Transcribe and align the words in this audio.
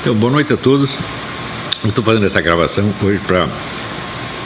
Então, 0.00 0.14
boa 0.14 0.32
noite 0.32 0.52
a 0.52 0.56
todos. 0.56 0.90
Eu 1.82 1.88
estou 1.88 2.04
fazendo 2.04 2.24
essa 2.24 2.40
gravação 2.40 2.94
hoje 3.02 3.18
para 3.26 3.48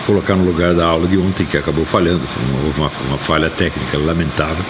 colocar 0.07 0.35
no 0.35 0.47
lugar 0.47 0.73
da 0.73 0.87
aula 0.87 1.07
de 1.07 1.19
ontem, 1.19 1.45
que 1.45 1.59
acabou 1.59 1.85
falhando. 1.85 2.23
Houve 2.65 2.81
uma, 2.81 2.91
uma, 3.09 3.19
falha 3.19 3.51
técnica 3.51 3.99
lamentável. 3.99 4.65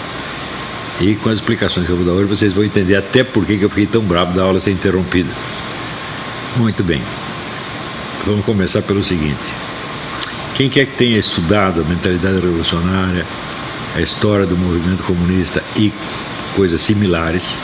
E 0.99 1.15
com 1.15 1.29
as 1.29 1.35
explicações 1.35 1.85
que 1.85 1.91
eu 1.91 1.95
vou 1.95 2.05
dar 2.05 2.11
hoje, 2.11 2.25
vocês 2.25 2.51
vão 2.51 2.65
entender 2.65 2.97
até 2.97 3.23
por 3.23 3.45
que 3.45 3.61
eu 3.61 3.69
fiquei 3.69 3.85
tão 3.85 4.01
bravo 4.01 4.33
da 4.33 4.43
aula 4.43 4.59
ser 4.59 4.71
interrompida. 4.71 5.29
Muito 6.57 6.83
bem. 6.83 7.01
Vamos 8.25 8.45
começar 8.45 8.81
pelo 8.81 9.01
seguinte. 9.01 9.39
Quem 10.55 10.69
quer 10.69 10.85
que 10.85 10.97
tenha 10.97 11.17
estudado 11.17 11.79
a 11.79 11.83
mentalidade 11.85 12.35
revolucionária, 12.35 13.25
a 13.95 14.01
história 14.01 14.45
do 14.45 14.57
movimento 14.57 15.01
comunista 15.03 15.63
e 15.77 15.93
coisas 16.57 16.81
similares, 16.81 17.57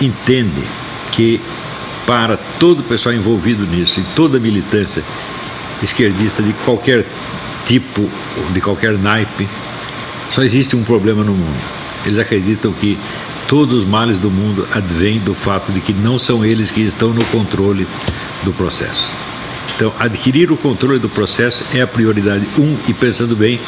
entende 0.00 0.62
que 1.10 1.40
para 2.10 2.36
todo 2.58 2.80
o 2.80 2.82
pessoal 2.82 3.14
envolvido 3.14 3.64
nisso 3.64 4.00
e 4.00 4.04
toda 4.16 4.36
a 4.36 4.40
militância 4.40 5.00
esquerdista 5.80 6.42
de 6.42 6.52
qualquer 6.64 7.06
tipo, 7.64 8.10
de 8.52 8.60
qualquer 8.60 8.98
naipe, 8.98 9.48
só 10.34 10.42
existe 10.42 10.74
um 10.74 10.82
problema 10.82 11.22
no 11.22 11.34
mundo. 11.34 11.62
Eles 12.04 12.18
acreditam 12.18 12.72
que 12.72 12.98
todos 13.46 13.78
os 13.78 13.88
males 13.88 14.18
do 14.18 14.28
mundo 14.28 14.66
advêm 14.72 15.20
do 15.20 15.36
fato 15.36 15.70
de 15.70 15.80
que 15.80 15.92
não 15.92 16.18
são 16.18 16.44
eles 16.44 16.72
que 16.72 16.80
estão 16.80 17.10
no 17.10 17.24
controle 17.26 17.86
do 18.42 18.52
processo. 18.52 19.08
Então, 19.76 19.94
adquirir 19.96 20.50
o 20.50 20.56
controle 20.56 20.98
do 20.98 21.08
processo 21.08 21.64
é 21.72 21.80
a 21.80 21.86
prioridade 21.86 22.44
um 22.58 22.76
e 22.88 22.92
pensando 22.92 23.36
bem, 23.36 23.60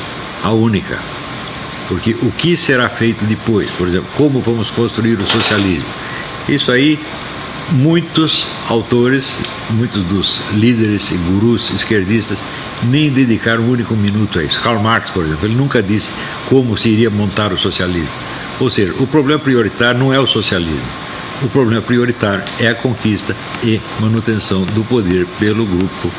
a 0.42 0.50
única. 0.50 0.98
Porque 1.86 2.16
o 2.20 2.32
que 2.32 2.56
será 2.56 2.88
feito 2.88 3.24
depois, 3.24 3.70
por 3.78 3.86
exemplo, 3.86 4.08
como 4.16 4.40
vamos 4.40 4.68
construir 4.68 5.20
o 5.20 5.26
socialismo? 5.28 5.86
Isso 6.48 6.72
aí 6.72 6.98
muitos 7.70 8.46
autores, 8.68 9.38
muitos 9.70 10.02
dos 10.04 10.40
líderes 10.52 11.10
e 11.10 11.14
gurus 11.14 11.70
esquerdistas 11.70 12.38
nem 12.84 13.10
dedicaram 13.10 13.62
um 13.64 13.70
único 13.70 13.94
minuto 13.94 14.38
a 14.38 14.44
isso. 14.44 14.60
Karl 14.60 14.80
Marx, 14.80 15.10
por 15.10 15.24
exemplo, 15.24 15.46
ele 15.46 15.54
nunca 15.54 15.82
disse 15.82 16.10
como 16.48 16.76
se 16.76 16.88
iria 16.88 17.10
montar 17.10 17.52
o 17.52 17.58
socialismo. 17.58 18.10
Ou 18.60 18.70
seja, 18.70 18.92
o 18.98 19.06
problema 19.06 19.40
prioritário 19.40 19.98
não 19.98 20.12
é 20.12 20.18
o 20.18 20.26
socialismo. 20.26 20.80
O 21.42 21.48
problema 21.48 21.82
prioritário 21.82 22.44
é 22.60 22.68
a 22.68 22.74
conquista 22.74 23.34
e 23.62 23.80
manutenção 24.00 24.64
do 24.64 24.84
poder 24.84 25.26
pelo 25.38 25.66
grupo 25.66 26.10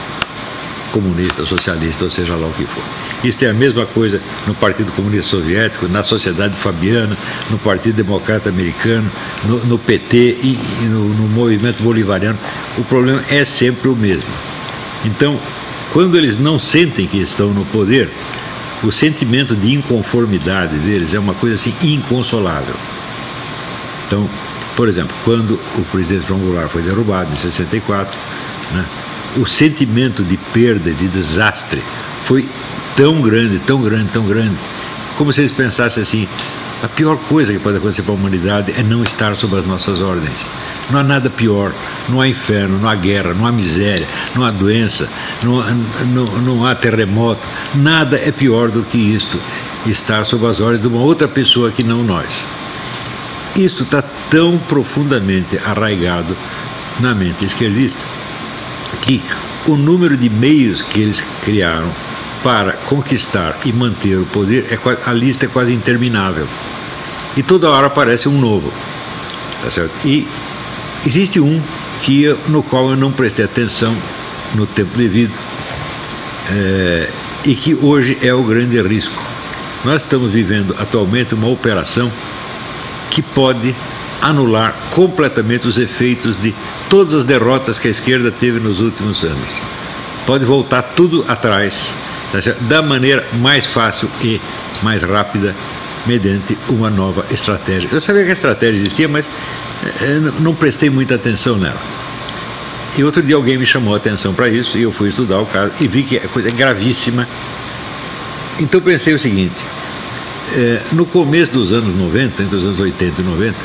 comunista, 0.91 1.45
socialista, 1.45 2.03
ou 2.03 2.09
seja 2.09 2.35
lá 2.35 2.47
o 2.47 2.51
que 2.51 2.65
for. 2.65 3.02
Isso 3.23 3.45
é 3.45 3.49
a 3.49 3.53
mesma 3.53 3.85
coisa 3.85 4.21
no 4.45 4.53
Partido 4.53 4.91
Comunista 4.91 5.31
Soviético, 5.37 5.87
na 5.87 6.03
Sociedade 6.03 6.55
Fabiana, 6.55 7.17
no 7.49 7.57
Partido 7.57 7.95
Democrata 7.95 8.49
Americano, 8.49 9.09
no, 9.45 9.65
no 9.65 9.79
PT 9.79 10.17
e, 10.17 10.59
e 10.81 10.85
no, 10.85 11.07
no 11.07 11.27
movimento 11.27 11.81
bolivariano. 11.81 12.37
O 12.77 12.83
problema 12.83 13.23
é 13.29 13.45
sempre 13.45 13.87
o 13.87 13.95
mesmo. 13.95 14.27
Então, 15.05 15.39
quando 15.91 16.17
eles 16.17 16.37
não 16.37 16.59
sentem 16.59 17.07
que 17.07 17.17
estão 17.17 17.53
no 17.53 17.63
poder, 17.65 18.09
o 18.83 18.91
sentimento 18.91 19.55
de 19.55 19.73
inconformidade 19.73 20.75
deles 20.77 21.13
é 21.13 21.19
uma 21.19 21.33
coisa 21.33 21.55
assim 21.55 21.73
inconsolável. 21.81 22.75
Então, 24.05 24.29
por 24.75 24.89
exemplo, 24.89 25.15
quando 25.23 25.59
o 25.77 25.85
presidente 25.91 26.27
João 26.27 26.39
Goulart 26.39 26.69
foi 26.69 26.81
derrubado 26.81 27.31
em 27.31 27.35
64, 27.35 28.17
né, 28.73 28.85
o 29.37 29.45
sentimento 29.45 30.23
de 30.23 30.35
perda, 30.35 30.91
de 30.91 31.07
desastre, 31.07 31.81
foi 32.25 32.47
tão 32.95 33.21
grande, 33.21 33.59
tão 33.59 33.81
grande, 33.81 34.09
tão 34.11 34.25
grande, 34.25 34.57
como 35.17 35.31
se 35.31 35.41
eles 35.41 35.51
pensassem 35.51 36.03
assim: 36.03 36.27
a 36.83 36.87
pior 36.87 37.17
coisa 37.17 37.53
que 37.53 37.59
pode 37.59 37.77
acontecer 37.77 38.01
para 38.01 38.11
a 38.11 38.15
humanidade 38.15 38.73
é 38.77 38.83
não 38.83 39.03
estar 39.03 39.35
sob 39.35 39.57
as 39.57 39.65
nossas 39.65 40.01
ordens. 40.01 40.45
Não 40.91 40.99
há 40.99 41.03
nada 41.03 41.29
pior, 41.29 41.71
não 42.09 42.19
há 42.19 42.27
inferno, 42.27 42.77
não 42.77 42.89
há 42.89 42.95
guerra, 42.95 43.33
não 43.33 43.45
há 43.45 43.51
miséria, 43.51 44.07
não 44.35 44.43
há 44.43 44.51
doença, 44.51 45.09
não, 45.41 45.63
não, 46.05 46.25
não 46.25 46.65
há 46.65 46.75
terremoto, 46.75 47.41
nada 47.73 48.17
é 48.17 48.31
pior 48.33 48.69
do 48.69 48.83
que 48.83 48.97
isto, 48.97 49.39
estar 49.85 50.25
sob 50.25 50.45
as 50.45 50.59
ordens 50.59 50.81
de 50.81 50.87
uma 50.87 50.99
outra 50.99 51.27
pessoa 51.27 51.71
que 51.71 51.83
não 51.83 52.03
nós. 52.03 52.45
Isto 53.55 53.83
está 53.83 54.01
tão 54.29 54.57
profundamente 54.57 55.57
arraigado 55.57 56.35
na 56.99 57.15
mente 57.15 57.45
esquerdista 57.45 58.01
que 59.01 59.21
o 59.65 59.77
número 59.77 60.17
de 60.17 60.29
meios 60.29 60.81
que 60.81 60.99
eles 60.99 61.23
criaram 61.43 61.91
para 62.43 62.73
conquistar 62.93 63.57
e 63.65 63.73
manter 63.73 64.19
o 64.19 64.25
poder, 64.25 64.67
é, 64.69 65.09
a 65.09 65.13
lista 65.13 65.45
é 65.45 65.47
quase 65.47 65.73
interminável. 65.73 66.47
E 67.35 67.41
toda 67.41 67.67
hora 67.69 67.87
aparece 67.87 68.29
um 68.29 68.39
novo. 68.39 68.71
Tá 69.63 69.71
certo? 69.71 69.93
E 70.05 70.27
existe 71.03 71.39
um 71.39 71.59
que, 72.03 72.35
no 72.47 72.61
qual 72.61 72.91
eu 72.91 72.95
não 72.95 73.11
prestei 73.11 73.45
atenção 73.45 73.97
no 74.53 74.67
tempo 74.67 74.95
devido 74.95 75.33
é, 76.51 77.09
e 77.47 77.55
que 77.55 77.73
hoje 77.73 78.17
é 78.21 78.31
o 78.31 78.43
grande 78.43 78.79
risco. 78.81 79.23
Nós 79.83 80.03
estamos 80.03 80.31
vivendo 80.31 80.75
atualmente 80.77 81.33
uma 81.33 81.47
operação 81.47 82.11
que 83.09 83.23
pode 83.23 83.73
anular 84.21 84.75
completamente 84.91 85.67
os 85.67 85.77
efeitos 85.77 86.39
de 86.39 86.53
todas 86.89 87.13
as 87.13 87.25
derrotas 87.25 87.79
que 87.79 87.87
a 87.87 87.91
esquerda 87.91 88.31
teve 88.31 88.59
nos 88.59 88.79
últimos 88.79 89.23
anos. 89.23 89.61
Pode 90.25 90.45
voltar 90.45 90.81
tudo 90.81 91.25
atrás 91.27 91.91
tá 92.41 92.55
da 92.61 92.81
maneira 92.81 93.25
mais 93.33 93.65
fácil 93.65 94.09
e 94.21 94.39
mais 94.81 95.03
rápida 95.03 95.55
mediante 96.05 96.57
uma 96.69 96.89
nova 96.89 97.25
estratégia. 97.31 97.89
Eu 97.91 98.01
sabia 98.01 98.23
que 98.23 98.29
a 98.31 98.33
estratégia 98.33 98.79
existia, 98.79 99.07
mas 99.07 99.27
é, 100.01 100.19
não 100.39 100.53
prestei 100.53 100.89
muita 100.89 101.15
atenção 101.15 101.57
nela. 101.57 101.79
E 102.97 103.03
outro 103.03 103.23
dia 103.23 103.35
alguém 103.35 103.57
me 103.57 103.65
chamou 103.65 103.93
a 103.93 103.97
atenção 103.97 104.33
para 104.33 104.47
isso 104.49 104.77
e 104.77 104.83
eu 104.83 104.91
fui 104.91 105.09
estudar 105.09 105.39
o 105.39 105.45
caso 105.45 105.71
e 105.79 105.87
vi 105.87 106.03
que 106.03 106.17
a 106.17 106.27
coisa 106.27 106.49
é 106.49 106.51
gravíssima. 106.51 107.27
Então 108.59 108.79
pensei 108.81 109.13
o 109.13 109.19
seguinte: 109.19 109.55
é, 110.55 110.81
no 110.91 111.05
começo 111.05 111.51
dos 111.51 111.73
anos 111.73 111.95
90, 111.95 112.43
entre 112.43 112.55
os 112.55 112.63
anos 112.63 112.79
80 112.79 113.21
e 113.21 113.23
90, 113.23 113.55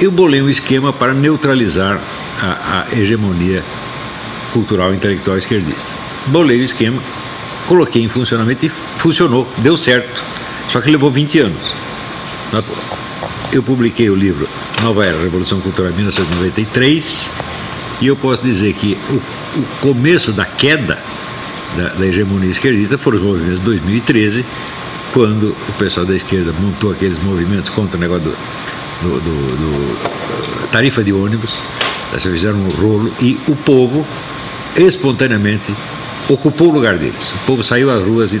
eu 0.00 0.10
bolei 0.12 0.40
um 0.40 0.48
esquema 0.48 0.92
para 0.92 1.12
neutralizar 1.12 2.00
a, 2.40 2.84
a 2.88 2.96
hegemonia 2.96 3.64
cultural 4.52 4.92
e 4.92 4.96
intelectual 4.96 5.36
esquerdista. 5.36 5.88
Bolei 6.26 6.60
o 6.60 6.64
esquema, 6.64 7.02
coloquei 7.68 8.02
em 8.02 8.08
funcionamento 8.08 8.66
e 8.66 8.68
funcionou, 8.96 9.46
deu 9.58 9.76
certo. 9.76 10.24
Só 10.70 10.80
que 10.80 10.90
levou 10.90 11.10
20 11.10 11.38
anos. 11.38 11.74
Eu 13.52 13.62
publiquei 13.62 14.10
o 14.10 14.14
livro 14.14 14.48
Nova 14.82 15.04
Era, 15.04 15.22
Revolução 15.22 15.60
Cultural 15.60 15.92
em 15.92 15.94
1993, 15.94 17.28
e 18.00 18.06
eu 18.06 18.16
posso 18.16 18.42
dizer 18.42 18.72
que 18.74 18.98
o, 19.10 19.14
o 19.58 19.64
começo 19.80 20.32
da 20.32 20.44
queda 20.44 20.98
da, 21.76 21.88
da, 21.90 22.06
hegemonia 22.06 22.50
esquerdista 22.50 22.96
foram 22.96 23.18
os 23.18 23.24
movimentos 23.24 23.60
de 23.60 23.66
2013, 23.66 24.44
quando 25.12 25.54
o 25.68 25.72
pessoal 25.78 26.06
da 26.06 26.14
esquerda 26.14 26.52
montou 26.58 26.90
aqueles 26.90 27.18
movimentos 27.22 27.68
contra 27.70 27.96
o 27.96 28.00
negócio 28.00 28.24
do, 28.24 28.36
do, 29.02 29.20
do, 29.20 29.56
do 29.56 30.68
tarifa 30.68 31.02
de 31.02 31.12
ônibus, 31.12 31.58
fizeram 32.18 32.58
um 32.58 32.68
rolo 32.68 33.12
e 33.20 33.38
o 33.46 33.54
povo 33.56 34.06
espontaneamente 34.76 35.72
ocupou 36.28 36.68
o 36.68 36.72
lugar 36.72 36.98
deles. 36.98 37.30
O 37.30 37.38
povo 37.46 37.64
saiu 37.64 37.90
às 37.90 38.02
ruas 38.02 38.32
e 38.32 38.40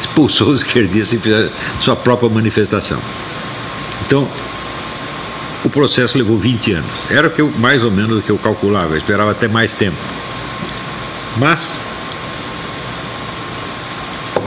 expulsou 0.00 0.48
os 0.48 0.60
esquerdistas 0.62 1.18
e 1.18 1.18
fizeram 1.18 1.50
sua 1.80 1.96
própria 1.96 2.28
manifestação. 2.28 3.00
Então, 4.06 4.28
o 5.64 5.70
processo 5.70 6.18
levou 6.18 6.38
20 6.38 6.72
anos. 6.72 6.90
Era 7.10 7.28
o 7.28 7.30
que 7.30 7.40
eu, 7.40 7.50
mais 7.50 7.82
ou 7.82 7.90
menos 7.90 8.18
o 8.18 8.22
que 8.22 8.30
eu 8.30 8.38
calculava, 8.38 8.94
eu 8.94 8.98
esperava 8.98 9.30
até 9.30 9.48
mais 9.48 9.72
tempo. 9.72 9.96
Mas, 11.36 11.80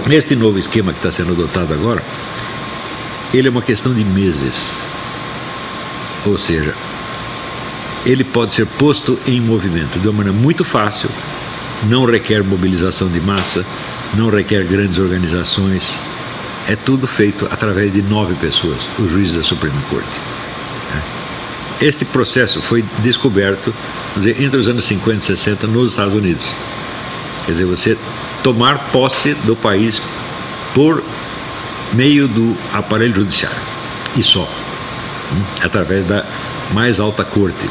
este 0.09 0.35
novo 0.35 0.59
esquema 0.59 0.93
que 0.93 0.99
está 0.99 1.11
sendo 1.11 1.31
adotado 1.31 1.73
agora, 1.73 2.03
ele 3.33 3.47
é 3.47 3.51
uma 3.51 3.61
questão 3.61 3.93
de 3.93 4.03
meses. 4.03 4.55
Ou 6.25 6.37
seja, 6.37 6.73
ele 8.05 8.23
pode 8.23 8.53
ser 8.53 8.65
posto 8.65 9.19
em 9.25 9.41
movimento 9.41 9.99
de 9.99 10.07
uma 10.07 10.17
maneira 10.17 10.37
muito 10.37 10.63
fácil, 10.63 11.09
não 11.83 12.05
requer 12.05 12.43
mobilização 12.43 13.07
de 13.09 13.19
massa, 13.19 13.65
não 14.15 14.29
requer 14.29 14.63
grandes 14.65 14.97
organizações. 14.97 15.95
É 16.67 16.75
tudo 16.75 17.07
feito 17.07 17.47
através 17.49 17.93
de 17.93 18.01
nove 18.01 18.33
pessoas, 18.35 18.79
os 18.99 19.09
juízes 19.09 19.37
da 19.37 19.43
Suprema 19.43 19.81
Corte. 19.89 20.37
Este 21.79 22.03
processo 22.05 22.59
foi 22.59 22.83
descoberto 22.99 23.73
dizer, 24.15 24.41
entre 24.41 24.59
os 24.59 24.67
anos 24.67 24.85
50 24.85 25.19
e 25.19 25.37
60 25.37 25.67
nos 25.67 25.91
Estados 25.91 26.13
Unidos. 26.13 26.43
Quer 27.45 27.51
dizer, 27.51 27.65
você 27.65 27.97
tomar 28.43 28.89
posse 28.91 29.35
do 29.45 29.55
país 29.55 30.01
por 30.73 31.03
meio 31.93 32.27
do 32.27 32.57
aparelho 32.73 33.15
judiciário 33.15 33.57
e 34.15 34.23
só, 34.23 34.41
hum, 35.31 35.43
através 35.63 36.03
da 36.05 36.25
mais 36.73 36.99
alta 36.99 37.23
corte. 37.23 37.69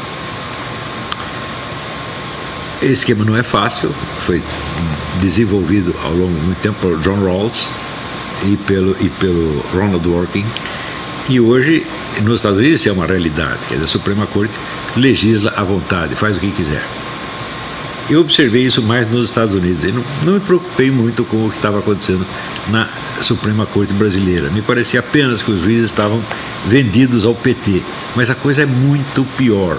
Esse 2.81 2.93
esquema 2.93 3.25
não 3.25 3.35
é 3.35 3.41
fácil, 3.41 3.91
foi 4.25 4.41
desenvolvido 5.19 5.95
ao 6.03 6.11
longo 6.11 6.33
de 6.39 6.45
muito 6.45 6.61
tempo 6.61 6.77
por 6.79 6.99
John 6.99 7.23
Rawls 7.23 7.67
e 8.45 8.55
pelo, 8.55 8.95
e 9.03 9.09
pelo 9.09 9.61
Ronald 9.73 10.07
Working. 10.07 10.45
E 11.27 11.39
hoje, 11.39 11.85
nos 12.21 12.35
Estados 12.35 12.59
Unidos, 12.59 12.79
isso 12.79 12.89
é 12.89 12.91
uma 12.91 13.07
realidade. 13.07 13.57
Quer 13.67 13.75
dizer, 13.75 13.85
a 13.85 13.87
Suprema 13.87 14.27
Corte 14.27 14.53
legisla 14.95 15.53
à 15.57 15.63
vontade, 15.63 16.15
faz 16.15 16.37
o 16.37 16.39
que 16.39 16.51
quiser. 16.51 16.83
Eu 18.09 18.21
observei 18.21 18.63
isso 18.63 18.81
mais 18.81 19.09
nos 19.09 19.27
Estados 19.27 19.53
Unidos 19.53 19.83
e 19.83 19.91
não, 19.91 20.03
não 20.23 20.33
me 20.33 20.39
preocupei 20.39 20.89
muito 20.89 21.25
com 21.25 21.47
o 21.47 21.49
que 21.49 21.57
estava 21.57 21.79
acontecendo 21.79 22.25
na 22.69 22.87
Suprema 23.21 23.65
Corte 23.65 23.91
Brasileira. 23.91 24.49
Me 24.49 24.61
parecia 24.61 24.99
apenas 24.99 25.41
que 25.41 25.51
os 25.51 25.61
juízes 25.61 25.89
estavam 25.89 26.23
vendidos 26.67 27.25
ao 27.25 27.35
PT, 27.35 27.81
mas 28.15 28.29
a 28.29 28.35
coisa 28.35 28.61
é 28.61 28.65
muito 28.65 29.25
pior. 29.35 29.77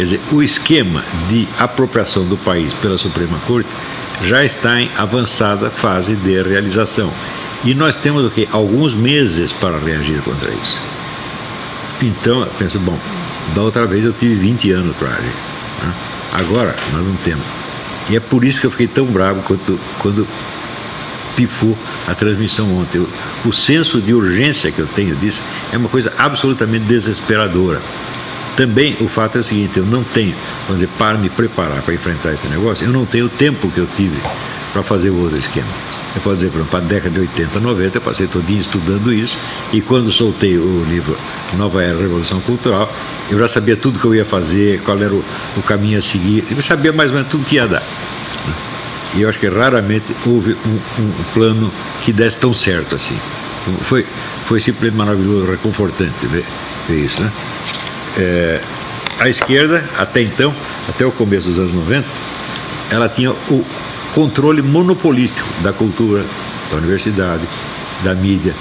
Quer 0.00 0.04
dizer, 0.04 0.20
o 0.32 0.42
esquema 0.42 1.04
de 1.28 1.46
apropriação 1.58 2.24
do 2.24 2.34
país 2.34 2.72
pela 2.72 2.96
Suprema 2.96 3.38
Corte 3.46 3.68
já 4.24 4.42
está 4.42 4.80
em 4.80 4.90
avançada 4.96 5.68
fase 5.68 6.16
de 6.16 6.42
realização. 6.42 7.12
E 7.62 7.74
nós 7.74 7.96
temos 7.96 8.24
o 8.24 8.30
quê? 8.30 8.48
Alguns 8.50 8.94
meses 8.94 9.52
para 9.52 9.78
reagir 9.78 10.22
contra 10.22 10.50
isso. 10.50 10.80
Então, 12.00 12.40
eu 12.40 12.46
penso, 12.58 12.78
bom, 12.78 12.98
da 13.54 13.60
outra 13.60 13.84
vez 13.84 14.02
eu 14.02 14.14
tive 14.14 14.36
20 14.36 14.72
anos 14.72 14.96
para 14.96 15.10
agir. 15.10 15.34
Né? 15.82 15.94
Agora, 16.32 16.74
nós 16.94 17.04
não 17.06 17.16
temos. 17.16 17.44
E 18.08 18.16
é 18.16 18.20
por 18.20 18.42
isso 18.42 18.58
que 18.58 18.66
eu 18.66 18.70
fiquei 18.70 18.86
tão 18.86 19.04
bravo 19.04 19.42
quando, 19.42 19.78
quando 19.98 20.26
pifou 21.36 21.76
a 22.08 22.14
transmissão 22.14 22.74
ontem. 22.74 23.00
O, 23.00 23.48
o 23.50 23.52
senso 23.52 24.00
de 24.00 24.14
urgência 24.14 24.72
que 24.72 24.78
eu 24.78 24.86
tenho 24.86 25.14
disso 25.16 25.42
é 25.70 25.76
uma 25.76 25.90
coisa 25.90 26.10
absolutamente 26.16 26.86
desesperadora. 26.86 27.82
Também 28.56 28.96
o 29.00 29.08
fato 29.08 29.38
é 29.38 29.40
o 29.40 29.44
seguinte, 29.44 29.78
eu 29.78 29.86
não 29.86 30.02
tenho, 30.02 30.34
vamos 30.66 30.80
dizer, 30.80 30.92
para 30.98 31.16
me 31.16 31.30
preparar 31.30 31.82
para 31.82 31.94
enfrentar 31.94 32.32
esse 32.32 32.46
negócio, 32.48 32.86
eu 32.86 32.92
não 32.92 33.06
tenho 33.06 33.26
o 33.26 33.28
tempo 33.28 33.70
que 33.70 33.78
eu 33.78 33.88
tive 33.96 34.20
para 34.72 34.82
fazer 34.82 35.10
o 35.10 35.20
outro 35.20 35.38
esquema. 35.38 35.68
Eu 36.14 36.20
posso 36.22 36.36
dizer, 36.36 36.50
por 36.50 36.56
exemplo, 36.56 36.70
para 36.70 36.80
a 36.80 36.88
década 36.88 37.10
de 37.10 37.20
80, 37.20 37.60
90, 37.60 37.96
eu 37.98 38.02
passei 38.02 38.26
todo 38.26 38.44
dia 38.44 38.60
estudando 38.60 39.12
isso, 39.12 39.38
e 39.72 39.80
quando 39.80 40.10
soltei 40.10 40.58
o 40.58 40.84
livro 40.88 41.16
Nova 41.56 41.82
Era 41.82 41.96
Revolução 41.96 42.40
Cultural, 42.40 42.92
eu 43.30 43.38
já 43.38 43.46
sabia 43.46 43.76
tudo 43.76 43.98
que 43.98 44.04
eu 44.04 44.14
ia 44.14 44.24
fazer, 44.24 44.80
qual 44.82 44.98
era 44.98 45.14
o, 45.14 45.24
o 45.56 45.62
caminho 45.62 45.98
a 45.98 46.02
seguir, 46.02 46.44
eu 46.50 46.62
sabia 46.62 46.92
mais 46.92 47.10
ou 47.10 47.16
menos 47.16 47.30
tudo 47.30 47.44
que 47.44 47.56
ia 47.56 47.68
dar. 47.68 47.82
E 49.14 49.22
eu 49.22 49.28
acho 49.28 49.38
que 49.38 49.48
raramente 49.48 50.06
houve 50.24 50.56
um, 50.66 51.02
um 51.02 51.12
plano 51.34 51.70
que 52.04 52.12
desse 52.12 52.38
tão 52.38 52.54
certo 52.54 52.94
assim. 52.94 53.18
Foi, 53.82 54.06
foi 54.46 54.60
simplesmente 54.60 54.96
maravilhoso, 54.96 55.50
reconfortante 55.50 56.26
ver, 56.26 56.44
ver 56.88 57.04
isso. 57.04 57.20
Né? 57.20 57.30
É, 58.18 58.60
a 59.18 59.28
esquerda, 59.28 59.84
até 59.98 60.22
então, 60.22 60.54
até 60.88 61.04
o 61.04 61.12
começo 61.12 61.48
dos 61.48 61.58
anos 61.58 61.74
90, 61.74 62.08
ela 62.90 63.08
tinha 63.08 63.30
o 63.30 63.64
controle 64.14 64.62
monopolístico 64.62 65.46
da 65.62 65.72
cultura, 65.72 66.24
da 66.70 66.76
universidade, 66.78 67.42
da 68.02 68.14
mídia, 68.14 68.54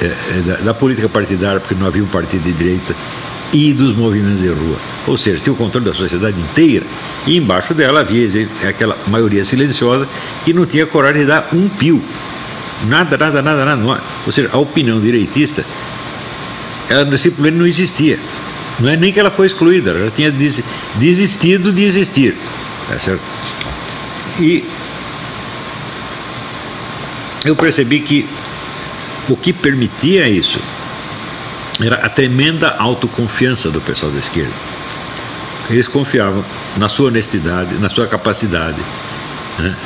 é, 0.00 0.04
é, 0.04 0.42
da, 0.46 0.54
da, 0.56 0.74
política 0.74 1.08
partidária, 1.08 1.60
porque 1.60 1.74
não 1.74 1.86
havia 1.86 2.02
um 2.02 2.06
partido 2.06 2.42
de 2.44 2.52
direita, 2.52 2.94
e 3.52 3.72
dos 3.72 3.96
movimentos 3.96 4.40
de 4.40 4.48
rua. 4.48 4.76
Ou 5.06 5.18
seja, 5.18 5.40
tinha 5.40 5.52
o 5.52 5.56
controle 5.56 5.84
da 5.84 5.94
sociedade 5.94 6.40
inteira, 6.40 6.86
e 7.26 7.36
embaixo 7.36 7.74
dela 7.74 8.00
havia 8.00 8.48
aquela 8.66 8.96
maioria 9.08 9.44
silenciosa 9.44 10.06
que 10.44 10.52
não 10.52 10.66
tinha 10.66 10.86
coragem 10.86 11.22
de 11.22 11.26
dar 11.26 11.48
um 11.52 11.68
pio. 11.68 12.02
Nada, 12.86 13.18
nada, 13.18 13.42
nada, 13.42 13.64
nada. 13.64 14.00
Ou 14.24 14.32
seja, 14.32 14.48
a 14.52 14.58
opinião 14.58 15.00
direitista, 15.00 15.64
ela 16.88 17.18
simplesmente 17.18 17.58
não 17.58 17.66
existia. 17.66 18.18
Não 18.80 18.88
é 18.88 18.96
nem 18.96 19.12
que 19.12 19.20
ela 19.20 19.30
foi 19.30 19.46
excluída, 19.46 19.90
ela 19.90 20.10
tinha 20.10 20.32
desistido 20.96 21.72
de 21.72 21.84
existir. 21.84 22.36
Tá 22.88 22.98
certo? 22.98 23.22
E 24.40 24.64
eu 27.44 27.54
percebi 27.54 28.00
que 28.00 28.28
o 29.28 29.36
que 29.36 29.52
permitia 29.52 30.28
isso 30.28 30.58
era 31.80 31.96
a 31.96 32.08
tremenda 32.08 32.70
autoconfiança 32.78 33.70
do 33.70 33.80
pessoal 33.80 34.10
da 34.10 34.18
esquerda. 34.18 34.52
Eles 35.68 35.86
confiavam 35.86 36.44
na 36.76 36.88
sua 36.88 37.08
honestidade, 37.08 37.74
na 37.76 37.88
sua 37.88 38.06
capacidade, 38.06 38.80
né? 39.58 39.76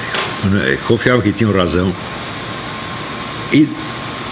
confiavam 0.87 1.21
que 1.21 1.33
tinham 1.33 1.53
razão. 1.53 1.95
E, 3.53 3.69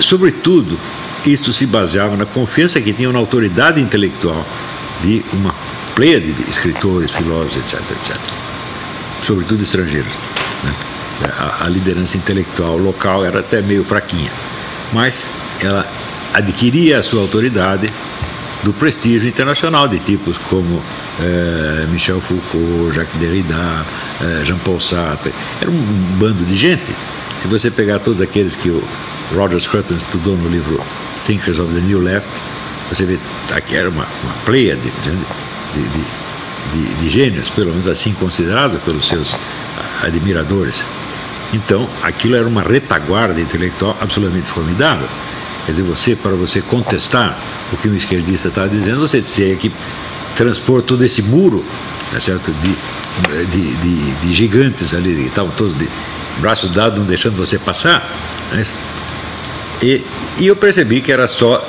sobretudo, 0.01 0.79
isto 1.25 1.53
se 1.53 1.67
baseava 1.67 2.17
na 2.17 2.27
confiança 2.27 2.81
que 2.81 2.93
tinham 2.93 3.13
na 3.13 3.19
autoridade 3.19 3.81
intelectual 3.81 4.45
de 5.03 5.25
uma 5.33 5.55
pleia 5.95 6.21
de 6.21 6.35
escritores, 6.49 7.11
filósofos, 7.11 7.57
etc, 7.59 7.81
etc. 7.91 8.17
Sobretudo 9.25 9.63
estrangeiros. 9.63 10.13
Né? 10.65 10.73
A, 11.39 11.65
a 11.67 11.69
liderança 11.69 12.17
intelectual 12.17 12.77
local 12.77 13.25
era 13.25 13.41
até 13.41 13.61
meio 13.63 13.85
fraquinha, 13.85 14.31
mas 14.93 15.23
ela 15.61 15.87
adquiria 16.35 16.99
a 16.99 17.03
sua 17.03 17.21
autoridade 17.21 17.89
do 18.63 18.73
prestígio 18.73 19.29
internacional 19.29 19.89
de 19.89 19.99
tipos 19.99 20.39
como 20.39 20.83
eh, 21.21 21.87
Michel 21.91 22.21
Foucault, 22.21 22.95
Jacques 22.95 23.21
Derrida, 23.21 23.85
eh, 24.21 24.45
Jean-Paul 24.45 24.81
Sartre. 24.81 25.33
Era 25.61 25.71
um 25.71 25.83
bando 26.19 26.45
de 26.45 26.57
gente. 26.57 26.95
Se 27.43 27.49
você 27.49 27.71
pegar 27.71 27.99
todos 27.99 28.23
aqueles 28.23 28.55
que 28.55 28.69
o 28.69 28.83
Roger 29.35 29.61
Scruton 29.61 29.95
estudou 29.95 30.37
no 30.37 30.49
livro 30.49 30.81
Thinkers 31.27 31.59
of 31.59 31.73
the 31.73 31.81
New 31.81 32.01
Left, 32.01 32.29
você 32.89 33.05
vê 33.05 33.19
aqui 33.53 33.77
era 33.77 33.89
uma, 33.89 34.07
uma 34.23 34.35
pleia 34.45 34.77
de, 34.77 34.91
de, 34.91 36.05
de, 36.73 36.95
de, 37.01 37.11
gênios, 37.11 37.49
pelo 37.51 37.71
menos 37.71 37.87
assim 37.87 38.13
considerados 38.13 38.81
pelos 38.83 39.07
seus 39.07 39.35
admiradores. 40.03 40.75
Então, 41.53 41.89
aquilo 42.03 42.35
era 42.35 42.47
uma 42.47 42.63
retaguarda 42.63 43.41
intelectual 43.41 43.97
absolutamente 44.01 44.49
formidável. 44.49 45.09
Quer 45.67 45.73
dizer, 45.73 45.83
você, 45.83 46.17
para 46.17 46.33
você 46.33 46.61
contestar 46.61 47.39
o 47.73 47.77
que 47.77 47.89
um 47.89 47.97
esquerdista 47.97 48.49
está 48.49 48.67
dizendo, 48.67 49.01
você 49.01 49.23
teria 49.23 49.57
que 49.57 49.71
transpor 50.37 50.83
todo 50.83 51.05
esse 51.05 51.23
muro 51.23 51.65
tá 52.13 52.21
certo? 52.21 52.53
De, 52.53 52.77
de, 53.47 53.75
de, 53.77 54.11
de 54.21 54.35
gigantes 54.35 54.93
ali, 54.93 55.15
que 55.15 55.29
estavam 55.29 55.51
todos 55.53 55.77
de 55.77 55.89
braços 56.39 56.71
dados, 56.71 56.99
não 56.99 57.07
deixando 57.07 57.37
você 57.37 57.59
passar. 57.59 58.07
Né? 58.53 58.67
E, 59.83 60.03
e 60.39 60.47
eu 60.47 60.55
percebi 60.55 61.01
que 61.01 61.11
era 61.11 61.27
só 61.27 61.67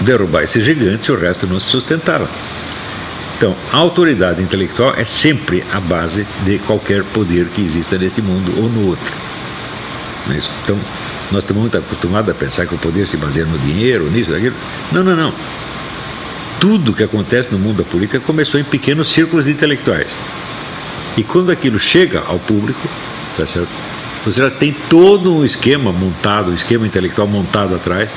derrubar 0.00 0.42
esses 0.42 0.62
gigantes 0.62 1.08
e 1.08 1.12
o 1.12 1.18
resto 1.18 1.46
não 1.46 1.58
se 1.58 1.68
sustentava. 1.68 2.28
Então, 3.36 3.54
a 3.72 3.76
autoridade 3.76 4.42
intelectual 4.42 4.94
é 4.96 5.04
sempre 5.04 5.64
a 5.72 5.80
base 5.80 6.26
de 6.44 6.58
qualquer 6.60 7.02
poder 7.04 7.46
que 7.48 7.62
exista 7.62 7.98
neste 7.98 8.22
mundo 8.22 8.52
ou 8.56 8.68
no 8.68 8.88
outro. 8.88 9.12
É 10.30 10.40
então, 10.64 10.78
nós 11.30 11.44
estamos 11.44 11.62
muito 11.62 11.76
acostumados 11.76 12.30
a 12.30 12.34
pensar 12.34 12.66
que 12.66 12.74
o 12.74 12.78
poder 12.78 13.06
se 13.06 13.16
baseia 13.16 13.44
no 13.44 13.58
dinheiro, 13.58 14.10
nisso, 14.10 14.30
naquilo. 14.30 14.56
Não, 14.92 15.04
não, 15.04 15.16
não. 15.16 15.34
Tudo 16.60 16.94
que 16.94 17.02
acontece 17.02 17.52
no 17.52 17.58
mundo 17.58 17.82
da 17.82 17.84
política 17.84 18.20
começou 18.20 18.58
em 18.58 18.64
pequenos 18.64 19.08
círculos 19.08 19.44
de 19.44 19.50
intelectuais. 19.50 20.08
E 21.16 21.22
quando 21.22 21.50
aquilo 21.50 21.78
chega 21.78 22.22
ao 22.26 22.38
público, 22.38 22.88
tá 23.36 23.46
certo? 23.46 23.68
Você 24.26 24.42
já 24.42 24.50
tem 24.50 24.74
todo 24.90 25.32
um 25.32 25.44
esquema 25.44 25.92
montado, 25.92 26.50
um 26.50 26.54
esquema 26.54 26.84
intelectual 26.84 27.28
montado 27.28 27.76
atrás, 27.76 28.10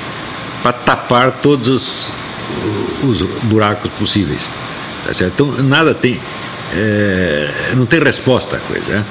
para 0.64 0.74
tapar 0.74 1.34
todos 1.34 1.68
os, 1.68 2.14
os 3.04 3.22
buracos 3.44 3.92
possíveis. 3.92 4.50
Tá 5.06 5.14
certo? 5.14 5.34
Então, 5.54 5.64
nada 5.64 5.94
tem. 5.94 6.20
É, 6.74 7.74
não 7.76 7.86
tem 7.86 8.00
resposta 8.00 8.58
à 8.58 8.60
coisa. 8.60 8.88
Né? 8.88 9.06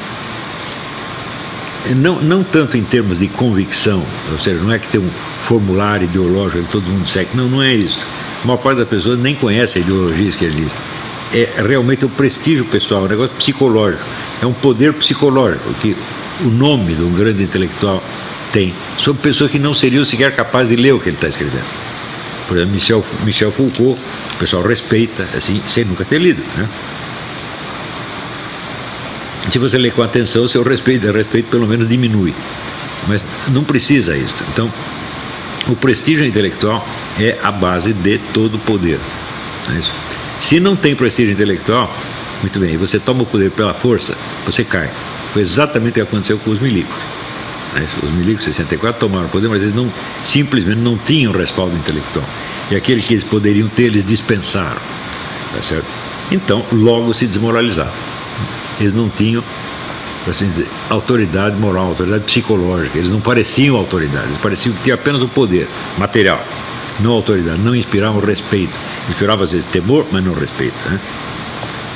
Não, 1.94 2.20
não 2.20 2.42
tanto 2.42 2.76
em 2.76 2.82
termos 2.82 3.16
de 3.16 3.28
convicção, 3.28 4.04
ou 4.32 4.38
seja, 4.38 4.60
não 4.60 4.72
é 4.72 4.80
que 4.80 4.88
tem 4.88 5.00
um 5.00 5.10
formulário 5.44 6.04
ideológico 6.04 6.64
que 6.64 6.72
todo 6.72 6.82
mundo 6.82 7.08
segue, 7.08 7.30
não, 7.32 7.48
não 7.48 7.62
é 7.62 7.72
isso. 7.74 8.04
A 8.42 8.46
maior 8.46 8.58
parte 8.58 8.78
das 8.78 8.88
pessoas 8.88 9.20
nem 9.20 9.36
conhece 9.36 9.78
a 9.78 9.80
ideologia 9.80 10.28
esquerdista. 10.28 10.78
É 11.32 11.62
realmente 11.64 12.04
o 12.04 12.08
prestígio 12.08 12.64
pessoal, 12.64 13.02
é 13.02 13.04
um 13.04 13.08
negócio 13.08 13.36
psicológico, 13.36 14.04
é 14.42 14.46
um 14.46 14.52
poder 14.52 14.92
psicológico 14.94 15.72
que 15.74 15.96
o 16.40 16.48
nome 16.48 16.94
de 16.94 17.02
um 17.02 17.12
grande 17.12 17.42
intelectual 17.42 18.02
tem 18.52 18.74
sobre 18.96 19.22
pessoas 19.22 19.50
que 19.50 19.58
não 19.58 19.74
seriam 19.74 20.04
sequer 20.04 20.34
capazes 20.34 20.74
de 20.74 20.82
ler 20.82 20.92
o 20.92 21.00
que 21.00 21.08
ele 21.08 21.16
está 21.16 21.28
escrevendo. 21.28 21.66
Por 22.46 22.56
exemplo, 22.56 22.74
Michel, 22.74 23.04
Michel 23.24 23.52
Foucault, 23.52 24.00
o 24.34 24.36
pessoal 24.38 24.62
respeita, 24.62 25.28
assim, 25.36 25.62
sem 25.66 25.84
nunca 25.84 26.04
ter 26.04 26.18
lido. 26.18 26.42
Né? 26.56 26.68
Se 29.50 29.58
você 29.58 29.76
lê 29.76 29.90
com 29.90 30.02
atenção, 30.02 30.48
seu 30.48 30.62
respeito, 30.62 31.10
respeito 31.10 31.50
pelo 31.50 31.66
menos 31.66 31.88
diminui. 31.88 32.34
Mas 33.06 33.24
não 33.48 33.64
precisa 33.64 34.16
isso. 34.16 34.36
Então, 34.52 34.72
o 35.68 35.76
prestígio 35.76 36.24
intelectual 36.24 36.86
é 37.18 37.38
a 37.42 37.52
base 37.52 37.92
de 37.92 38.18
todo 38.32 38.54
o 38.54 38.58
poder. 38.58 38.98
É 39.68 39.82
Se 40.40 40.58
não 40.58 40.74
tem 40.74 40.94
prestígio 40.94 41.32
intelectual, 41.32 41.94
muito 42.40 42.58
bem, 42.58 42.76
você 42.76 42.98
toma 42.98 43.22
o 43.22 43.26
poder 43.26 43.50
pela 43.50 43.74
força, 43.74 44.16
você 44.46 44.64
cai. 44.64 44.90
Foi 45.32 45.42
exatamente 45.42 45.90
o 45.90 45.94
que 45.94 46.00
aconteceu 46.00 46.38
com 46.38 46.50
os 46.50 46.58
milicos. 46.58 46.96
Né? 47.74 47.86
Os 48.02 48.10
milicos 48.10 48.44
64 48.44 49.00
tomaram 49.00 49.26
o 49.26 49.28
poder, 49.28 49.48
mas 49.48 49.62
eles 49.62 49.74
não, 49.74 49.92
simplesmente 50.24 50.78
não 50.78 50.96
tinham 50.96 51.32
respaldo 51.32 51.76
intelectual. 51.76 52.24
E 52.70 52.76
aquele 52.76 53.00
que 53.00 53.14
eles 53.14 53.24
poderiam 53.24 53.68
ter, 53.68 53.84
eles 53.84 54.04
dispensaram. 54.04 54.80
Tá 55.54 55.62
certo? 55.62 55.86
Então, 56.30 56.64
logo 56.72 57.14
se 57.14 57.26
desmoralizaram. 57.26 57.92
Eles 58.80 58.92
não 58.92 59.08
tinham, 59.08 59.42
assim 60.28 60.48
dizer, 60.50 60.68
autoridade 60.88 61.56
moral, 61.56 61.86
autoridade 61.86 62.24
psicológica. 62.24 62.98
Eles 62.98 63.10
não 63.10 63.20
pareciam 63.20 63.76
autoridade, 63.76 64.26
eles 64.26 64.40
pareciam 64.40 64.74
que 64.74 64.82
tinham 64.82 64.94
apenas 64.94 65.22
o 65.22 65.28
poder 65.28 65.66
material, 65.96 66.44
não 67.00 67.12
autoridade, 67.12 67.58
não 67.60 67.74
inspiravam 67.74 68.20
respeito. 68.20 68.72
Inspiravam 69.08 69.44
às 69.44 69.52
vezes 69.52 69.66
temor, 69.66 70.06
mas 70.12 70.22
não 70.22 70.34
respeito. 70.34 70.76
Né? 70.86 71.00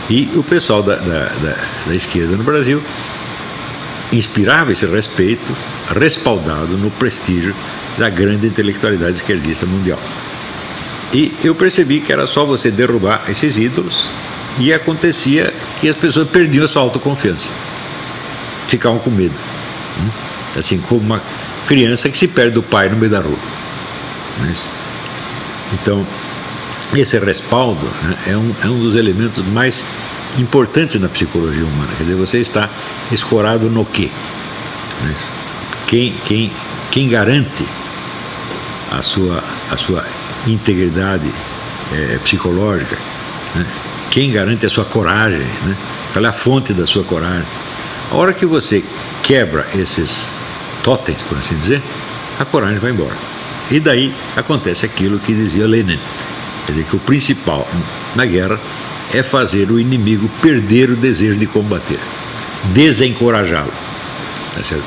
E 0.08 0.30
o 0.34 0.42
pessoal 0.42 0.82
da, 0.82 0.96
da, 0.96 1.24
da, 1.26 1.56
da 1.86 1.94
esquerda 1.94 2.36
no 2.36 2.42
Brasil 2.42 2.82
inspirava 4.12 4.73
esse 4.73 4.85
respeito, 4.85 5.57
respaldado 5.99 6.76
no 6.76 6.90
prestígio 6.90 7.54
da 7.99 8.09
grande 8.09 8.47
intelectualidade 8.47 9.16
esquerdista 9.16 9.66
mundial. 9.66 9.99
E 11.12 11.35
eu 11.42 11.54
percebi 11.54 12.00
que 12.00 12.12
era 12.12 12.26
só 12.26 12.45
você 12.45 12.71
derrubar 12.71 13.25
esses 13.28 13.57
ídolos 13.57 14.09
e 14.59 14.73
acontecia 14.73 15.52
que 15.81 15.88
as 15.88 15.97
pessoas 15.97 16.28
perdiam 16.28 16.64
a 16.64 16.69
sua 16.69 16.83
autoconfiança, 16.83 17.49
ficavam 18.69 18.99
com 18.99 19.11
medo. 19.11 19.35
Hum? 19.99 20.09
Assim 20.59 20.78
como 20.78 21.00
uma 21.00 21.23
criança 21.66 22.09
que 22.09 22.19
se 22.19 22.28
perde 22.28 22.52
do 22.52 22.62
pai 22.62 22.88
no 22.88 22.97
meio 22.97 23.11
da 23.11 23.21
rua. 23.21 23.38
É 24.42 24.54
então, 25.75 26.07
esse 26.95 27.19
respaldo 27.19 27.87
né, 28.02 28.19
é, 28.26 28.37
um, 28.37 28.54
é 28.62 28.66
um 28.66 28.78
dos 28.78 28.95
elementos 28.95 29.45
mais 29.47 29.83
importantes 30.38 31.00
na 31.00 31.08
psicologia 31.08 31.64
humana. 31.64 31.92
Quer 31.96 32.04
dizer, 32.04 32.16
você 32.16 32.38
está 32.38 32.68
escorado 33.10 33.68
no 33.68 33.84
quê? 33.84 34.10
É 35.04 35.32
quem, 35.92 36.14
quem, 36.24 36.50
quem 36.90 37.06
garante 37.06 37.66
a 38.90 39.02
sua, 39.02 39.44
a 39.70 39.76
sua 39.76 40.06
integridade 40.46 41.30
é, 41.92 42.18
psicológica? 42.24 42.96
Né? 43.54 43.66
Quem 44.10 44.32
garante 44.32 44.64
a 44.64 44.70
sua 44.70 44.86
coragem? 44.86 45.40
Né? 45.40 45.76
Qual 46.14 46.24
é 46.24 46.28
a 46.28 46.32
fonte 46.32 46.72
da 46.72 46.86
sua 46.86 47.04
coragem? 47.04 47.44
A 48.10 48.14
hora 48.14 48.32
que 48.32 48.46
você 48.46 48.82
quebra 49.22 49.66
esses 49.74 50.30
totens, 50.82 51.22
por 51.24 51.36
assim 51.36 51.56
dizer, 51.56 51.82
a 52.40 52.44
coragem 52.46 52.78
vai 52.78 52.90
embora. 52.90 53.18
E 53.70 53.78
daí 53.78 54.14
acontece 54.34 54.86
aquilo 54.86 55.18
que 55.18 55.34
dizia 55.34 55.66
Lenin, 55.66 55.98
quer 56.64 56.72
dizer 56.72 56.86
que 56.86 56.96
o 56.96 57.00
principal 57.00 57.68
na 58.16 58.24
guerra 58.24 58.58
é 59.12 59.23
fazer 59.23 59.71
o 59.71 59.78
inimigo 59.78 60.28
perder 60.40 60.90
o 60.90 60.97
desejo 60.97 61.38
de 61.38 61.47
combater, 61.47 61.99
desencorajá-lo. 62.73 63.73
Tá 64.54 64.64
certo? 64.64 64.85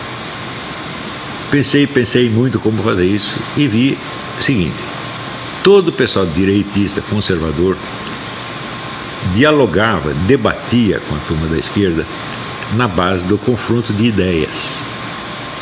Pensei, 1.52 1.88
pensei 1.88 2.30
muito 2.30 2.60
como 2.60 2.82
fazer 2.84 3.06
isso 3.06 3.36
e 3.56 3.68
vi 3.68 3.98
o 4.40 4.44
seguinte: 4.44 4.78
todo 5.64 5.90
o 5.90 5.92
pessoal 5.92 6.26
direitista, 6.26 7.02
conservador, 7.02 7.78
dialogava, 9.34 10.14
debatia 10.28 11.00
com 11.08 11.16
a 11.16 11.20
turma 11.20 11.48
da 11.48 11.58
esquerda 11.58 12.06
na 12.74 12.88
base 12.88 13.26
do 13.26 13.38
confronto 13.38 13.94
de 13.94 14.06
ideias, 14.06 14.70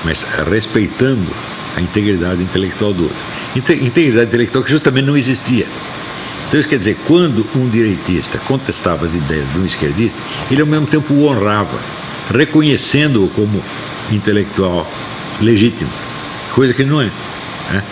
mas 0.03 0.23
respeitando 0.49 1.29
a 1.75 1.81
integridade 1.81 2.41
intelectual 2.41 2.93
do 2.93 3.03
outro. 3.03 3.33
Integridade 3.55 4.27
intelectual 4.27 4.63
que 4.63 4.71
justamente 4.71 5.05
não 5.05 5.17
existia. 5.17 5.67
Então 6.53 6.59
isso 6.59 6.69
quer 6.69 6.77
dizer, 6.77 6.95
quando 7.07 7.43
um 7.55 7.67
direitista 7.67 8.37
contestava 8.37 9.07
as 9.07 9.15
ideias 9.15 9.51
de 9.51 9.57
um 9.57 9.65
esquerdista, 9.65 10.21
ele 10.51 10.61
ao 10.61 10.67
mesmo 10.67 10.85
tempo 10.85 11.11
o 11.11 11.25
honrava, 11.25 11.79
reconhecendo-o 12.31 13.27
como 13.29 13.59
intelectual 14.11 14.87
legítimo, 15.41 15.89
coisa 16.53 16.71
que 16.71 16.83
não 16.83 17.01
é. 17.01 17.05
Né? 17.71 17.83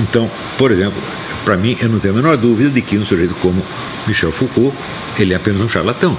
Então, 0.00 0.28
por 0.58 0.72
exemplo, 0.72 1.00
para 1.44 1.56
mim, 1.56 1.76
eu 1.80 1.88
não 1.88 2.00
tenho 2.00 2.14
a 2.14 2.16
menor 2.16 2.36
dúvida 2.36 2.68
de 2.68 2.82
que 2.82 2.98
um 2.98 3.06
sujeito 3.06 3.32
como 3.36 3.62
Michel 4.08 4.32
Foucault, 4.32 4.76
ele 5.16 5.32
é 5.32 5.36
apenas 5.36 5.60
um 5.60 5.68
charlatão, 5.68 6.18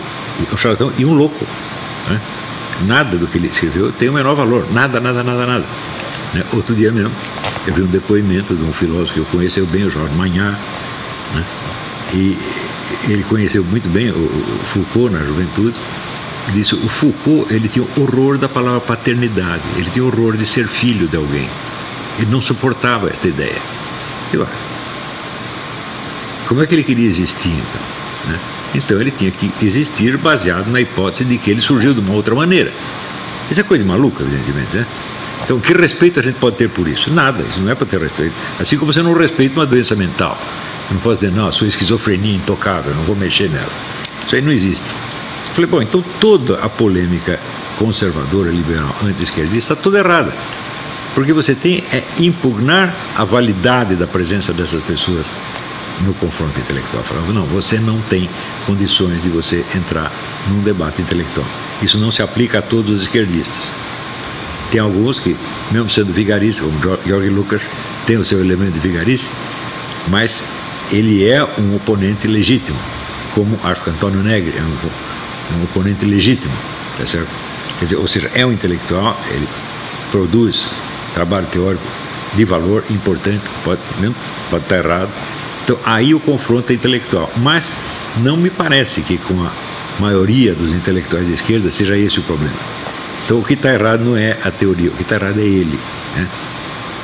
um 0.50 0.58
charlatão 0.58 0.94
e 0.98 1.04
um 1.04 1.14
louco. 1.14 1.46
Né? 2.10 2.22
Nada 2.88 3.18
do 3.18 3.28
que 3.28 3.38
ele 3.38 3.50
escreveu 3.50 3.92
tem 3.92 4.08
o 4.08 4.14
menor 4.14 4.34
valor, 4.34 4.66
nada, 4.72 5.02
nada, 5.02 5.22
nada, 5.22 5.46
nada. 5.46 5.66
Né? 6.34 6.42
Outro 6.54 6.74
dia 6.74 6.94
mesmo, 6.94 7.12
eu 7.68 7.74
vi 7.74 7.82
um 7.82 7.88
depoimento 7.88 8.56
de 8.56 8.64
um 8.64 8.72
filósofo 8.72 9.14
que 9.14 9.20
eu 9.20 9.26
conheceu 9.26 9.66
bem, 9.66 9.84
o 9.84 9.90
Jorge 9.90 10.16
Magnard, 10.16 10.58
né? 11.34 11.44
E 12.16 12.38
ele 13.10 13.24
conheceu 13.24 13.64
muito 13.64 13.90
bem 13.90 14.10
o 14.10 14.30
Foucault 14.68 15.14
na 15.14 15.20
juventude, 15.24 15.78
disse 16.54 16.74
o 16.76 16.88
Foucault 16.88 17.54
ele 17.54 17.68
tinha 17.68 17.86
horror 17.98 18.38
da 18.38 18.48
palavra 18.48 18.80
paternidade, 18.80 19.64
ele 19.76 19.90
tinha 19.92 20.06
horror 20.06 20.38
de 20.38 20.46
ser 20.46 20.68
filho 20.68 21.08
de 21.08 21.18
alguém. 21.18 21.50
Ele 22.18 22.32
não 22.32 22.42
suportava 22.42 23.10
esta 23.10 23.28
ideia. 23.28 23.58
Eu, 24.32 24.48
como 26.48 26.62
é 26.64 26.68
que 26.68 26.74
ele 26.74 26.84
queria 26.84 27.08
existir 27.08 27.50
então? 27.50 27.82
Né? 28.28 28.40
Então 28.76 29.02
ele 29.02 29.12
tinha 29.12 29.32
que 29.32 29.52
existir 29.62 30.18
baseado 30.18 30.68
na 30.68 30.80
hipótese 30.80 31.26
de 31.26 31.38
que 31.38 31.52
ele 31.52 31.62
surgiu 31.62 31.94
de 31.94 32.00
uma 32.00 32.14
outra 32.14 32.34
maneira. 32.34 32.72
Isso 33.52 33.60
é 33.60 33.64
coisa 33.64 33.84
maluca, 33.84 34.24
evidentemente, 34.24 34.76
né? 34.76 34.86
Então, 35.44 35.60
que 35.60 35.74
respeito 35.74 36.20
a 36.20 36.24
gente 36.24 36.40
pode 36.40 36.56
ter 36.56 36.70
por 36.70 36.88
isso? 36.88 37.12
Nada, 37.12 37.44
isso 37.44 37.60
não 37.60 37.72
é 37.72 37.76
para 37.76 37.86
ter 37.86 38.00
respeito. 38.00 38.34
Assim 38.60 38.78
como 38.78 38.92
você 38.92 39.04
não 39.04 39.14
respeita 39.14 39.60
uma 39.60 39.66
doença 39.66 39.96
mental. 39.96 40.36
Não 40.92 41.00
posso 41.00 41.20
dizer, 41.20 41.32
não, 41.32 41.48
a 41.48 41.52
sua 41.52 41.68
esquizofrenia 41.68 42.34
é 42.34 42.36
intocável, 42.36 42.94
não 42.94 43.04
vou 43.04 43.16
mexer 43.16 43.50
nela. 43.50 43.72
Isso 44.26 44.36
aí 44.36 44.42
não 44.42 44.52
existe. 44.52 44.86
Falei, 45.54 45.70
bom, 45.70 45.82
então 45.82 46.04
toda 46.20 46.60
a 46.60 46.70
polêmica 46.70 47.40
conservadora, 47.78 48.52
liberal, 48.52 48.96
anti-esquerdista 49.04 49.74
está 49.74 49.76
toda 49.76 50.00
errada. 50.00 50.34
Porque 51.14 51.32
você 51.32 51.56
tem 51.56 51.84
é 51.92 52.04
impugnar 52.20 52.94
a 53.16 53.24
validade 53.24 53.96
da 53.96 54.06
presença 54.06 54.52
dessas 54.52 54.84
pessoas 54.84 55.26
no 56.02 56.14
confronto 56.16 56.60
intelectual, 56.60 57.04
falando, 57.04 57.34
não, 57.34 57.46
você 57.46 57.80
não 57.80 58.02
tem 58.02 58.30
condições 58.66 59.24
de 59.24 59.30
você 59.30 59.64
entrar 59.74 60.12
num 60.48 60.62
debate 60.62 61.02
intelectual. 61.02 61.46
Isso 61.82 61.98
não 61.98 62.12
se 62.12 62.22
aplica 62.22 62.60
a 62.60 62.62
todos 62.62 62.92
os 62.92 63.02
esquerdistas. 63.04 63.72
Tem 64.72 64.80
alguns 64.80 65.20
que, 65.20 65.38
mesmo 65.72 65.90
sendo 65.90 66.12
vigaristas, 66.12 66.66
como 66.66 67.00
Georg 67.06 67.30
Lucas, 67.30 67.62
tem 68.06 68.18
o 68.18 68.26
seu 68.26 68.42
elemento 68.42 68.74
de 68.74 68.80
vigarice, 68.80 69.28
mas 70.08 70.44
ele 70.92 71.28
é 71.28 71.44
um 71.44 71.76
oponente 71.76 72.28
legítimo, 72.28 72.78
como 73.34 73.60
acho 73.64 73.82
que 73.84 73.90
Antônio 73.90 74.22
Negri 74.22 74.54
é 74.58 74.62
um, 74.62 75.60
um 75.60 75.64
oponente 75.64 76.06
legítimo, 76.06 76.54
tá 76.98 77.06
certo? 77.06 77.30
Quer 77.80 77.86
dizer, 77.86 77.98
ou 77.98 78.08
seja, 78.08 78.32
é 78.34 78.46
um 78.46 78.52
intelectual, 78.52 79.20
ele 79.30 79.48
produz 80.12 80.66
trabalho 81.14 81.48
teórico 81.48 81.86
de 82.36 82.46
valor 82.46 82.84
importante, 82.90 83.44
pode, 83.64 83.82
mesmo, 84.00 84.16
pode 84.50 84.64
estar 84.64 84.78
errado. 84.78 85.10
Então, 85.64 85.80
aí 85.86 86.14
o 86.14 86.20
confronto 86.20 86.72
é 86.72 86.76
intelectual. 86.76 87.32
Mas 87.38 87.72
não 88.18 88.38
me 88.38 88.50
parece 88.50 89.02
que 89.02 89.18
com 89.18 89.42
a 89.44 89.52
maioria 90.00 90.54
dos 90.54 90.72
intelectuais 90.72 91.28
de 91.28 91.34
esquerda 91.34 91.72
seja 91.72 91.98
esse 91.98 92.20
o 92.20 92.24
problema. 92.24 92.54
Então, 93.26 93.40
o 93.40 93.44
que 93.44 93.54
está 93.54 93.74
errado 93.74 94.04
não 94.04 94.16
é 94.16 94.38
a 94.44 94.52
teoria, 94.52 94.90
o 94.90 94.94
que 94.94 95.02
está 95.02 95.16
errado 95.16 95.40
é 95.40 95.44
ele. 95.44 95.80
Né? 96.16 96.28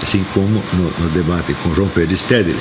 Assim 0.01 0.23
como 0.33 0.63
no, 0.73 0.91
no 0.99 1.09
debate 1.09 1.53
com 1.55 1.73
João 1.73 1.89
Pedro 1.89 2.15
Stedley, 2.17 2.55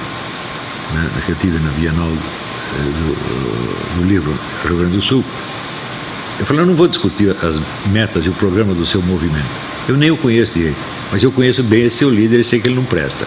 né, 0.95 1.37
tive 1.41 1.59
na 1.59 1.71
Bienal 1.71 2.11
eh, 2.11 2.83
do, 2.83 4.01
do 4.01 4.09
livro 4.09 4.35
Rio 4.65 4.77
Grande 4.77 4.97
do 4.97 5.03
Sul, 5.03 5.25
eu 6.39 6.47
falei, 6.47 6.63
eu 6.63 6.67
não 6.67 6.75
vou 6.75 6.89
discutir 6.89 7.37
as 7.43 7.61
metas 7.91 8.25
e 8.25 8.31
o 8.31 8.33
programa 8.33 8.75
do 8.75 8.87
seu 8.87 9.03
movimento. 9.03 9.51
Eu 9.87 9.97
nem 9.97 10.11
o 10.11 10.17
conheço 10.17 10.55
direito, 10.55 10.79
mas 11.13 11.23
eu 11.23 11.31
conheço 11.31 11.63
bem 11.63 11.85
esse 11.85 11.99
seu 11.99 12.09
líder 12.09 12.41
e 12.41 12.45
sei 12.45 12.61
que 12.61 12.69
ele 12.69 12.77
não 12.77 12.85
presta. 12.85 13.27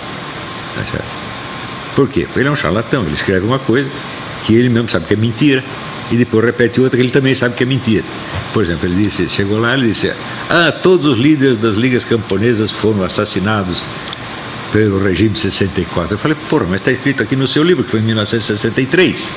Tá 0.75 0.83
certo? 0.83 1.05
Por 1.95 2.09
quê? 2.09 2.21
Porque 2.21 2.39
ele 2.39 2.49
é 2.49 2.51
um 2.51 2.55
charlatão, 2.55 3.03
ele 3.03 3.13
escreve 3.13 3.45
uma 3.45 3.59
coisa 3.59 3.87
que 4.45 4.55
ele 4.55 4.67
mesmo 4.67 4.89
sabe 4.89 5.05
que 5.05 5.13
é 5.13 5.17
mentira, 5.17 5.63
e 6.11 6.17
depois 6.17 6.43
repete 6.43 6.81
outra 6.81 6.97
que 6.97 7.03
ele 7.03 7.11
também 7.11 7.35
sabe 7.35 7.55
que 7.55 7.63
é 7.63 7.65
mentira. 7.65 8.03
Por 8.51 8.63
exemplo, 8.63 8.87
ele 8.87 9.03
disse, 9.03 9.29
chegou 9.29 9.59
lá 9.59 9.77
e 9.77 9.87
disse, 9.87 10.11
ah, 10.49 10.71
todos 10.71 11.05
os 11.05 11.17
líderes 11.17 11.57
das 11.57 11.75
ligas 11.75 12.03
camponesas 12.03 12.71
foram 12.71 13.03
assassinados 13.03 13.83
pelo 14.73 15.01
regime 15.01 15.29
de 15.29 15.39
64. 15.39 16.15
Eu 16.15 16.17
falei, 16.17 16.35
porra, 16.49 16.65
mas 16.71 16.81
está 16.81 16.91
escrito 16.91 17.21
aqui 17.21 17.35
no 17.35 17.47
seu 17.47 17.63
livro 17.63 17.83
que 17.83 17.91
foi 17.91 17.99
em 17.99 18.03
1963. 18.03 19.29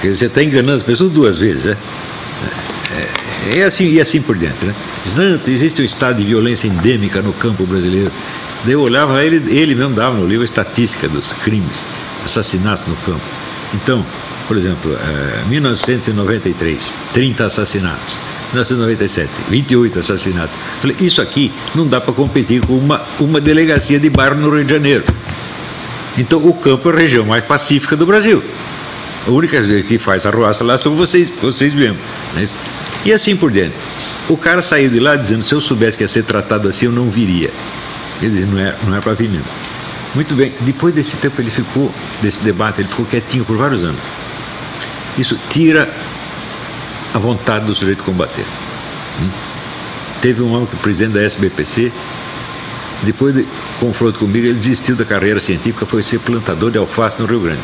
Quer 0.00 0.08
dizer, 0.08 0.18
você 0.18 0.26
está 0.26 0.42
enganando 0.42 0.78
as 0.78 0.82
pessoas 0.84 1.10
duas 1.10 1.36
vezes, 1.36 1.64
né? 1.64 1.76
É, 3.52 3.58
é 3.58 3.64
assim 3.64 3.90
e 3.90 4.00
assim 4.00 4.22
por 4.22 4.38
diante, 4.38 4.64
né? 4.64 4.74
Diz, 5.04 5.16
não, 5.16 5.40
existe 5.48 5.82
um 5.82 5.84
estado 5.84 6.18
de 6.18 6.24
violência 6.24 6.68
endêmica 6.68 7.20
no 7.20 7.32
campo 7.32 7.66
brasileiro. 7.66 8.12
Daí 8.64 8.72
eu 8.72 8.80
olhava, 8.80 9.22
ele, 9.24 9.36
ele 9.52 9.74
mesmo 9.74 9.94
dava 9.94 10.16
no 10.16 10.26
livro 10.26 10.42
a 10.42 10.44
estatística 10.44 11.08
dos 11.08 11.32
crimes, 11.32 11.76
assassinatos 12.24 12.86
no 12.86 12.94
campo. 12.96 13.24
Então, 13.74 14.06
por 14.46 14.56
exemplo, 14.56 14.96
é, 14.96 15.44
1993, 15.48 16.94
30 17.12 17.46
assassinatos. 17.46 18.16
1997, 18.52 19.28
28 19.48 19.98
assassinatos. 19.98 20.56
Falei, 20.80 20.96
isso 21.00 21.20
aqui 21.20 21.52
não 21.74 21.86
dá 21.86 22.00
para 22.00 22.12
competir 22.12 22.64
com 22.64 22.76
uma, 22.76 23.02
uma 23.18 23.40
delegacia 23.40 23.98
de 23.98 24.08
bairro 24.08 24.36
no 24.36 24.50
Rio 24.50 24.64
de 24.64 24.72
Janeiro. 24.72 25.04
Então 26.16 26.44
o 26.44 26.54
campo 26.54 26.88
é 26.90 26.92
a 26.92 26.96
região 26.96 27.26
mais 27.26 27.44
pacífica 27.44 27.96
do 27.96 28.06
Brasil. 28.06 28.42
A 29.26 29.30
única 29.30 29.60
que 29.82 29.98
faz 29.98 30.24
arruaça 30.24 30.62
lá 30.62 30.78
são 30.78 30.94
vocês, 30.94 31.28
vocês 31.42 31.74
mesmos. 31.74 31.98
Né? 32.34 32.46
E 33.04 33.12
assim 33.12 33.36
por 33.36 33.50
diante. 33.50 33.74
O 34.28 34.36
cara 34.36 34.62
saiu 34.62 34.90
de 34.90 34.98
lá 34.98 35.14
dizendo, 35.14 35.42
se 35.42 35.54
eu 35.54 35.60
soubesse 35.60 35.96
que 35.96 36.04
ia 36.04 36.08
ser 36.08 36.24
tratado 36.24 36.68
assim, 36.68 36.86
eu 36.86 36.92
não 36.92 37.10
viria. 37.10 37.50
Quer 38.20 38.28
dizer, 38.28 38.46
não 38.46 38.58
é, 38.58 38.74
não 38.86 38.96
é 38.96 39.00
para 39.00 39.12
vir 39.12 39.28
mesmo. 39.28 39.46
Muito 40.14 40.34
bem, 40.34 40.52
depois 40.60 40.94
desse 40.94 41.16
tempo 41.16 41.40
ele 41.40 41.50
ficou, 41.50 41.92
desse 42.22 42.42
debate, 42.42 42.80
ele 42.80 42.88
ficou 42.88 43.04
quietinho 43.04 43.44
por 43.44 43.56
vários 43.56 43.84
anos. 43.84 44.00
Isso 45.18 45.38
tira 45.50 45.92
a 47.16 47.18
vontade 47.18 47.64
do 47.64 47.74
sujeito 47.74 48.04
combater. 48.04 48.44
Hum? 49.22 49.30
Teve 50.20 50.42
um 50.42 50.52
homem 50.52 50.66
que 50.66 50.76
presidente 50.76 51.14
da 51.14 51.22
SBPC, 51.22 51.90
depois 53.02 53.34
de 53.34 53.46
confronto 53.80 54.18
comigo, 54.18 54.46
ele 54.46 54.58
desistiu 54.58 54.94
da 54.94 55.04
carreira 55.04 55.40
científica, 55.40 55.86
foi 55.86 56.02
ser 56.02 56.18
plantador 56.18 56.70
de 56.70 56.76
alface 56.76 57.18
no 57.18 57.26
Rio 57.26 57.40
Grande. 57.40 57.62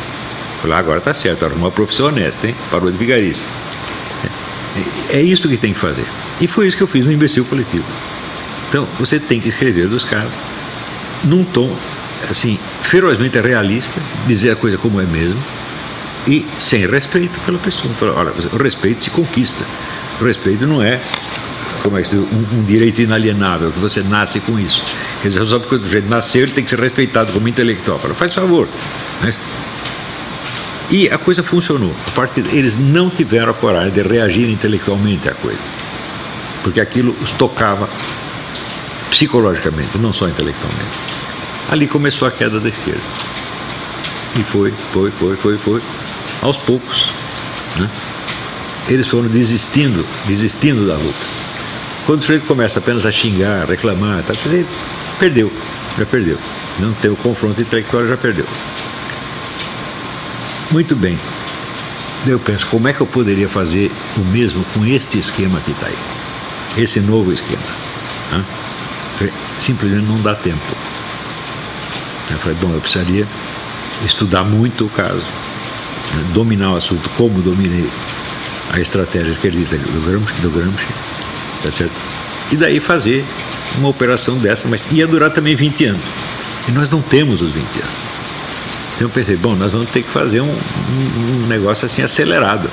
Falei, 0.62 0.78
agora 0.78 0.98
está 1.00 1.12
certo, 1.12 1.44
arrumou 1.44 1.66
uma 1.66 1.70
profissão 1.70 2.06
honesta, 2.06 2.46
hein? 2.46 2.54
Parou 2.70 2.90
de 2.90 2.96
vigarista. 2.96 3.44
É, 5.10 5.18
é 5.18 5.22
isso 5.22 5.46
que 5.46 5.58
tem 5.58 5.74
que 5.74 5.78
fazer. 5.78 6.06
E 6.40 6.46
foi 6.46 6.66
isso 6.66 6.76
que 6.76 6.82
eu 6.82 6.88
fiz 6.88 7.04
no 7.04 7.12
imbecil 7.12 7.44
coletivo. 7.44 7.84
Então, 8.70 8.88
você 8.98 9.18
tem 9.18 9.38
que 9.38 9.50
escrever 9.50 9.86
dos 9.86 10.02
casos 10.02 10.32
num 11.24 11.44
tom, 11.44 11.76
assim, 12.30 12.58
ferozmente 12.84 13.38
realista, 13.38 14.00
dizer 14.26 14.52
a 14.52 14.56
coisa 14.56 14.78
como 14.78 14.98
é 14.98 15.04
mesmo, 15.04 15.38
e 16.26 16.46
sem 16.58 16.86
respeito 16.86 17.38
pela 17.40 17.58
pessoa. 17.58 17.92
Olha, 18.16 18.32
o 18.52 18.62
respeito 18.62 19.04
se 19.04 19.10
conquista. 19.10 19.64
O 20.20 20.24
respeito 20.24 20.66
não 20.66 20.82
é 20.82 21.00
como 21.82 21.98
é 21.98 22.02
que 22.02 22.14
um, 22.14 22.46
um, 22.52 22.64
direito 22.64 23.02
inalienável, 23.02 23.72
que 23.72 23.78
você 23.78 24.02
nasce 24.02 24.38
com 24.40 24.58
isso. 24.58 24.84
Quer 25.20 25.28
dizer, 25.28 25.44
só 25.44 25.58
porque 25.58 25.74
o 25.74 25.82
sujeito 25.82 26.08
nasceu, 26.08 26.42
ele 26.42 26.52
tem 26.52 26.62
que 26.62 26.70
ser 26.70 26.78
respeitado 26.78 27.32
como 27.32 27.48
intelectual. 27.48 27.98
Fala, 27.98 28.14
faz 28.14 28.32
favor. 28.34 28.68
Né? 29.20 29.34
E 30.90 31.08
a 31.08 31.18
coisa 31.18 31.42
funcionou. 31.42 31.94
A 32.06 32.10
partir 32.12 32.44
eles 32.52 32.78
não 32.78 33.10
tiveram 33.10 33.50
a 33.50 33.54
coragem 33.54 33.90
de 33.90 34.02
reagir 34.02 34.48
intelectualmente 34.48 35.28
à 35.28 35.34
coisa. 35.34 35.58
Porque 36.62 36.80
aquilo 36.80 37.16
os 37.20 37.32
tocava 37.32 37.88
psicologicamente, 39.10 39.98
não 39.98 40.12
só 40.12 40.28
intelectualmente. 40.28 40.90
Ali 41.68 41.86
começou 41.88 42.28
a 42.28 42.30
queda 42.30 42.60
da 42.60 42.68
esquerda. 42.68 43.00
E 44.38 44.42
foi, 44.44 44.72
foi, 44.92 45.10
foi, 45.10 45.36
foi, 45.36 45.58
foi. 45.58 45.82
Aos 46.42 46.56
poucos. 46.58 47.08
Né? 47.76 47.88
Eles 48.88 49.06
foram 49.06 49.28
desistindo, 49.28 50.04
desistindo 50.26 50.86
da 50.86 50.94
luta. 50.94 51.42
Quando 52.04 52.18
o 52.18 52.22
sujeito 52.22 52.46
começa 52.46 52.80
apenas 52.80 53.06
a 53.06 53.12
xingar, 53.12 53.66
reclamar, 53.66 54.22
tá, 54.24 54.34
ele 54.44 54.66
perdeu, 55.18 55.52
já 55.96 56.04
perdeu. 56.04 56.36
Não 56.80 56.92
tem 56.94 57.10
o 57.10 57.16
confronto 57.16 57.60
intelectual, 57.60 58.06
já 58.06 58.16
perdeu. 58.16 58.46
Muito 60.70 60.96
bem. 60.96 61.18
Eu 62.26 62.38
penso, 62.38 62.66
como 62.66 62.88
é 62.88 62.92
que 62.92 63.00
eu 63.00 63.06
poderia 63.06 63.48
fazer 63.48 63.90
o 64.16 64.20
mesmo 64.20 64.64
com 64.74 64.84
este 64.84 65.18
esquema 65.18 65.60
que 65.60 65.70
está 65.70 65.86
aí? 65.86 65.98
Esse 66.76 66.98
novo 67.00 67.32
esquema. 67.32 67.62
Né? 68.32 68.44
Simplesmente 69.60 70.06
não 70.06 70.20
dá 70.20 70.34
tempo. 70.34 70.58
Eu 72.30 72.38
falei, 72.38 72.56
bom, 72.60 72.72
eu 72.72 72.80
precisaria 72.80 73.26
estudar 74.04 74.44
muito 74.44 74.86
o 74.86 74.88
caso? 74.88 75.24
Dominar 76.32 76.72
o 76.72 76.76
assunto, 76.76 77.08
como 77.10 77.40
dominei 77.40 77.88
a 78.70 78.80
estratégia 78.80 79.30
esquerdista 79.30 79.76
do 79.76 80.00
Gramsci, 80.00 80.32
do 80.40 80.50
Gramsci 80.50 80.86
tá 81.62 81.70
certo? 81.70 81.92
E 82.50 82.56
daí 82.56 82.80
fazer 82.80 83.24
uma 83.78 83.88
operação 83.88 84.36
dessa, 84.36 84.66
mas 84.68 84.82
ia 84.90 85.06
durar 85.06 85.30
também 85.30 85.54
20 85.54 85.84
anos. 85.86 86.02
E 86.68 86.72
nós 86.72 86.90
não 86.90 87.00
temos 87.00 87.40
os 87.40 87.52
20 87.52 87.64
anos. 87.64 88.12
Então 88.94 89.06
eu 89.06 89.10
pensei, 89.10 89.36
bom, 89.36 89.54
nós 89.54 89.72
vamos 89.72 89.88
ter 89.90 90.02
que 90.02 90.10
fazer 90.10 90.40
um, 90.40 90.54
um, 90.54 91.46
negócio 91.48 91.86
assim 91.86 92.02
acelerado. 92.02 92.68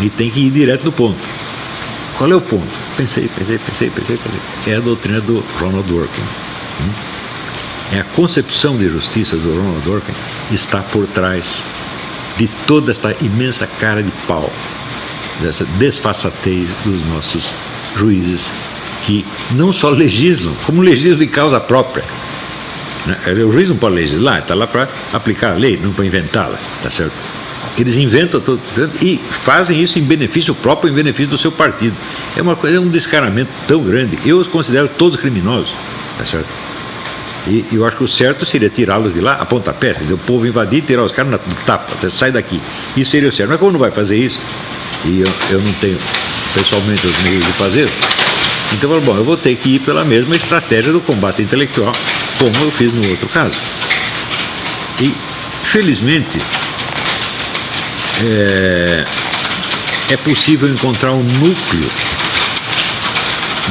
E 0.00 0.08
tem 0.08 0.30
que 0.30 0.40
ir 0.40 0.50
direto 0.50 0.84
no 0.84 0.92
ponto. 0.92 1.18
Qual 2.16 2.30
é 2.30 2.34
o 2.34 2.40
ponto? 2.40 2.66
Pensei, 2.96 3.28
pensei, 3.28 3.58
pensei, 3.58 3.90
pensei, 3.90 4.16
pensei. 4.16 4.72
É 4.72 4.76
a 4.76 4.80
doutrina 4.80 5.20
do 5.20 5.44
Ronald 5.60 5.86
Dworkin. 5.86 6.22
Hum? 6.22 6.92
É 7.92 8.00
a 8.00 8.04
concepção 8.04 8.76
de 8.76 8.88
justiça 8.88 9.36
do 9.36 9.56
Ronald 9.56 9.82
Dworkin 9.82 10.14
está 10.50 10.80
por 10.80 11.06
trás 11.06 11.62
de 12.38 12.48
toda 12.66 12.90
esta 12.90 13.14
imensa 13.20 13.66
cara 13.66 14.02
de 14.02 14.12
pau 14.26 14.50
dessa 15.40 15.64
desfaçatez 15.78 16.68
dos 16.84 17.04
nossos 17.06 17.50
juízes, 17.96 18.40
que 19.04 19.26
não 19.50 19.72
só 19.72 19.90
legislam, 19.90 20.54
como 20.64 20.80
legislam 20.80 21.24
em 21.24 21.28
causa 21.28 21.60
própria. 21.60 22.04
Né? 23.06 23.18
O 23.44 23.52
juiz 23.52 23.68
não 23.68 23.76
pode 23.76 23.96
legislar, 23.96 24.40
está 24.40 24.54
lá 24.54 24.66
para 24.66 24.88
aplicar 25.12 25.52
a 25.52 25.54
lei, 25.54 25.76
não 25.76 25.92
para 25.92 26.06
inventá-la, 26.06 26.58
tá 26.82 26.90
certo? 26.90 27.12
Eles 27.76 27.96
inventam 27.96 28.40
tudo 28.40 28.60
e 29.00 29.20
fazem 29.30 29.80
isso 29.80 29.98
em 29.98 30.02
benefício 30.02 30.52
próprio, 30.52 30.90
em 30.90 30.94
benefício 30.94 31.30
do 31.30 31.38
seu 31.38 31.52
partido. 31.52 31.94
É 32.36 32.42
uma 32.42 32.56
coisa, 32.56 32.76
é 32.76 32.80
um 32.80 32.88
descaramento 32.88 33.50
tão 33.68 33.82
grande. 33.82 34.18
Eu 34.24 34.38
os 34.38 34.48
considero 34.48 34.88
todos 34.88 35.20
criminosos, 35.20 35.72
tá 36.18 36.26
certo? 36.26 36.48
E 37.46 37.64
eu 37.72 37.86
acho 37.86 37.96
que 37.96 38.04
o 38.04 38.08
certo 38.08 38.44
seria 38.44 38.68
tirá-los 38.68 39.14
de 39.14 39.20
lá 39.20 39.32
a 39.32 39.46
pontapé, 39.46 39.94
dizer, 39.94 40.14
o 40.14 40.18
povo 40.18 40.46
invadir 40.46 40.80
e 40.80 40.82
tirar 40.82 41.04
os 41.04 41.12
caras 41.12 41.32
na 41.32 41.38
tapa, 41.64 42.10
sai 42.10 42.32
daqui. 42.32 42.60
Isso 42.96 43.10
seria 43.10 43.28
o 43.28 43.32
certo. 43.32 43.50
Mas 43.50 43.58
como 43.58 43.72
não 43.72 43.78
vai 43.78 43.90
fazer 43.90 44.16
isso? 44.16 44.38
e 45.04 45.20
eu, 45.20 45.32
eu 45.50 45.60
não 45.60 45.72
tenho 45.74 45.98
pessoalmente 46.54 47.06
os 47.06 47.16
meios 47.18 47.44
de 47.44 47.52
fazer, 47.52 47.90
então 48.72 48.92
eu 48.92 49.00
bom, 49.00 49.16
eu 49.16 49.24
vou 49.24 49.36
ter 49.36 49.56
que 49.56 49.76
ir 49.76 49.78
pela 49.80 50.04
mesma 50.04 50.36
estratégia 50.36 50.92
do 50.92 51.00
combate 51.00 51.42
intelectual, 51.42 51.94
como 52.38 52.56
eu 52.56 52.70
fiz 52.70 52.92
no 52.92 53.08
outro 53.08 53.28
caso. 53.28 53.58
E, 55.00 55.14
felizmente, 55.64 56.38
é, 58.22 59.04
é 60.10 60.16
possível 60.16 60.68
encontrar 60.68 61.12
um 61.12 61.22
núcleo 61.22 61.90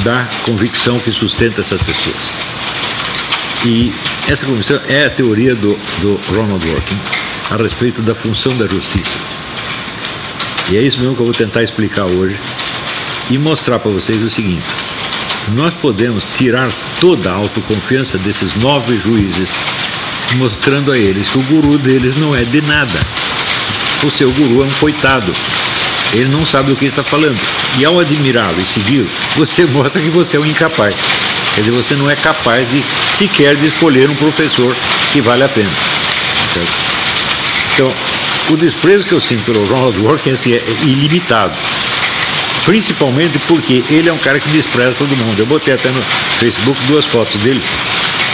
da 0.04 0.28
convicção 0.46 1.00
que 1.00 1.12
sustenta 1.12 1.62
essas 1.62 1.82
pessoas. 1.84 2.47
E 3.66 3.94
essa 4.28 4.46
convicção 4.46 4.80
é 4.88 5.06
a 5.06 5.10
teoria 5.10 5.56
do, 5.56 5.78
do 6.02 6.20
Ronald 6.30 6.64
Dworkin 6.64 6.98
a 7.50 7.56
respeito 7.56 8.02
da 8.02 8.14
função 8.14 8.56
da 8.56 8.68
justiça. 8.68 9.18
E 10.70 10.78
é 10.78 10.82
isso 10.82 11.00
mesmo 11.00 11.16
que 11.16 11.22
eu 11.22 11.26
vou 11.26 11.34
tentar 11.34 11.64
explicar 11.64 12.06
hoje 12.06 12.38
e 13.30 13.38
mostrar 13.38 13.80
para 13.80 13.92
vocês 13.92 14.22
o 14.22 14.30
seguinte: 14.30 14.66
nós 15.54 15.74
podemos 15.76 16.26
tirar 16.38 16.70
toda 17.00 17.32
a 17.32 17.36
autoconfiança 17.36 18.18
desses 18.18 18.56
nove 18.56 19.00
juízes, 19.00 19.50
mostrando 20.36 20.92
a 20.92 20.98
eles 20.98 21.28
que 21.28 21.38
o 21.38 21.44
guru 21.44 21.78
deles 21.78 22.18
não 22.18 22.36
é 22.36 22.44
de 22.44 22.62
nada. 22.62 23.00
O 24.04 24.12
seu 24.12 24.32
guru 24.32 24.64
é 24.64 24.66
um 24.66 24.74
coitado. 24.74 25.34
Ele 26.14 26.30
não 26.30 26.46
sabe 26.46 26.70
do 26.70 26.76
que 26.76 26.86
está 26.86 27.04
falando. 27.04 27.40
E 27.78 27.86
ao 27.86 28.00
admirá-lo 28.00 28.62
e 28.62 28.66
segui-lo, 28.66 29.10
você 29.36 29.66
mostra 29.68 30.02
que 30.02 30.10
você 30.10 30.38
é 30.38 30.40
um 30.40 30.46
incapaz. 30.46 30.96
Quer 31.56 31.62
dizer, 31.62 31.72
você 31.72 31.96
não 31.96 32.10
é 32.10 32.16
capaz 32.16 32.70
de 32.70 32.84
sequer 33.18 33.56
de 33.56 33.68
escolher 33.68 34.10
um 34.10 34.16
professor 34.16 34.76
que 35.12 35.22
vale 35.22 35.44
a 35.44 35.50
pena. 35.50 35.72
Certo? 36.54 36.72
Então, 37.74 37.94
o 38.50 38.58
desprezo 38.58 39.06
que 39.06 39.14
eu 39.14 39.22
sinto 39.22 39.44
pelo 39.44 39.66
Ronald 39.66 39.98
assim, 40.32 40.54
é 40.54 40.64
ilimitado. 40.84 41.54
Principalmente 42.66 43.40
porque 43.48 43.84
ele 43.90 44.10
é 44.10 44.14
um 44.14 44.18
cara 44.18 44.40
que 44.40 44.50
despreza 44.50 44.94
todo 44.98 45.16
mundo. 45.16 45.40
Eu 45.40 45.46
botei 45.46 45.74
até 45.74 45.90
no 45.90 46.02
Facebook 46.40 46.80
duas 46.86 47.06
fotos 47.06 47.40
dele 47.42 47.62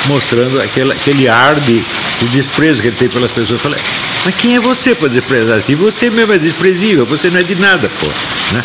mostrando 0.06 0.62
aquela, 0.62 0.93
aquele 0.93 1.28
ar 1.28 1.56
de, 1.60 1.84
de 2.19 2.28
desprezo 2.30 2.82
que 2.82 2.88
ele 2.88 2.96
tem 2.98 3.10
pelas 3.10 3.32
pessoas. 3.32 3.52
Eu 3.52 3.60
falei, 3.60 3.80
mas 4.26 4.36
quem 4.36 4.56
é 4.56 4.60
você 4.60 4.93
para 4.96 5.08
desprezar 5.08 5.58
assim? 5.58 5.76
Você 5.76 6.10
mesmo 6.10 6.34
é 6.34 6.38
desprezível, 6.38 7.06
você 7.06 7.30
não 7.30 7.39
é 7.39 7.43
de 7.43 7.56
nada, 7.56 7.89
pô. 8.00 8.08
Né? 8.52 8.63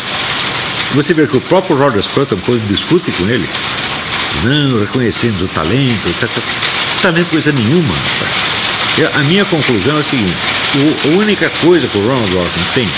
Você 0.95 1.13
vê 1.13 1.27
que 1.27 1.37
o 1.37 1.41
próprio 1.41 1.77
Roger 1.77 2.01
Scruton, 2.03 2.37
quando 2.45 2.67
discute 2.67 3.11
com 3.11 3.29
ele, 3.29 3.47
não, 4.43 4.79
reconhecendo 4.79 5.45
o 5.45 5.47
talento, 5.49 6.07
etc. 6.07 6.29
Talento 7.01 7.29
coisa 7.29 7.51
nenhuma. 7.51 7.93
A 9.13 9.19
minha 9.19 9.45
conclusão 9.45 9.97
é 9.97 10.01
a 10.01 10.03
seguinte 10.03 10.59
a 11.03 11.07
única 11.17 11.49
coisa 11.61 11.87
que 11.87 11.97
o 11.97 12.01
Ronald 12.07 12.29
Dworkin 12.29 12.63
tem, 12.75 12.89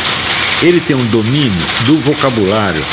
ele 0.62 0.82
tem 0.82 0.96
um 0.96 1.06
domínio 1.06 1.66
do 1.86 1.98
vocabulário 2.00 2.84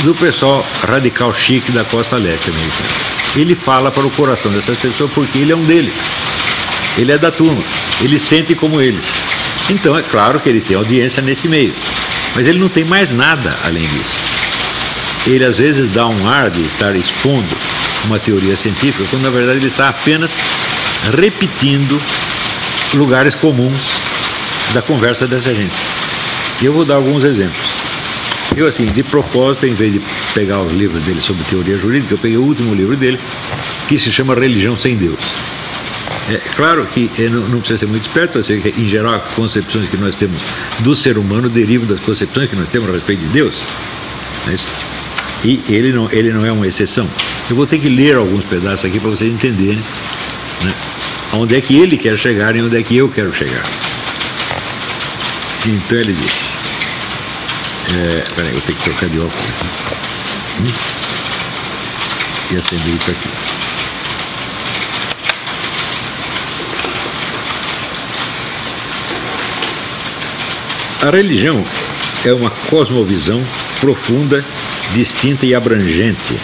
do 0.00 0.14
pessoal 0.14 0.66
radical 0.86 1.34
chique 1.34 1.70
da 1.70 1.84
costa 1.84 2.16
leste 2.16 2.48
americana. 2.48 2.88
Ele 3.34 3.54
fala 3.54 3.90
para 3.90 4.06
o 4.06 4.10
coração 4.10 4.50
dessas 4.50 4.78
pessoas 4.78 5.10
porque 5.12 5.38
ele 5.38 5.52
é 5.52 5.56
um 5.56 5.64
deles. 5.64 5.96
Ele 6.96 7.12
é 7.12 7.18
da 7.18 7.30
turma. 7.30 7.62
Ele 8.00 8.18
sente 8.18 8.54
como 8.54 8.80
eles. 8.80 9.04
Então 9.68 9.96
é 9.96 10.02
claro 10.02 10.40
que 10.40 10.48
ele 10.48 10.62
tem 10.62 10.76
audiência 10.76 11.20
nesse 11.20 11.46
meio. 11.46 11.74
Mas 12.34 12.46
ele 12.46 12.58
não 12.58 12.68
tem 12.68 12.84
mais 12.84 13.12
nada 13.12 13.58
além 13.64 13.86
disso. 13.86 14.16
Ele 15.26 15.44
às 15.44 15.58
vezes 15.58 15.90
dá 15.90 16.06
um 16.06 16.26
ar 16.26 16.50
de 16.50 16.62
estar 16.62 16.96
expondo 16.96 17.54
uma 18.06 18.18
teoria 18.18 18.56
científica, 18.56 19.04
quando 19.10 19.22
na 19.22 19.30
verdade 19.30 19.58
ele 19.58 19.66
está 19.66 19.88
apenas 19.88 20.32
repetindo 21.16 22.00
lugares 22.94 23.34
comuns 23.34 23.80
da 24.72 24.82
conversa 24.82 25.26
dessa 25.26 25.54
gente. 25.54 25.74
E 26.60 26.64
eu 26.64 26.72
vou 26.72 26.84
dar 26.84 26.94
alguns 26.94 27.22
exemplos. 27.24 27.66
Eu, 28.56 28.66
assim, 28.66 28.86
de 28.86 29.02
propósito, 29.02 29.66
em 29.66 29.74
vez 29.74 29.92
de 29.92 30.02
pegar 30.32 30.60
os 30.60 30.72
livros 30.72 31.02
dele 31.02 31.20
sobre 31.20 31.44
teoria 31.44 31.76
jurídica, 31.76 32.14
eu 32.14 32.18
peguei 32.18 32.38
o 32.38 32.42
último 32.42 32.74
livro 32.74 32.96
dele, 32.96 33.18
que 33.88 33.98
se 33.98 34.10
chama 34.10 34.34
Religião 34.34 34.76
Sem 34.76 34.96
Deus. 34.96 35.18
É 36.30 36.40
claro 36.54 36.86
que 36.86 37.10
não 37.28 37.58
precisa 37.58 37.80
ser 37.80 37.86
muito 37.86 38.08
esperto, 38.08 38.38
assim, 38.38 38.60
em 38.76 38.88
geral, 38.88 39.14
as 39.14 39.34
concepções 39.34 39.88
que 39.88 39.96
nós 39.96 40.16
temos 40.16 40.40
do 40.78 40.94
ser 40.96 41.18
humano 41.18 41.48
derivam 41.48 41.86
das 41.86 42.00
concepções 42.00 42.48
que 42.48 42.56
nós 42.56 42.68
temos 42.68 42.88
a 42.88 42.92
respeito 42.92 43.20
de 43.20 43.28
Deus. 43.28 43.54
É 44.48 44.56
e 45.44 45.62
ele 45.68 45.92
não, 45.92 46.10
ele 46.10 46.32
não 46.32 46.44
é 46.44 46.50
uma 46.50 46.66
exceção. 46.66 47.08
Eu 47.48 47.54
vou 47.54 47.66
ter 47.66 47.78
que 47.78 47.88
ler 47.88 48.16
alguns 48.16 48.44
pedaços 48.44 48.84
aqui 48.84 48.98
para 48.98 49.10
vocês 49.10 49.32
entenderem 49.32 49.82
né, 50.62 50.74
onde 51.32 51.56
é 51.56 51.60
que 51.60 51.78
ele 51.78 51.96
quer 51.96 52.18
chegar 52.18 52.56
e 52.56 52.62
onde 52.62 52.76
é 52.76 52.82
que 52.82 52.96
eu 52.96 53.08
quero 53.08 53.32
chegar. 53.32 53.64
Então 55.64 55.98
ele 55.98 56.12
disse. 56.12 56.56
É, 57.88 58.24
peraí, 58.34 58.54
eu 58.54 58.60
tenho 58.62 58.78
que 58.78 58.84
trocar 58.84 59.08
de 59.08 59.18
óculos. 59.18 59.44
Hum? 60.60 60.72
E 62.50 62.56
acender 62.56 62.94
isso 62.94 63.10
aqui. 63.10 63.28
A 71.02 71.10
religião 71.10 71.64
é 72.24 72.32
uma 72.32 72.50
cosmovisão 72.50 73.44
profunda, 73.80 74.44
distinta 74.94 75.46
e 75.46 75.54
abrangente, 75.54 76.40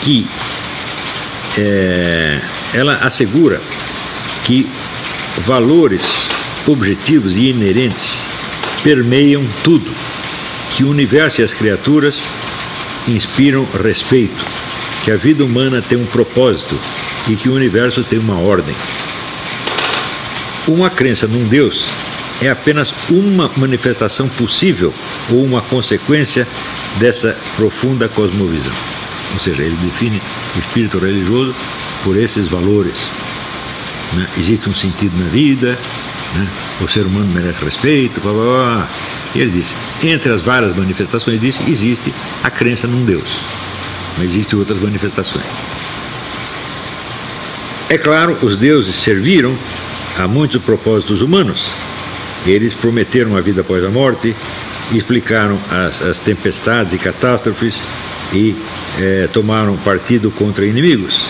que 0.00 0.26
é, 1.58 2.40
ela 2.72 2.94
assegura 2.96 3.60
que 4.44 4.68
valores 5.38 6.28
objetivos 6.66 7.36
e 7.36 7.48
inerentes 7.48 8.20
permeiam 8.82 9.46
tudo, 9.62 9.90
que 10.76 10.84
o 10.84 10.90
universo 10.90 11.40
e 11.40 11.44
as 11.44 11.52
criaturas 11.52 12.22
inspiram 13.08 13.66
respeito, 13.82 14.44
que 15.04 15.10
a 15.10 15.16
vida 15.16 15.44
humana 15.44 15.82
tem 15.82 15.98
um 15.98 16.06
propósito 16.06 16.78
e 17.28 17.36
que 17.36 17.48
o 17.48 17.54
universo 17.54 18.02
tem 18.04 18.18
uma 18.18 18.38
ordem. 18.38 18.74
Uma 20.66 20.90
crença 20.90 21.26
num 21.26 21.46
Deus 21.46 21.86
é 22.40 22.48
apenas 22.48 22.94
uma 23.10 23.50
manifestação 23.56 24.28
possível 24.28 24.94
ou 25.30 25.44
uma 25.44 25.60
consequência 25.60 26.46
dessa 26.98 27.36
profunda 27.56 28.08
cosmovisão. 28.08 28.99
Ou 29.32 29.38
seja, 29.38 29.62
ele 29.62 29.76
define 29.82 30.20
o 30.56 30.58
espírito 30.58 30.98
religioso 30.98 31.54
por 32.02 32.16
esses 32.16 32.48
valores. 32.48 32.96
Né? 34.12 34.28
Existe 34.38 34.68
um 34.68 34.74
sentido 34.74 35.16
na 35.16 35.28
vida, 35.28 35.78
né? 36.34 36.48
o 36.80 36.88
ser 36.88 37.06
humano 37.06 37.26
merece 37.26 37.64
respeito, 37.64 38.20
blá, 38.20 38.32
blá, 38.32 38.42
blá. 38.42 38.88
E 39.34 39.40
ele 39.40 39.50
disse, 39.50 39.74
entre 40.02 40.32
as 40.32 40.42
várias 40.42 40.74
manifestações 40.74 41.40
disso, 41.40 41.62
existe 41.68 42.12
a 42.42 42.50
crença 42.50 42.86
num 42.86 43.04
Deus, 43.04 43.38
mas 44.18 44.32
existem 44.32 44.58
outras 44.58 44.80
manifestações. 44.80 45.46
É 47.88 47.98
claro, 47.98 48.38
os 48.42 48.56
deuses 48.56 48.96
serviram 48.96 49.56
a 50.18 50.26
muitos 50.26 50.62
propósitos 50.62 51.22
humanos. 51.22 51.68
Eles 52.46 52.72
prometeram 52.72 53.36
a 53.36 53.40
vida 53.40 53.60
após 53.60 53.84
a 53.84 53.90
morte, 53.90 54.34
explicaram 54.92 55.58
as, 55.70 56.00
as 56.02 56.20
tempestades 56.20 56.92
e 56.92 56.98
catástrofes 56.98 57.80
e 58.32 58.56
é, 58.98 59.28
tomaram 59.32 59.76
partido 59.78 60.30
contra 60.30 60.64
inimigos. 60.64 61.20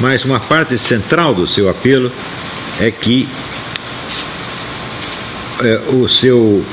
Mas 0.00 0.24
uma 0.24 0.38
parte 0.38 0.78
central 0.78 1.34
do 1.34 1.46
seu 1.46 1.68
apelo 1.68 2.12
é 2.80 2.90
que 2.90 3.28
é, 5.60 5.80
o 5.92 6.08
seu 6.08 6.64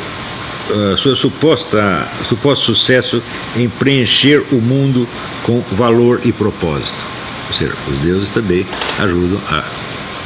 sua 0.97 1.15
suposta 1.15 2.08
suposto 2.23 2.65
sucesso 2.65 3.21
em 3.56 3.69
preencher 3.69 4.43
o 4.51 4.56
mundo 4.56 5.08
com 5.43 5.62
valor 5.71 6.21
e 6.23 6.32
propósito. 6.32 6.97
Ou 7.47 7.54
seja, 7.54 7.73
os 7.88 7.99
deuses 7.99 8.32
também 8.32 8.65
ajudam 8.97 9.39
a 9.47 9.63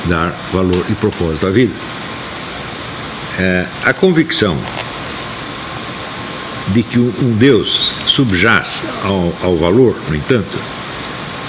dar 0.05 0.33
valor 0.53 0.85
e 0.89 0.93
propósito 0.93 1.45
à 1.45 1.49
vida. 1.49 1.73
É, 3.37 3.65
a 3.83 3.93
convicção 3.93 4.57
de 6.69 6.83
que 6.83 6.99
um 6.99 7.35
Deus 7.37 7.88
subjaz 8.09 8.81
ao, 9.03 9.33
ao 9.41 9.57
valor, 9.57 9.95
no 10.07 10.15
entanto, 10.15 10.57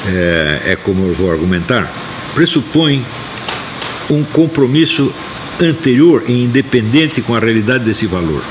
é, 0.06 0.72
é 0.72 0.76
como 0.76 1.06
eu 1.06 1.14
vou 1.14 1.30
argumentar, 1.30 1.90
pressupõe 2.34 3.04
um 4.08 4.24
compromisso 4.24 5.12
anterior 5.60 6.24
e 6.26 6.44
independente 6.44 7.20
com 7.20 7.34
a 7.34 7.38
realidade 7.38 7.84
desse 7.84 8.06
valor. 8.06 8.42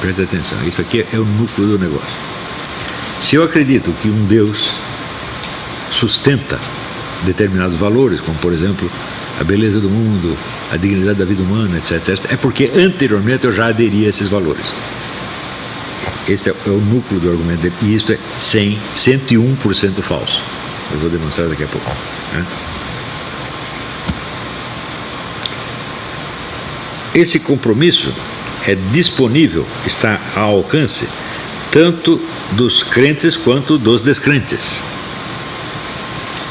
Preste 0.00 0.22
atenção, 0.22 0.58
isso 0.66 0.80
aqui 0.80 1.04
é 1.12 1.18
o 1.18 1.24
núcleo 1.24 1.66
do 1.68 1.78
negócio. 1.78 2.14
Se 3.20 3.36
eu 3.36 3.42
acredito 3.42 3.90
que 4.02 4.08
um 4.08 4.26
Deus 4.26 4.70
sustenta 5.90 6.58
determinados 7.24 7.76
valores, 7.76 8.20
como 8.20 8.36
por 8.38 8.52
exemplo 8.52 8.90
a 9.40 9.44
beleza 9.44 9.80
do 9.80 9.88
mundo, 9.88 10.36
a 10.70 10.76
dignidade 10.76 11.18
da 11.18 11.24
vida 11.24 11.42
humana, 11.42 11.78
etc, 11.78 12.08
etc, 12.08 12.32
é 12.32 12.36
porque 12.36 12.70
anteriormente 12.74 13.44
eu 13.44 13.52
já 13.52 13.68
aderi 13.68 14.06
a 14.06 14.10
esses 14.10 14.28
valores. 14.28 14.66
Esse 16.28 16.50
é, 16.50 16.54
é 16.66 16.70
o 16.70 16.80
núcleo 16.80 17.20
do 17.20 17.30
argumento 17.30 17.60
dele, 17.60 17.74
e 17.82 17.94
isso 17.94 18.12
é 18.12 18.18
100, 18.40 18.78
101% 18.96 20.02
falso. 20.02 20.42
Eu 20.92 20.98
vou 20.98 21.10
demonstrar 21.10 21.48
daqui 21.48 21.64
a 21.64 21.66
pouco. 21.66 21.90
Né? 22.32 22.46
Esse 27.14 27.38
compromisso 27.38 28.12
é 28.66 28.74
disponível, 28.74 29.66
está 29.86 30.20
ao 30.34 30.56
alcance, 30.56 31.06
tanto 31.70 32.20
dos 32.52 32.82
crentes 32.82 33.36
quanto 33.36 33.78
dos 33.78 34.00
descrentes. 34.00 34.82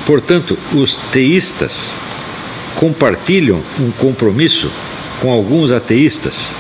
Portanto, 0.05 0.57
os 0.73 0.95
teístas 1.12 1.89
compartilham 2.75 3.62
um 3.79 3.91
compromisso 3.91 4.71
com 5.21 5.31
alguns 5.31 5.71
ateístas, 5.71 6.51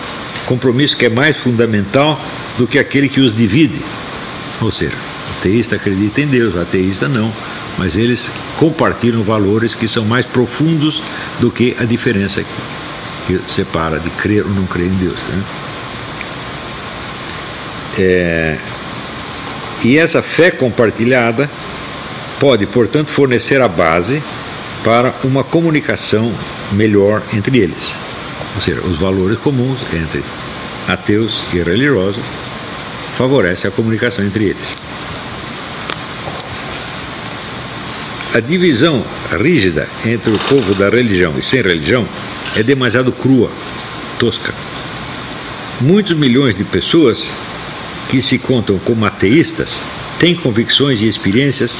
compromisso 0.45 0.95
que 0.97 1.05
é 1.05 1.09
mais 1.09 1.37
fundamental 1.37 2.19
do 2.57 2.67
que 2.67 2.77
aquele 2.77 3.09
que 3.09 3.19
os 3.19 3.35
divide. 3.35 3.81
Ou 4.61 4.71
seja, 4.71 4.95
o 4.95 5.41
teísta 5.41 5.75
acredita 5.75 6.21
em 6.21 6.27
Deus, 6.27 6.55
o 6.55 6.61
ateísta 6.61 7.07
não, 7.07 7.33
mas 7.77 7.95
eles 7.95 8.29
compartilham 8.57 9.23
valores 9.23 9.73
que 9.73 9.87
são 9.87 10.05
mais 10.05 10.25
profundos 10.25 11.01
do 11.39 11.51
que 11.51 11.75
a 11.79 11.85
diferença 11.85 12.43
que 13.27 13.39
separa 13.47 13.99
de 13.99 14.09
crer 14.11 14.45
ou 14.45 14.51
não 14.51 14.65
crer 14.65 14.87
em 14.87 14.95
Deus. 14.95 15.17
Né? 15.29 15.43
É, 17.99 18.57
e 19.83 19.97
essa 19.97 20.21
fé 20.21 20.51
compartilhada 20.51 21.49
pode, 22.39 22.65
portanto, 22.65 23.09
fornecer 23.09 23.61
a 23.61 23.67
base 23.67 24.21
para 24.83 25.13
uma 25.23 25.43
comunicação 25.43 26.33
melhor 26.71 27.21
entre 27.33 27.59
eles. 27.59 27.93
Ou 28.55 28.61
seja, 28.61 28.81
os 28.81 28.97
valores 28.97 29.39
comuns 29.39 29.79
entre 29.93 30.23
ateus 30.87 31.43
e 31.53 31.57
religiosos 31.57 32.23
favorecem 33.17 33.69
a 33.69 33.71
comunicação 33.71 34.23
entre 34.23 34.45
eles. 34.45 34.73
A 38.33 38.39
divisão 38.39 39.05
rígida 39.39 39.87
entre 40.03 40.31
o 40.31 40.39
povo 40.39 40.73
da 40.73 40.89
religião 40.89 41.35
e 41.37 41.43
sem 41.43 41.61
religião 41.61 42.07
é 42.55 42.63
demasiado 42.63 43.11
crua, 43.11 43.51
tosca. 44.17 44.53
Muitos 45.79 46.17
milhões 46.17 46.55
de 46.55 46.63
pessoas 46.63 47.29
que 48.09 48.21
se 48.21 48.37
contam 48.37 48.79
como 48.79 49.05
ateístas 49.05 49.83
têm 50.19 50.35
convicções 50.35 51.01
e 51.01 51.07
experiências 51.07 51.79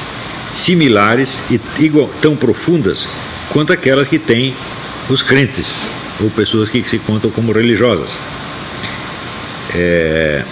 similares 0.54 1.40
e 1.50 1.60
igual, 1.82 2.08
tão 2.20 2.36
profundas 2.36 3.06
quanto 3.50 3.72
aquelas 3.72 4.06
que 4.06 4.18
têm 4.18 4.54
os 5.08 5.22
crentes 5.22 5.74
ou 6.20 6.30
pessoas 6.30 6.68
que 6.68 6.82
se 6.88 6.98
contam 6.98 7.30
como 7.30 7.52
religiosas. 7.52 8.16
É, 9.74 10.44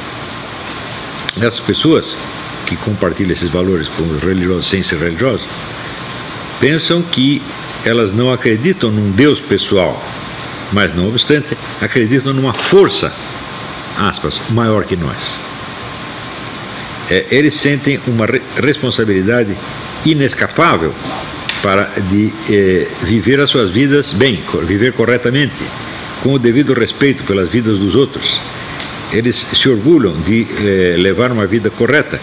essas 1.37 1.61
pessoas 1.61 2.17
que 2.67 2.77
compartilham 2.77 3.33
esses 3.33 3.49
valores 3.49 3.89
com 3.89 4.03
os 4.05 4.23
religiosos 4.23 4.67
sem 4.67 4.83
ser 4.83 4.99
religiosos 4.99 5.47
pensam 6.61 7.03
que 7.03 7.43
elas 7.85 8.13
não 8.13 8.33
acreditam 8.33 8.91
num 8.91 9.11
Deus 9.11 9.41
pessoal, 9.41 10.03
mas 10.73 10.95
não 10.95 11.09
obstante 11.09 11.57
acreditam 11.81 12.33
numa 12.33 12.53
força, 12.53 13.13
aspas, 13.99 14.41
maior 14.51 14.85
que 14.85 14.97
nós. 14.97 15.19
É, 17.11 17.27
eles 17.31 17.55
sentem 17.55 18.01
uma 18.07 18.27
re 18.27 18.41
responsabilidade 18.57 19.57
inescapável 20.05 20.95
para 21.63 21.85
de 22.11 22.33
eh, 22.51 22.89
viver 23.05 23.41
as 23.41 23.49
suas 23.49 23.71
vidas 23.71 24.13
bem, 24.13 24.43
viver 24.65 24.93
corretamente, 24.93 25.63
com 26.23 26.33
o 26.33 26.39
devido 26.39 26.75
respeito 26.75 27.23
pelas 27.23 27.49
vidas 27.49 27.79
dos 27.79 27.95
outros. 27.95 28.41
Eles 29.13 29.47
se 29.53 29.69
orgulham 29.69 30.21
de 30.23 30.47
eh, 30.51 30.97
levar 30.99 31.31
uma 31.31 31.47
vida 31.47 31.71
correta 31.71 32.21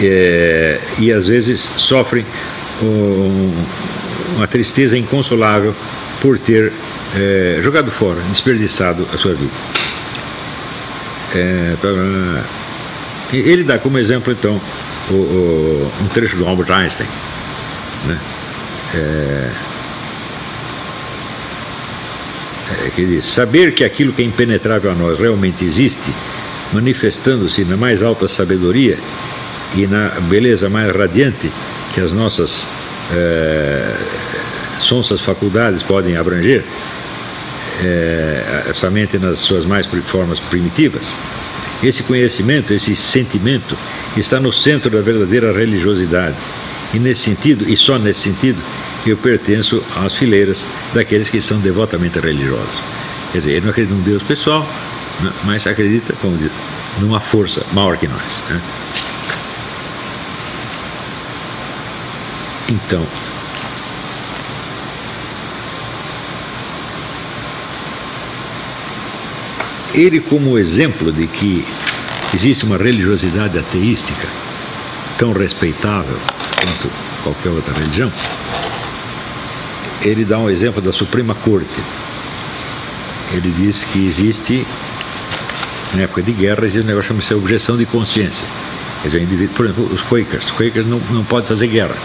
eh, 0.00 0.80
e 0.98 1.12
às 1.12 1.26
vezes 1.26 1.68
sofrem 1.76 2.24
um, 2.80 3.52
uma 4.36 4.46
tristeza 4.46 4.96
inconsolável 4.96 5.74
por 6.20 6.38
ter 6.38 6.72
jogado 7.62 7.90
fora, 7.90 8.20
desperdiçado 8.30 9.08
a 9.12 9.16
sua 9.16 9.32
vida. 9.32 9.52
ele 13.32 13.64
dá 13.64 13.78
como 13.78 13.96
exemplo 13.96 14.32
então 14.32 14.60
o, 15.10 15.14
o, 15.14 15.92
um 16.02 16.08
trecho 16.08 16.36
do 16.36 16.46
Albert 16.46 16.70
Einstein. 16.70 17.08
Né? 18.06 18.18
É, 18.94 19.50
é, 22.86 22.90
diz: 22.96 23.24
Saber 23.26 23.72
que 23.72 23.84
aquilo 23.84 24.12
que 24.12 24.22
é 24.22 24.24
impenetrável 24.24 24.90
a 24.90 24.94
nós 24.94 25.18
realmente 25.18 25.64
existe, 25.64 26.10
manifestando-se 26.72 27.64
na 27.64 27.76
mais 27.76 28.02
alta 28.02 28.28
sabedoria 28.28 28.98
e 29.74 29.86
na 29.86 30.08
beleza 30.20 30.68
mais 30.68 30.90
radiante 30.92 31.50
que 31.94 32.00
as 32.00 32.12
nossas 32.12 32.64
é, 33.14 33.94
sonsas 34.80 35.20
faculdades 35.20 35.82
podem 35.82 36.16
abranger, 36.16 36.64
é, 37.82 38.70
somente 38.74 39.18
nas 39.18 39.38
suas 39.40 39.64
mais 39.64 39.86
formas 40.06 40.40
primitivas. 40.40 41.14
Esse 41.82 42.02
conhecimento, 42.02 42.72
esse 42.72 42.96
sentimento, 42.96 43.76
está 44.16 44.40
no 44.40 44.52
centro 44.52 44.90
da 44.90 45.00
verdadeira 45.00 45.52
religiosidade. 45.52 46.36
E 46.94 46.98
nesse 46.98 47.22
sentido, 47.22 47.68
e 47.68 47.76
só 47.76 47.98
nesse 47.98 48.20
sentido, 48.20 48.60
eu 49.06 49.16
pertenço 49.16 49.82
às 49.94 50.14
fileiras 50.14 50.64
daqueles 50.94 51.28
que 51.28 51.40
são 51.40 51.60
devotamente 51.60 52.18
religiosos. 52.18 52.80
Quer 53.32 53.38
dizer, 53.38 53.50
ele 53.52 53.60
não 53.62 53.70
acredita 53.70 53.94
num 53.94 54.02
Deus 54.02 54.22
pessoal, 54.22 54.68
né, 55.20 55.32
mas 55.44 55.66
acredita, 55.66 56.12
como 56.20 56.36
diz, 56.36 56.50
numa 56.98 57.20
força 57.20 57.64
maior 57.72 57.96
que 57.96 58.08
nós. 58.08 58.22
Né? 58.48 58.60
Então, 62.68 63.06
ele 69.94 70.20
como 70.20 70.58
exemplo 70.58 71.12
de 71.12 71.26
que 71.26 71.64
existe 72.34 72.64
uma 72.64 72.76
religiosidade 72.76 73.58
ateística 73.58 74.28
tão 75.16 75.32
respeitável 75.32 76.18
quanto 76.56 76.90
qualquer 77.22 77.50
outra 77.50 77.74
religião, 77.74 78.12
ele 80.02 80.24
dá 80.24 80.38
um 80.38 80.48
exemplo 80.48 80.80
da 80.80 80.92
Suprema 80.92 81.34
Corte. 81.34 81.76
Ele 83.32 83.50
diz 83.50 83.84
que 83.84 84.04
existe, 84.04 84.66
na 85.94 86.02
época 86.02 86.22
de 86.22 86.32
guerra, 86.32 86.64
existe 86.64 86.84
um 86.84 86.86
negócio 86.86 87.08
chamado 87.08 87.42
objeção 87.42 87.76
de 87.76 87.86
consciência. 87.86 88.44
Quer 89.02 89.08
dizer, 89.08 89.22
indivíduo, 89.22 89.54
por 89.54 89.66
exemplo, 89.66 89.90
os 89.92 90.02
Quakers. 90.02 90.44
Os 90.46 90.50
Quakers 90.52 90.86
não, 90.86 91.00
não 91.10 91.24
podem 91.24 91.48
fazer 91.48 91.66
guerra. 91.68 91.96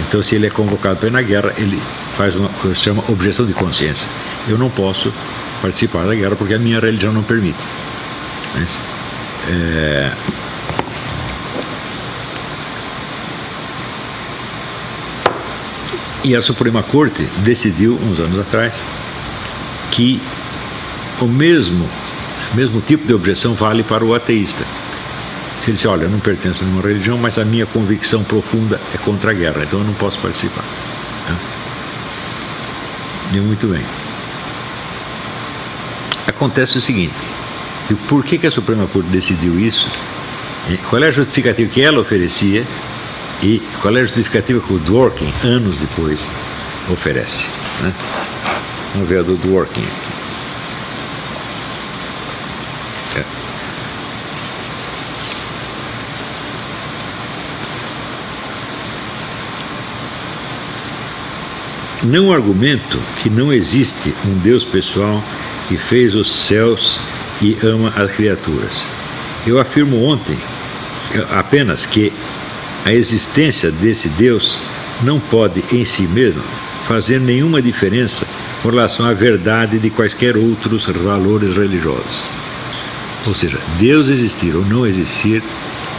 Então, 0.00 0.22
se 0.22 0.34
ele 0.34 0.46
é 0.46 0.50
convocado 0.50 0.96
para 0.96 1.08
ir 1.08 1.12
na 1.12 1.22
guerra, 1.22 1.52
ele 1.56 1.80
faz 2.16 2.34
uma 2.34 2.48
que 2.48 2.68
se 2.68 2.76
chama 2.76 3.04
objeção 3.08 3.46
de 3.46 3.52
consciência. 3.52 4.06
Eu 4.48 4.56
não 4.56 4.70
posso 4.70 5.12
participar 5.60 6.06
da 6.06 6.14
guerra 6.14 6.36
porque 6.36 6.54
a 6.54 6.58
minha 6.58 6.80
religião 6.80 7.12
não 7.12 7.22
permite. 7.22 7.58
Mas, 8.54 8.68
é... 9.50 10.12
E 16.28 16.36
a 16.36 16.42
Suprema 16.42 16.82
Corte 16.82 17.22
decidiu, 17.38 17.94
uns 17.94 18.20
anos 18.20 18.38
atrás, 18.38 18.74
que 19.90 20.20
o 21.22 21.24
mesmo, 21.24 21.88
mesmo 22.52 22.82
tipo 22.82 23.06
de 23.06 23.14
objeção 23.14 23.54
vale 23.54 23.82
para 23.82 24.04
o 24.04 24.14
ateísta. 24.14 24.62
Se 25.58 25.70
ele 25.70 25.78
diz, 25.78 25.86
olha, 25.86 26.02
eu 26.02 26.10
não 26.10 26.20
pertenço 26.20 26.60
a 26.60 26.66
nenhuma 26.66 26.86
religião, 26.86 27.16
mas 27.16 27.38
a 27.38 27.46
minha 27.46 27.64
convicção 27.64 28.22
profunda 28.22 28.78
é 28.94 28.98
contra 28.98 29.30
a 29.30 29.32
guerra, 29.32 29.62
então 29.62 29.78
eu 29.78 29.86
não 29.86 29.94
posso 29.94 30.18
participar. 30.18 30.64
E 33.32 33.40
muito 33.40 33.66
bem. 33.66 33.82
Acontece 36.26 36.76
o 36.76 36.82
seguinte, 36.82 37.14
e 37.88 37.94
por 37.94 38.22
que, 38.22 38.36
que 38.36 38.46
a 38.46 38.50
Suprema 38.50 38.86
Corte 38.86 39.08
decidiu 39.08 39.58
isso? 39.58 39.90
Qual 40.90 41.02
é 41.02 41.08
a 41.08 41.10
justificativa 41.10 41.72
que 41.72 41.80
ela 41.80 41.98
oferecia 41.98 42.66
e 43.42 43.62
qual 43.80 43.96
é 43.96 44.00
a 44.00 44.04
justificativa 44.04 44.60
que 44.60 44.72
o 44.72 44.78
Dworkin, 44.78 45.32
anos 45.44 45.78
depois, 45.78 46.26
oferece? 46.90 47.46
Né? 47.82 47.94
Vamos 48.94 49.08
ver 49.08 49.20
a 49.20 49.22
do 49.22 49.36
Dworkin 49.36 49.82
aqui. 49.82 50.18
É. 53.20 53.24
Não 62.02 62.32
argumento 62.32 62.98
que 63.22 63.30
não 63.30 63.52
existe 63.52 64.14
um 64.24 64.38
Deus 64.38 64.64
pessoal 64.64 65.22
que 65.68 65.76
fez 65.76 66.14
os 66.14 66.46
céus 66.46 66.98
e 67.40 67.56
ama 67.62 67.92
as 67.96 68.10
criaturas. 68.12 68.84
Eu 69.46 69.60
afirmo 69.60 70.02
ontem 70.02 70.38
apenas 71.30 71.86
que 71.86 72.12
a 72.84 72.92
existência 72.92 73.70
desse 73.70 74.08
Deus 74.08 74.58
não 75.02 75.20
pode 75.20 75.64
em 75.72 75.84
si 75.84 76.02
mesmo 76.02 76.42
fazer 76.86 77.20
nenhuma 77.20 77.60
diferença 77.60 78.26
com 78.62 78.70
relação 78.70 79.06
à 79.06 79.12
verdade 79.12 79.78
de 79.78 79.90
quaisquer 79.90 80.36
outros 80.36 80.86
valores 80.86 81.54
religiosos. 81.54 82.22
Ou 83.26 83.34
seja, 83.34 83.58
Deus 83.78 84.08
existir 84.08 84.54
ou 84.54 84.64
não 84.64 84.86
existir 84.86 85.42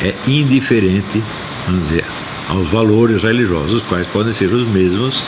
é 0.02 0.14
indiferente, 0.28 1.22
vamos 1.66 1.88
dizer, 1.88 2.06
aos 2.48 2.68
valores 2.70 3.22
religiosos, 3.22 3.74
os 3.74 3.84
quais 3.84 4.08
podem 4.08 4.34
ser 4.34 4.52
os 4.52 4.68
mesmos 4.68 5.24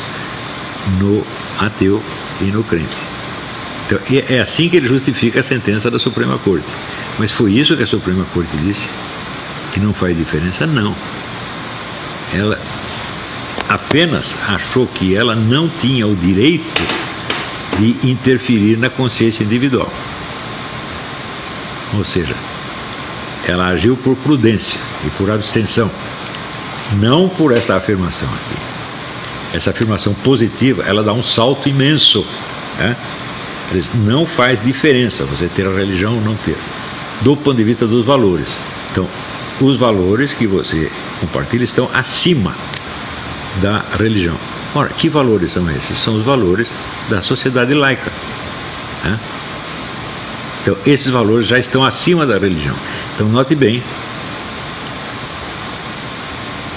no 1.00 1.26
ateu 1.60 2.02
e 2.42 2.46
no 2.46 2.64
crente. 2.64 2.88
Então, 3.86 4.00
é 4.10 4.40
assim 4.40 4.70
que 4.70 4.78
ele 4.78 4.88
justifica 4.88 5.42
a 5.42 5.44
sentença 5.44 5.92
da 5.92 6.00
Suprema 6.00 6.38
Corte. 6.40 6.72
Mas 7.20 7.32
foi 7.32 7.52
isso 7.54 7.76
que 7.76 7.84
a 7.84 7.88
Suprema 7.88 8.26
Corte 8.34 8.56
disse? 8.58 8.88
Que 9.74 9.80
não 9.80 9.94
faz 9.94 10.18
diferença? 10.18 10.66
Não. 10.66 10.96
Ela 12.34 12.60
apenas 13.68 14.36
achou 14.48 14.88
que 14.88 15.16
ela 15.16 15.36
não 15.36 15.70
tinha 15.70 16.06
o 16.08 16.16
direito 16.16 16.82
de 17.80 18.10
interferir 18.10 18.78
na 18.78 18.90
consciência 18.90 19.44
individual. 19.44 19.92
Ou 21.94 22.04
seja, 22.06 22.36
ela 23.48 23.68
agiu 23.68 23.98
por 23.98 24.16
prudência 24.18 24.80
e 25.06 25.10
por 25.12 25.32
abstenção, 25.32 25.90
não 26.94 27.28
por 27.28 27.52
esta 27.54 27.76
afirmação 27.76 28.28
aqui. 28.28 29.58
Essa 29.58 29.72
afirmação 29.72 30.14
positiva, 30.14 30.84
ela 30.84 31.04
dá 31.04 31.12
um 31.12 31.24
salto 31.24 31.68
imenso. 31.68 32.26
Né? 32.78 32.96
Não 33.96 34.26
faz 34.26 34.62
diferença 34.62 35.26
você 35.26 35.48
ter 35.48 35.66
a 35.66 35.72
religião 35.72 36.16
ou 36.16 36.22
não 36.22 36.36
ter, 36.36 36.58
do 37.22 37.36
ponto 37.36 37.58
de 37.58 37.64
vista 37.64 37.88
dos 37.88 38.06
valores. 38.06 38.50
Então, 38.92 39.08
os 39.60 39.78
valores 39.78 40.34
que 40.34 40.48
você 40.48 40.92
compartilha 41.22 41.64
estão 41.64 41.90
acima 41.94 42.54
da 43.62 43.86
religião. 43.98 44.36
Ora, 44.76 44.90
que 44.90 45.08
valores 45.08 45.54
são 45.54 45.70
esses? 45.72 45.98
São 45.98 46.16
os 46.16 46.24
valores 46.24 46.68
da 47.10 47.22
sociedade 47.22 47.74
laica. 47.74 48.12
Né? 49.04 49.20
Então, 50.62 50.78
esses 50.86 51.08
valores 51.08 51.48
já 51.48 51.58
estão 51.58 51.84
acima 51.84 52.26
da 52.26 52.38
religião. 52.38 52.76
Então, 53.16 53.28
note 53.28 53.56
bem, 53.56 53.82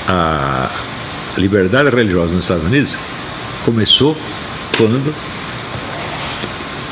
a 0.09 0.70
liberdade 1.37 1.90
religiosa 1.90 2.33
nos 2.33 2.44
Estados 2.44 2.64
Unidos 2.64 2.94
começou 3.64 4.16
quando 4.76 5.14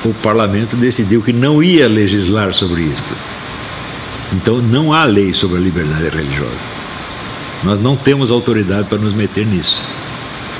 o 0.04 0.14
parlamento 0.14 0.76
decidiu 0.76 1.22
que 1.22 1.32
não 1.32 1.62
ia 1.62 1.88
legislar 1.88 2.52
sobre 2.54 2.82
isto. 2.82 3.14
Então 4.32 4.58
não 4.58 4.92
há 4.92 5.04
lei 5.04 5.32
sobre 5.32 5.58
a 5.58 5.60
liberdade 5.60 6.08
religiosa. 6.08 6.71
Nós 7.62 7.78
não 7.78 7.96
temos 7.96 8.30
autoridade 8.30 8.88
para 8.88 8.98
nos 8.98 9.14
meter 9.14 9.46
nisso. 9.46 9.82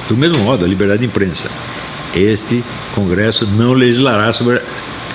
Do 0.08 0.16
mesmo 0.16 0.38
modo, 0.38 0.64
a 0.64 0.68
liberdade 0.68 1.00
de 1.00 1.06
imprensa. 1.06 1.50
Este 2.14 2.62
Congresso 2.94 3.46
não 3.46 3.72
legislará 3.72 4.32
sobre 4.32 4.58
a 4.58 4.62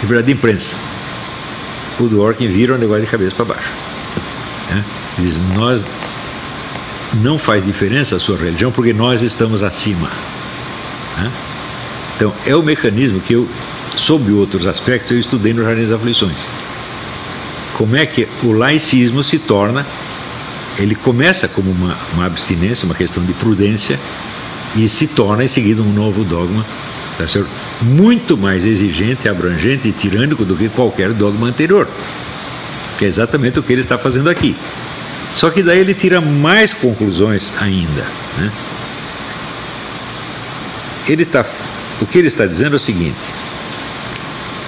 liberdade 0.02 0.28
de 0.28 0.34
imprensa. 0.34 0.76
O 2.00 2.08
Dworkin 2.08 2.48
vira 2.48 2.76
o 2.76 2.78
negócio 2.78 3.06
de 3.06 3.12
cabeça 3.12 3.36
para 3.36 3.46
baixo. 3.46 3.70
É? 4.72 4.84
Diz, 5.20 5.38
nós 5.56 5.86
não 7.16 7.40
faz 7.40 7.64
diferença 7.66 8.16
a 8.16 8.20
sua 8.20 8.38
religião 8.38 8.72
porque 8.72 8.94
nós 8.94 9.22
estamos 9.22 9.64
acima. 9.64 10.10
É? 11.20 11.30
Então, 12.16 12.34
é 12.46 12.56
o 12.56 12.64
mecanismo 12.64 13.20
que 13.20 13.34
eu 13.34 13.48
sob 13.96 14.32
outros 14.32 14.66
aspectos, 14.68 15.12
eu 15.12 15.20
estudei 15.20 15.54
no 15.54 15.64
Jardim 15.64 15.82
das 15.82 15.92
Aflições. 15.92 16.38
Como 17.74 17.96
é 17.96 18.06
que 18.06 18.28
o 18.44 18.52
laicismo 18.52 19.24
se 19.24 19.38
torna, 19.38 19.86
ele 20.78 20.96
começa 20.96 21.48
como 21.48 21.72
uma, 21.72 21.98
uma 22.14 22.26
abstinência, 22.26 22.86
uma 22.86 22.96
questão 22.96 23.24
de 23.24 23.34
prudência, 23.34 24.00
e 24.76 24.88
se 24.88 25.08
torna 25.08 25.44
em 25.44 25.48
seguida 25.48 25.82
um 25.82 25.92
novo 25.92 26.24
dogma, 26.24 26.66
tá 27.18 27.28
certo? 27.28 27.50
muito 27.82 28.38
mais 28.38 28.66
exigente, 28.66 29.28
abrangente 29.28 29.88
e 29.88 29.92
tirânico 29.92 30.44
do 30.44 30.56
que 30.56 30.70
qualquer 30.70 31.14
dogma 31.14 31.48
anterior. 31.48 31.88
Que 32.98 33.06
é 33.06 33.08
exatamente 33.08 33.60
o 33.60 33.64
que 33.64 33.72
ele 33.72 33.82
está 33.82 33.98
fazendo 33.98 34.30
aqui. 34.30 34.56
Só 35.34 35.50
que 35.50 35.62
daí 35.62 35.80
ele 35.80 35.94
tira 35.94 36.20
mais 36.20 36.74
conclusões 36.74 37.52
ainda. 37.60 38.06
Né? 38.38 38.52
Ele 41.08 41.24
está, 41.24 41.46
o 42.02 42.06
que 42.06 42.18
ele 42.18 42.28
está 42.28 42.46
dizendo 42.46 42.74
é 42.74 42.78
o 42.78 42.80
seguinte: 42.80 43.20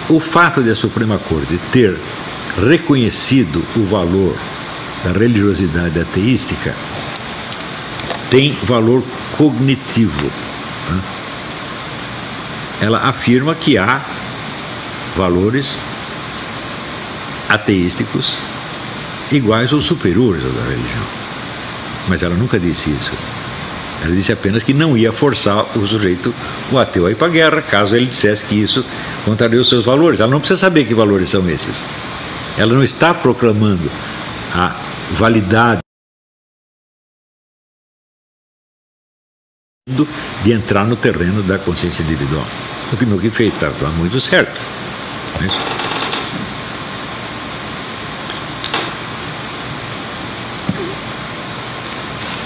o 0.07 0.19
fato 0.19 0.61
de 0.61 0.69
a 0.69 0.75
Suprema 0.75 1.17
Corte 1.17 1.59
ter 1.71 1.97
reconhecido 2.69 3.63
o 3.75 3.83
valor 3.83 4.35
da 5.03 5.11
religiosidade 5.11 5.99
ateística 5.99 6.75
tem 8.29 8.57
valor 8.63 9.03
cognitivo. 9.37 10.31
Né? 10.89 11.01
Ela 12.81 12.99
afirma 12.99 13.55
que 13.55 13.77
há 13.77 14.01
valores 15.15 15.77
ateísticos 17.49 18.37
iguais 19.31 19.73
ou 19.73 19.81
superiores 19.81 20.43
aos 20.43 20.53
da 20.53 20.61
religião. 20.61 21.03
Mas 22.07 22.23
ela 22.23 22.35
nunca 22.35 22.59
disse 22.59 22.89
isso. 22.89 23.11
Ela 24.03 24.15
disse 24.15 24.31
apenas 24.31 24.63
que 24.63 24.73
não 24.73 24.97
ia 24.97 25.11
forçar 25.11 25.77
o 25.77 25.85
sujeito, 25.85 26.33
o 26.71 26.77
ateu, 26.77 27.05
a 27.05 27.11
ir 27.11 27.15
para 27.15 27.27
a 27.27 27.31
guerra, 27.31 27.61
caso 27.61 27.95
ele 27.95 28.05
dissesse 28.05 28.45
que 28.45 28.55
isso 28.55 28.85
contraria 29.25 29.59
os 29.59 29.67
seus 29.67 29.83
valores. 29.83 30.19
Ela 30.19 30.31
não 30.31 30.39
precisa 30.39 30.59
saber 30.59 30.85
que 30.85 30.93
valores 30.93 31.29
são 31.29 31.47
esses. 31.49 31.75
Ela 32.57 32.73
não 32.73 32.83
está 32.83 33.13
proclamando 33.13 33.91
a 34.53 34.75
validade 35.11 35.81
de 40.43 40.51
entrar 40.51 40.85
no 40.85 40.95
terreno 40.95 41.43
da 41.43 41.57
consciência 41.57 42.03
individual. 42.03 42.45
O 42.93 42.97
que 42.97 43.05
meu 43.05 43.19
que 43.19 43.29
fez 43.29 43.53
está 43.53 43.69
muito 43.89 44.19
certo. 44.21 44.59
Não 45.35 45.43
é 45.43 45.47
isso? 45.47 45.79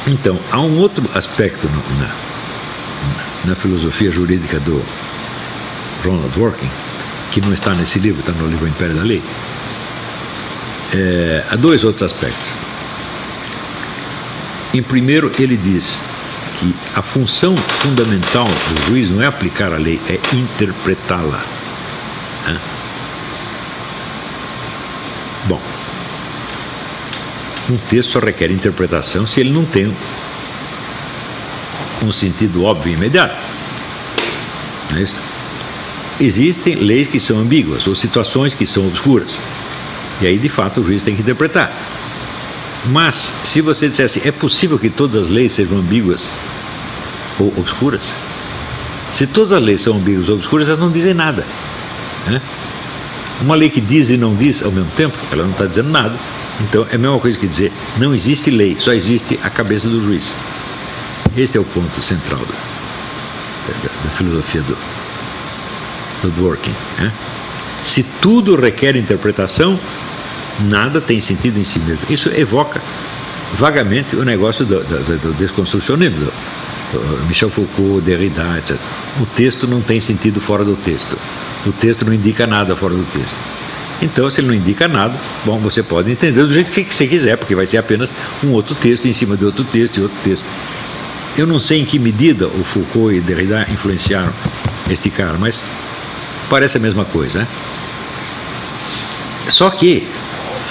Então, 0.05 0.37
há 0.51 0.59
um 0.59 0.79
outro 0.79 1.03
aspecto 1.17 1.67
na, 1.97 2.13
na 3.45 3.55
filosofia 3.55 4.11
jurídica 4.11 4.59
do 4.59 4.83
Ronald 6.03 6.33
Dworkin, 6.33 6.69
que 7.31 7.39
não 7.39 7.53
está 7.53 7.73
nesse 7.73 7.99
livro, 7.99 8.19
está 8.19 8.33
no 8.33 8.47
livro 8.47 8.67
Império 8.67 8.95
da 8.95 9.01
Lei. 9.01 9.21
É, 10.93 11.43
há 11.49 11.55
dois 11.55 11.83
outros 11.83 12.03
aspectos. 12.03 12.47
Em 14.73 14.81
primeiro, 14.81 15.31
ele 15.39 15.57
diz 15.57 15.99
que 16.59 16.75
a 16.95 17.01
função 17.01 17.57
fundamental 17.79 18.47
do 18.47 18.85
juiz 18.87 19.09
não 19.09 19.21
é 19.21 19.25
aplicar 19.25 19.73
a 19.73 19.77
lei, 19.77 19.99
é 20.07 20.19
interpretá-la. 20.35 21.43
Né? 22.47 22.59
Bom, 25.45 25.61
um 27.69 27.77
texto 27.89 28.11
só 28.11 28.19
requer 28.19 28.51
interpretação 28.51 29.25
se 29.25 29.39
ele 29.39 29.51
não 29.51 29.65
tem 29.65 29.95
um 32.01 32.11
sentido 32.11 32.63
óbvio 32.63 32.91
e 32.91 32.95
imediato. 32.95 33.41
Não 34.91 34.97
é 34.97 35.01
isso? 35.03 35.15
Existem 36.19 36.75
leis 36.75 37.07
que 37.07 37.19
são 37.19 37.39
ambíguas 37.39 37.87
ou 37.87 37.95
situações 37.95 38.53
que 38.53 38.65
são 38.65 38.87
obscuras. 38.87 39.35
E 40.21 40.27
aí, 40.27 40.37
de 40.37 40.49
fato, 40.49 40.81
o 40.81 40.83
juiz 40.85 41.03
tem 41.03 41.15
que 41.15 41.21
interpretar. 41.21 41.75
Mas, 42.85 43.31
se 43.43 43.61
você 43.61 43.89
dissesse, 43.89 44.21
é 44.27 44.31
possível 44.31 44.77
que 44.77 44.89
todas 44.89 45.25
as 45.25 45.29
leis 45.29 45.53
sejam 45.53 45.77
ambíguas 45.77 46.29
ou 47.39 47.47
obscuras? 47.57 48.01
Se 49.13 49.25
todas 49.25 49.51
as 49.51 49.61
leis 49.61 49.81
são 49.81 49.95
ambíguas 49.95 50.27
ou 50.27 50.35
obscuras, 50.35 50.67
elas 50.67 50.79
não 50.79 50.91
dizem 50.91 51.13
nada. 51.13 51.45
Né? 52.27 52.41
Uma 53.41 53.55
lei 53.55 53.69
que 53.69 53.81
diz 53.81 54.09
e 54.09 54.17
não 54.17 54.35
diz 54.35 54.63
ao 54.63 54.71
mesmo 54.71 54.91
tempo, 54.97 55.17
ela 55.31 55.43
não 55.43 55.51
está 55.51 55.65
dizendo 55.65 55.89
nada. 55.89 56.15
Então 56.61 56.85
é 56.89 56.95
a 56.95 56.97
mesma 56.97 57.19
coisa 57.19 57.37
que 57.37 57.47
dizer, 57.47 57.71
não 57.97 58.13
existe 58.13 58.51
lei, 58.51 58.77
só 58.79 58.93
existe 58.93 59.39
a 59.43 59.49
cabeça 59.49 59.87
do 59.87 60.03
juiz. 60.03 60.31
Este 61.35 61.57
é 61.57 61.61
o 61.61 61.63
ponto 61.63 62.01
central 62.01 62.39
da, 62.39 63.73
da, 63.73 64.03
da 64.03 64.09
filosofia 64.11 64.61
do, 64.61 64.77
do 66.21 66.29
Dworkin. 66.31 66.73
Né? 66.97 67.11
Se 67.81 68.03
tudo 68.03 68.55
requer 68.55 68.95
interpretação, 68.95 69.79
nada 70.59 71.01
tem 71.01 71.19
sentido 71.19 71.59
em 71.59 71.63
si 71.63 71.79
mesmo. 71.79 72.01
Isso 72.09 72.29
evoca 72.29 72.81
vagamente 73.57 74.15
o 74.15 74.23
negócio 74.23 74.65
do, 74.65 74.83
do, 74.83 75.17
do 75.19 75.33
desconstrucionismo, 75.33 76.31
Michel 77.27 77.49
Foucault, 77.49 78.01
Derrida, 78.01 78.57
etc. 78.57 78.77
O 79.19 79.25
texto 79.25 79.67
não 79.67 79.81
tem 79.81 79.99
sentido 79.99 80.39
fora 80.39 80.63
do 80.63 80.75
texto. 80.75 81.17
O 81.65 81.71
texto 81.71 82.05
não 82.05 82.13
indica 82.13 82.45
nada 82.45 82.75
fora 82.75 82.93
do 82.93 83.05
texto. 83.11 83.35
Então, 84.01 84.29
se 84.29 84.41
ele 84.41 84.47
não 84.47 84.53
indica 84.53 84.87
nada, 84.87 85.17
bom, 85.45 85.57
você 85.59 85.81
pode 85.81 86.11
entender 86.11 86.43
do 86.43 86.53
jeito 86.53 86.71
que 86.71 86.93
você 86.93 87.07
quiser, 87.07 87.37
porque 87.37 87.55
vai 87.55 87.65
ser 87.65 87.77
apenas 87.77 88.11
um 88.43 88.49
outro 88.49 88.75
texto 88.75 89.07
em 89.07 89.13
cima 89.13 89.37
de 89.37 89.45
outro 89.45 89.63
texto 89.63 89.97
e 89.97 90.01
outro 90.01 90.17
texto. 90.23 90.45
Eu 91.37 91.47
não 91.47 91.59
sei 91.59 91.81
em 91.81 91.85
que 91.85 91.97
medida 91.97 92.47
o 92.47 92.63
Foucault 92.63 93.15
e 93.15 93.21
Derrida 93.21 93.65
influenciaram 93.71 94.33
este 94.89 95.09
cara, 95.09 95.37
mas 95.39 95.65
parece 96.49 96.77
a 96.77 96.79
mesma 96.79 97.05
coisa. 97.05 97.39
Né? 97.39 97.47
Só 99.47 99.69
que 99.69 100.07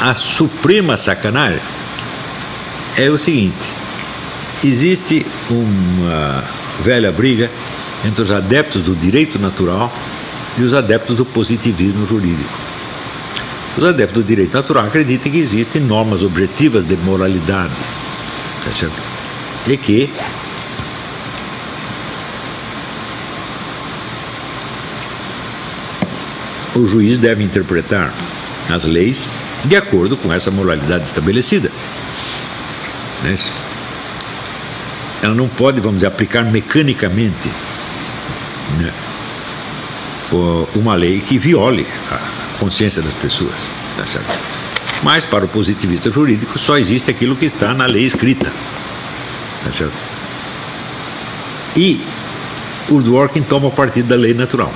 a 0.00 0.14
suprema 0.14 0.96
sacanagem 0.96 1.61
é 2.96 3.09
o 3.09 3.18
seguinte: 3.18 3.57
existe 4.64 5.26
uma 5.50 6.44
velha 6.85 7.12
briga 7.12 7.50
entre 8.05 8.22
os 8.22 8.31
adeptos 8.31 8.83
do 8.83 8.94
direito 8.94 9.38
natural 9.38 9.92
e 10.59 10.62
os 10.62 10.74
adeptos 10.74 11.16
do 11.16 11.24
positivismo 11.24 12.07
jurídico. 12.07 12.61
Os 13.76 13.85
adeptos 13.85 14.22
do 14.22 14.26
direito 14.26 14.52
natural 14.52 14.87
acreditam 14.87 15.33
que 15.33 15.38
existem 15.38 15.81
normas 15.81 16.22
objetivas 16.22 16.85
de 16.85 16.94
moralidade, 16.96 17.72
tá? 18.64 18.90
E 19.66 19.76
que 19.76 20.11
o 26.74 26.87
juiz 26.87 27.18
deve 27.18 27.42
interpretar 27.42 28.12
as 28.68 28.85
leis 28.85 29.28
de 29.64 29.77
acordo 29.77 30.16
com 30.16 30.33
essa 30.33 30.51
moralidade 30.51 31.07
estabelecida. 31.07 31.70
Né? 33.22 33.37
Ela 35.22 35.35
não 35.35 35.48
pode, 35.48 35.81
vamos 35.81 35.98
dizer, 35.98 36.07
aplicar 36.07 36.44
mecanicamente 36.44 37.48
né, 38.79 38.92
uma 40.75 40.94
lei 40.94 41.20
que 41.20 41.38
viole 41.38 41.87
a 42.11 42.59
consciência 42.59 43.01
das 43.01 43.14
pessoas. 43.14 43.55
Tá 43.96 44.07
certo? 44.07 44.38
Mas 45.03 45.25
para 45.25 45.44
o 45.44 45.48
positivista 45.48 46.11
jurídico 46.11 46.59
só 46.59 46.79
existe 46.79 47.11
aquilo 47.11 47.37
que 47.37 47.46
está 47.46 47.75
na 47.75 47.87
lei 47.87 48.05
escrita. 48.05 48.53
Tá 49.64 49.72
certo? 49.72 49.94
E 51.77 52.05
o 52.88 53.01
Dworkin 53.01 53.42
toma 53.42 53.70
partido 53.70 54.09
da 54.09 54.16
lei 54.16 54.35
natural, 54.35 54.72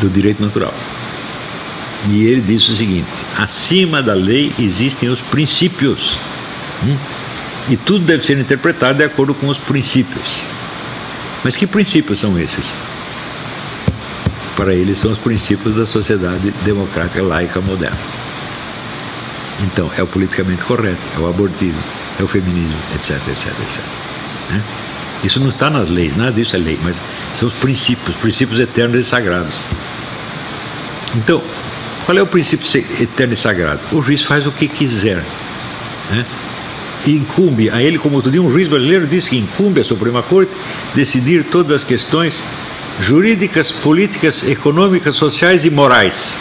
do 0.00 0.08
direito 0.08 0.42
natural. 0.42 0.74
E 2.08 2.24
ele 2.24 2.40
diz 2.40 2.68
o 2.68 2.76
seguinte: 2.76 3.08
acima 3.36 4.02
da 4.02 4.14
lei 4.14 4.52
existem 4.58 5.08
os 5.08 5.20
princípios. 5.20 6.16
Hum? 6.82 6.96
E 7.68 7.76
tudo 7.76 8.04
deve 8.04 8.24
ser 8.26 8.38
interpretado 8.38 8.98
de 8.98 9.04
acordo 9.04 9.34
com 9.34 9.48
os 9.48 9.56
princípios. 9.56 10.42
Mas 11.42 11.56
que 11.56 11.66
princípios 11.66 12.20
são 12.20 12.38
esses? 12.38 12.66
Para 14.56 14.74
ele, 14.74 14.94
são 14.94 15.10
os 15.10 15.18
princípios 15.18 15.74
da 15.74 15.84
sociedade 15.84 16.50
democrática 16.64 17.22
laica 17.22 17.60
moderna. 17.60 17.98
Então, 19.60 19.90
é 19.96 20.02
o 20.02 20.06
politicamente 20.06 20.62
correto, 20.62 21.00
é 21.16 21.18
o 21.18 21.28
abortivo, 21.28 21.78
é 22.18 22.22
o 22.22 22.26
feminismo, 22.26 22.76
etc, 22.94 23.16
etc, 23.28 23.46
etc. 23.48 23.80
Isso 25.22 25.40
não 25.40 25.48
está 25.48 25.70
nas 25.70 25.88
leis, 25.88 26.16
nada 26.16 26.32
disso 26.32 26.54
é 26.54 26.58
lei, 26.58 26.78
mas 26.82 27.00
são 27.38 27.48
os 27.48 27.54
princípios, 27.54 28.14
princípios 28.16 28.60
eternos 28.60 29.06
e 29.06 29.08
sagrados. 29.08 29.54
Então, 31.14 31.42
qual 32.04 32.18
é 32.18 32.22
o 32.22 32.26
princípio 32.26 32.66
eterno 33.00 33.32
e 33.32 33.36
sagrado? 33.36 33.80
O 33.92 34.02
juiz 34.02 34.22
faz 34.22 34.46
o 34.46 34.52
que 34.52 34.68
quiser. 34.68 35.24
Né? 36.10 36.26
Incumbe 37.06 37.70
a 37.70 37.82
ele, 37.82 37.98
como 37.98 38.16
outro 38.16 38.30
dia, 38.30 38.42
um 38.42 38.50
juiz 38.50 38.68
brasileiro 38.68 39.06
disse 39.06 39.30
que 39.30 39.36
incumbe 39.36 39.80
a 39.80 39.84
Suprema 39.84 40.22
Corte 40.22 40.52
decidir 40.94 41.44
todas 41.44 41.76
as 41.76 41.84
questões 41.84 42.42
jurídicas, 43.00 43.70
políticas, 43.70 44.46
econômicas, 44.46 45.16
sociais 45.16 45.64
e 45.64 45.70
morais. 45.70 46.34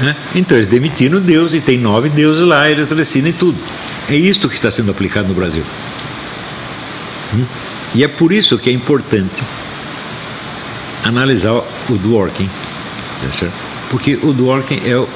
Né? 0.00 0.16
Então 0.34 0.56
eles 0.56 0.68
demitiram 0.68 1.20
Deus 1.20 1.52
e 1.52 1.60
tem 1.60 1.78
nove 1.78 2.08
deuses 2.08 2.42
lá, 2.42 2.70
eles 2.70 2.86
decidem 2.86 3.32
tudo. 3.32 3.58
É 4.08 4.14
isto 4.14 4.48
que 4.48 4.54
está 4.54 4.70
sendo 4.70 4.90
aplicado 4.90 5.28
no 5.28 5.34
Brasil. 5.34 5.64
Hum? 7.34 7.44
E 7.94 8.04
é 8.04 8.08
por 8.08 8.32
isso 8.32 8.58
que 8.58 8.70
é 8.70 8.72
importante 8.72 9.42
analisar 11.04 11.52
o 11.52 11.96
Dworkin 11.96 12.48
Porque 13.90 14.18
o 14.22 14.32
Dworkin 14.32 14.80
é 14.84 14.96
o 14.96 15.08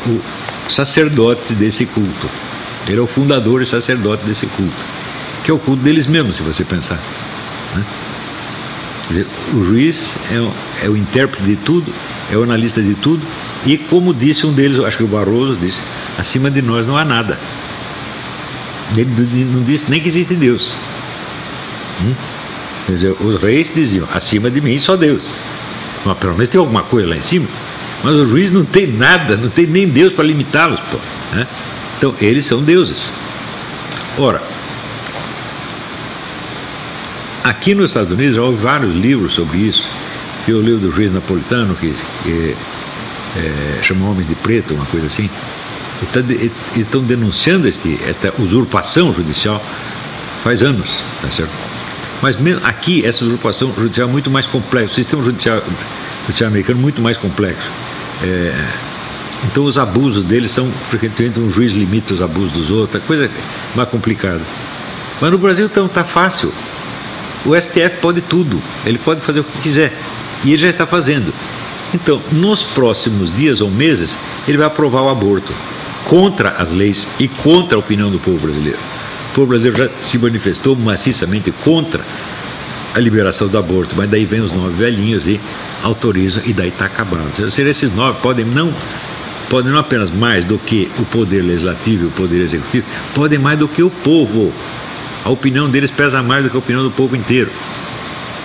sacerdote 0.68 1.54
desse 1.54 1.86
culto. 1.86 2.28
Ele 2.88 2.98
é 2.98 3.02
o 3.02 3.06
fundador 3.06 3.62
e 3.62 3.66
sacerdote 3.66 4.24
desse 4.24 4.46
culto. 4.46 4.84
Que 5.44 5.50
é 5.50 5.54
o 5.54 5.58
culto 5.58 5.82
deles 5.82 6.06
mesmos, 6.06 6.36
se 6.36 6.42
você 6.42 6.64
pensar. 6.64 6.98
Né? 7.74 7.84
Dizer, 9.08 9.26
o 9.52 9.64
juiz 9.64 10.14
é 10.30 10.40
o, 10.40 10.52
é 10.84 10.88
o 10.88 10.96
intérprete 10.96 11.44
de 11.44 11.56
tudo, 11.56 11.92
é 12.30 12.36
o 12.36 12.42
analista 12.42 12.80
de 12.80 12.94
tudo, 12.94 13.22
e 13.66 13.76
como 13.76 14.14
disse 14.14 14.46
um 14.46 14.52
deles, 14.52 14.78
acho 14.78 14.96
que 14.96 15.04
o 15.04 15.08
Barroso 15.08 15.56
disse, 15.56 15.80
acima 16.18 16.50
de 16.50 16.62
nós 16.62 16.86
não 16.86 16.96
há 16.96 17.04
nada. 17.04 17.38
Ele 18.96 19.44
não 19.44 19.62
disse 19.62 19.90
nem 19.90 20.00
que 20.00 20.08
existe 20.08 20.34
Deus. 20.34 20.72
Hum? 22.02 22.14
Quer 22.86 22.92
dizer, 22.92 23.16
os 23.20 23.40
reis 23.40 23.70
diziam, 23.72 24.08
acima 24.12 24.50
de 24.50 24.60
mim 24.60 24.78
só 24.78 24.96
Deus. 24.96 25.22
Mas 26.04 26.18
pelo 26.18 26.34
menos 26.34 26.48
tem 26.48 26.58
alguma 26.58 26.82
coisa 26.82 27.08
lá 27.08 27.16
em 27.16 27.20
cima. 27.20 27.46
Mas 28.02 28.14
o 28.14 28.26
juiz 28.26 28.50
não 28.50 28.64
tem 28.64 28.86
nada, 28.86 29.36
não 29.36 29.48
tem 29.48 29.66
nem 29.66 29.88
Deus 29.88 30.12
para 30.12 30.24
limitá-los. 30.24 30.80
Né? 31.32 31.46
Então, 31.96 32.14
eles 32.20 32.44
são 32.46 32.62
deuses. 32.62 33.10
Ora, 34.18 34.42
aqui 37.44 37.74
nos 37.74 37.90
Estados 37.90 38.10
Unidos 38.10 38.36
houve 38.36 38.60
vários 38.60 38.94
livros 38.94 39.34
sobre 39.34 39.58
isso. 39.58 39.86
Tem 40.44 40.54
o 40.54 40.60
livro 40.60 40.80
do 40.80 40.90
juiz 40.90 41.12
napolitano, 41.12 41.76
que, 41.76 41.94
que 42.24 42.56
é, 43.36 43.82
chama 43.82 44.08
Homens 44.10 44.26
de 44.26 44.34
Preto, 44.34 44.74
uma 44.74 44.86
coisa 44.86 45.06
assim. 45.06 45.30
Tá 46.12 46.18
eles 46.18 46.50
estão 46.74 47.00
denunciando 47.04 47.68
este, 47.68 48.00
esta 48.04 48.34
usurpação 48.36 49.12
judicial 49.14 49.64
faz 50.42 50.60
anos, 50.60 50.90
tá 51.20 51.30
certo? 51.30 51.52
Mas 52.20 52.36
aqui, 52.64 53.06
essa 53.06 53.24
usurpação 53.24 53.72
judicial 53.76 54.08
é 54.08 54.12
muito 54.12 54.30
mais 54.30 54.46
complexa. 54.46 54.92
O 54.92 54.94
sistema 54.94 55.22
judicial, 55.22 55.62
judicial 56.26 56.48
americano 56.48 56.78
é 56.78 56.82
muito 56.82 57.00
mais 57.00 57.16
complexo. 57.16 57.81
É, 58.22 58.54
então 59.44 59.64
os 59.64 59.76
abusos 59.76 60.24
deles 60.24 60.50
são 60.50 60.70
frequentemente 60.88 61.40
um 61.40 61.50
juiz 61.50 61.72
limita 61.72 62.14
os 62.14 62.22
abusos 62.22 62.52
dos 62.52 62.70
outros, 62.70 63.02
coisa 63.04 63.30
mais 63.74 63.88
complicada. 63.88 64.42
Mas 65.20 65.30
no 65.30 65.38
Brasil 65.38 65.66
então 65.66 65.86
está 65.86 66.04
fácil. 66.04 66.52
O 67.44 67.54
STF 67.60 67.96
pode 68.00 68.20
tudo, 68.20 68.62
ele 68.86 68.98
pode 68.98 69.20
fazer 69.20 69.40
o 69.40 69.44
que 69.44 69.60
quiser. 69.60 69.92
E 70.44 70.52
ele 70.52 70.62
já 70.62 70.68
está 70.68 70.86
fazendo. 70.86 71.32
Então, 71.94 72.22
nos 72.32 72.62
próximos 72.62 73.34
dias 73.34 73.60
ou 73.60 73.70
meses, 73.70 74.16
ele 74.46 74.56
vai 74.56 74.66
aprovar 74.66 75.02
o 75.02 75.08
aborto 75.08 75.52
contra 76.04 76.50
as 76.50 76.70
leis 76.70 77.06
e 77.18 77.28
contra 77.28 77.76
a 77.76 77.78
opinião 77.78 78.10
do 78.10 78.18
povo 78.18 78.38
brasileiro. 78.38 78.78
O 79.30 79.34
povo 79.34 79.48
brasileiro 79.48 79.76
já 79.76 79.90
se 80.02 80.18
manifestou 80.18 80.74
maciçamente 80.74 81.52
contra 81.64 82.04
a 82.94 82.98
liberação 82.98 83.48
do 83.48 83.56
aborto, 83.56 83.94
mas 83.96 84.08
daí 84.10 84.24
vem 84.24 84.40
os 84.40 84.52
nove 84.52 84.74
velhinhos 84.74 85.26
e 85.26 85.40
autorizam 85.82 86.42
e 86.44 86.52
daí 86.52 86.68
está 86.68 86.86
acabado. 86.86 87.30
Ou 87.42 87.50
seja, 87.50 87.68
esses 87.68 87.94
nove 87.94 88.20
podem 88.20 88.44
não 88.44 88.72
podem 89.48 89.70
não 89.70 89.78
apenas 89.78 90.10
mais 90.10 90.46
do 90.46 90.58
que 90.58 90.90
o 90.98 91.04
poder 91.04 91.42
legislativo 91.42 92.04
e 92.04 92.06
o 92.06 92.10
poder 92.10 92.40
executivo, 92.40 92.86
podem 93.14 93.38
mais 93.38 93.58
do 93.58 93.68
que 93.68 93.82
o 93.82 93.90
povo. 93.90 94.50
A 95.24 95.28
opinião 95.28 95.68
deles 95.68 95.90
pesa 95.90 96.22
mais 96.22 96.42
do 96.42 96.48
que 96.48 96.56
a 96.56 96.58
opinião 96.58 96.82
do 96.82 96.90
povo 96.90 97.14
inteiro. 97.14 97.50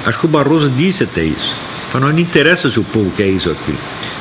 Acho 0.06 0.20
que 0.20 0.26
o 0.26 0.28
Barroso 0.28 0.70
disse 0.70 1.06
até 1.06 1.24
isso. 1.24 1.56
Falou, 1.94 2.12
não 2.12 2.20
interessa 2.20 2.70
se 2.70 2.78
o 2.78 2.84
povo 2.84 3.10
quer 3.12 3.28
isso 3.28 3.48
ou 3.48 3.56
aquilo. 3.56 3.78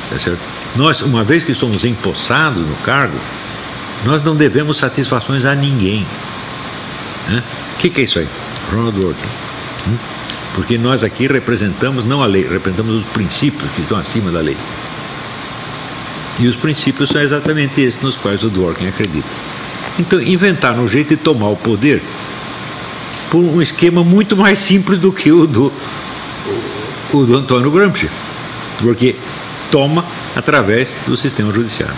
Tá? 0.09 0.31
Nós, 0.77 1.01
uma 1.01 1.25
vez 1.25 1.43
que 1.43 1.53
somos 1.53 1.83
empossados 1.83 2.65
no 2.65 2.75
cargo, 2.77 3.17
nós 4.05 4.21
não 4.21 4.35
devemos 4.35 4.77
satisfações 4.77 5.43
a 5.43 5.53
ninguém. 5.53 6.05
O 7.29 7.77
que, 7.79 7.89
que, 7.89 8.01
é 8.01 8.03
isso 8.05 8.19
aí? 8.19 8.27
Ronald 8.71 8.97
Reagan. 8.97 9.15
Hum? 9.87 10.16
Porque 10.57 10.75
nós 10.75 11.03
aqui 11.03 11.27
representamos 11.27 12.03
não 12.03 12.23
a 12.23 12.25
lei, 12.25 12.41
representamos 12.41 12.95
os 12.95 13.05
princípios 13.11 13.69
que 13.73 13.81
estão 13.81 13.95
acima 13.95 14.31
da 14.31 14.39
lei. 14.39 14.57
E 16.39 16.47
os 16.47 16.55
princípios 16.55 17.09
são 17.09 17.21
exatamente 17.21 17.79
esses 17.79 18.01
nos 18.01 18.15
quais 18.15 18.43
o 18.43 18.49
Dworkin 18.49 18.87
acredita. 18.87 19.27
Então, 19.99 20.19
inventaram 20.19 20.83
um 20.83 20.89
jeito 20.89 21.09
de 21.09 21.17
tomar 21.17 21.49
o 21.49 21.55
poder 21.55 22.01
por 23.29 23.37
um 23.37 23.61
esquema 23.61 24.03
muito 24.03 24.35
mais 24.35 24.57
simples 24.57 24.97
do 24.97 25.13
que 25.13 25.31
o 25.31 25.45
do, 25.45 25.71
o 27.13 27.23
do 27.23 27.37
Antônio 27.37 27.69
Gramsci. 27.69 28.09
Porque 28.79 29.15
toma 29.69 30.05
através 30.35 30.89
do 31.05 31.15
sistema 31.15 31.53
judiciário. 31.53 31.93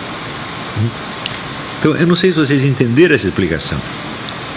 Então, 1.80 1.96
eu 1.96 2.06
não 2.06 2.16
sei 2.18 2.32
se 2.32 2.38
vocês 2.38 2.66
entenderam 2.66 3.16
essa 3.16 3.26
explicação, 3.26 3.80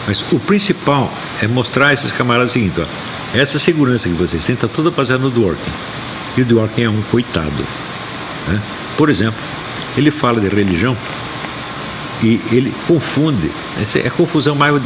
mas 0.09 0.25
o 0.33 0.41
principal 0.41 1.15
é 1.41 1.47
mostrar 1.47 1.89
a 1.89 1.93
esses 1.93 2.11
camaradas 2.11 2.51
o 2.51 2.55
seguinte: 2.55 2.81
ó, 2.81 3.12
essa 3.35 3.59
segurança 3.59 4.09
que 4.09 4.15
vocês 4.15 4.45
têm 4.45 4.55
está 4.55 4.69
toda 4.69 4.91
baseada 4.91 5.23
no 5.23 5.31
Dworkin. 5.31 5.71
E 6.37 6.43
o 6.43 6.45
Dworkin 6.45 6.83
é 6.83 6.91
um 6.91 7.03
coitado. 7.03 7.67
Né? 8.49 8.61
Por 8.97 9.09
exemplo, 9.09 9.41
ele 9.97 10.11
fala 10.11 10.41
de 10.41 10.49
religião 10.49 10.97
e 12.23 12.41
ele 12.51 12.75
confunde. 12.87 13.51
Essa 13.81 13.99
é 13.99 14.11
confusão 14.11 14.55
mais. 14.55 14.81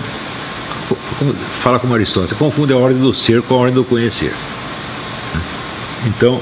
Fala 1.61 1.79
como 1.79 1.95
Aristóteles, 1.95 2.39
confunde 2.39 2.73
a 2.73 2.77
ordem 2.77 3.01
do 3.01 3.13
ser 3.13 3.43
com 3.43 3.55
a 3.55 3.59
ordem 3.59 3.75
do 3.75 3.85
conhecer. 3.85 4.33
Então, 6.07 6.41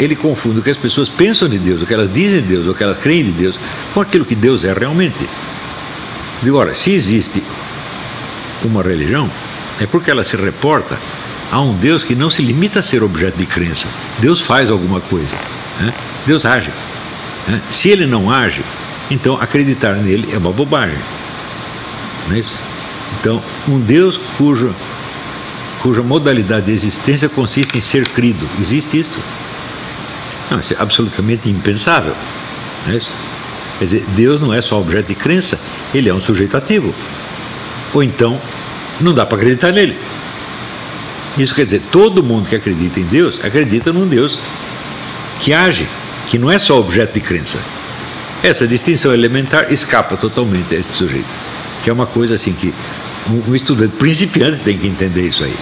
ele 0.00 0.16
confunde 0.16 0.60
o 0.60 0.62
que 0.62 0.70
as 0.70 0.76
pessoas 0.76 1.08
pensam 1.08 1.48
de 1.48 1.58
Deus, 1.58 1.82
o 1.82 1.86
que 1.86 1.92
elas 1.92 2.12
dizem 2.12 2.40
de 2.40 2.48
Deus, 2.48 2.66
o 2.66 2.74
que 2.74 2.82
elas 2.82 2.98
creem 2.98 3.24
de 3.24 3.32
Deus, 3.32 3.58
com 3.92 4.00
aquilo 4.00 4.24
que 4.24 4.34
Deus 4.34 4.64
é 4.64 4.72
realmente. 4.72 5.28
Agora, 6.42 6.74
se 6.74 6.92
existe 6.92 7.42
uma 8.64 8.82
religião, 8.82 9.30
é 9.80 9.86
porque 9.86 10.10
ela 10.10 10.24
se 10.24 10.36
reporta 10.36 10.98
a 11.50 11.60
um 11.60 11.74
Deus 11.74 12.02
que 12.02 12.14
não 12.14 12.30
se 12.30 12.42
limita 12.42 12.80
a 12.80 12.82
ser 12.82 13.02
objeto 13.02 13.38
de 13.38 13.46
crença. 13.46 13.86
Deus 14.18 14.40
faz 14.40 14.70
alguma 14.70 15.00
coisa. 15.00 15.34
Né? 15.80 15.94
Deus 16.26 16.44
age. 16.44 16.70
Né? 17.46 17.60
Se 17.70 17.88
ele 17.88 18.06
não 18.06 18.30
age, 18.30 18.62
então 19.10 19.40
acreditar 19.40 19.94
nele 19.94 20.28
é 20.32 20.38
uma 20.38 20.52
bobagem. 20.52 20.98
Não 22.26 22.36
é 22.36 22.40
isso? 22.40 22.58
Então, 23.18 23.42
um 23.66 23.80
Deus 23.80 24.18
cujo, 24.36 24.74
cuja 25.80 26.02
modalidade 26.02 26.66
de 26.66 26.72
existência 26.72 27.28
consiste 27.28 27.78
em 27.78 27.80
ser 27.80 28.06
crido, 28.08 28.46
existe 28.60 29.00
isso? 29.00 29.18
Não, 30.50 30.60
isso 30.60 30.74
é 30.74 30.76
absolutamente 30.78 31.48
impensável. 31.48 32.14
Não 32.86 32.92
é 32.92 32.96
isso? 32.98 33.10
Quer 33.78 33.84
dizer, 33.84 34.04
Deus 34.08 34.40
não 34.40 34.52
é 34.52 34.60
só 34.60 34.78
objeto 34.80 35.06
de 35.06 35.14
crença, 35.14 35.58
ele 35.94 36.08
é 36.08 36.14
um 36.14 36.20
sujeito 36.20 36.56
ativo. 36.56 36.94
Ou 37.94 38.02
então, 38.02 38.40
não 39.00 39.14
dá 39.14 39.24
para 39.24 39.36
acreditar 39.36 39.72
nele. 39.72 39.96
Isso 41.36 41.54
quer 41.54 41.64
dizer, 41.64 41.82
todo 41.92 42.22
mundo 42.22 42.48
que 42.48 42.56
acredita 42.56 42.98
em 42.98 43.04
Deus 43.04 43.40
acredita 43.42 43.92
num 43.92 44.06
Deus 44.06 44.38
que 45.40 45.52
age, 45.52 45.86
que 46.28 46.38
não 46.38 46.50
é 46.50 46.58
só 46.58 46.78
objeto 46.78 47.14
de 47.14 47.20
crença. 47.20 47.58
Essa 48.42 48.66
distinção 48.66 49.12
elementar 49.12 49.72
escapa 49.72 50.16
totalmente 50.16 50.74
a 50.74 50.78
este 50.78 50.92
sujeito, 50.92 51.28
que 51.82 51.90
é 51.90 51.92
uma 51.92 52.06
coisa 52.06 52.34
assim 52.34 52.52
que 52.52 52.74
um, 53.28 53.54
estudante 53.54 53.96
principiante 53.96 54.60
tem 54.60 54.76
que 54.78 54.86
entender 54.86 55.28
isso 55.28 55.44
aí. 55.44 55.56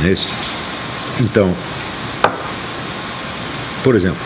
Não 0.00 0.08
é 0.08 0.12
isso? 0.12 0.28
Então, 1.20 1.54
por 3.82 3.94
exemplo, 3.94 4.20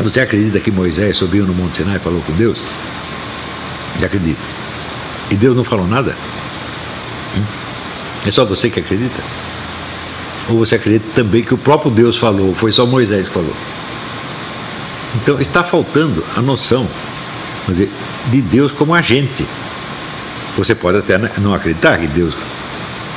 você 0.00 0.20
acredita 0.20 0.60
que 0.60 0.70
Moisés 0.70 1.16
subiu 1.16 1.46
no 1.46 1.54
Monte 1.54 1.78
Sinai 1.78 1.96
e 1.96 2.00
falou 2.00 2.20
com 2.22 2.32
Deus? 2.32 2.60
Acredito. 4.02 4.51
E 5.32 5.34
Deus 5.34 5.56
não 5.56 5.64
falou 5.64 5.88
nada? 5.88 6.14
Hum? 7.34 7.42
É 8.26 8.30
só 8.30 8.44
você 8.44 8.68
que 8.68 8.80
acredita? 8.80 9.22
Ou 10.50 10.58
você 10.58 10.74
acredita 10.74 11.06
também 11.14 11.42
que 11.42 11.54
o 11.54 11.58
próprio 11.58 11.90
Deus 11.90 12.18
falou, 12.18 12.54
foi 12.54 12.70
só 12.70 12.84
Moisés 12.84 13.28
que 13.28 13.32
falou? 13.32 13.54
Então 15.14 15.40
está 15.40 15.64
faltando 15.64 16.22
a 16.36 16.42
noção 16.42 16.86
dizer, 17.66 17.90
de 18.30 18.42
Deus 18.42 18.72
como 18.72 18.94
agente. 18.94 19.46
Você 20.54 20.74
pode 20.74 20.98
até 20.98 21.16
não 21.38 21.54
acreditar 21.54 21.96
que 21.96 22.06
Deus 22.08 22.34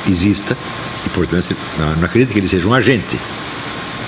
exista, 0.08 0.56
e 1.04 1.10
portanto 1.10 1.54
não 1.98 2.06
acredita 2.06 2.32
que 2.32 2.38
ele 2.38 2.48
seja 2.48 2.66
um 2.66 2.72
agente. 2.72 3.18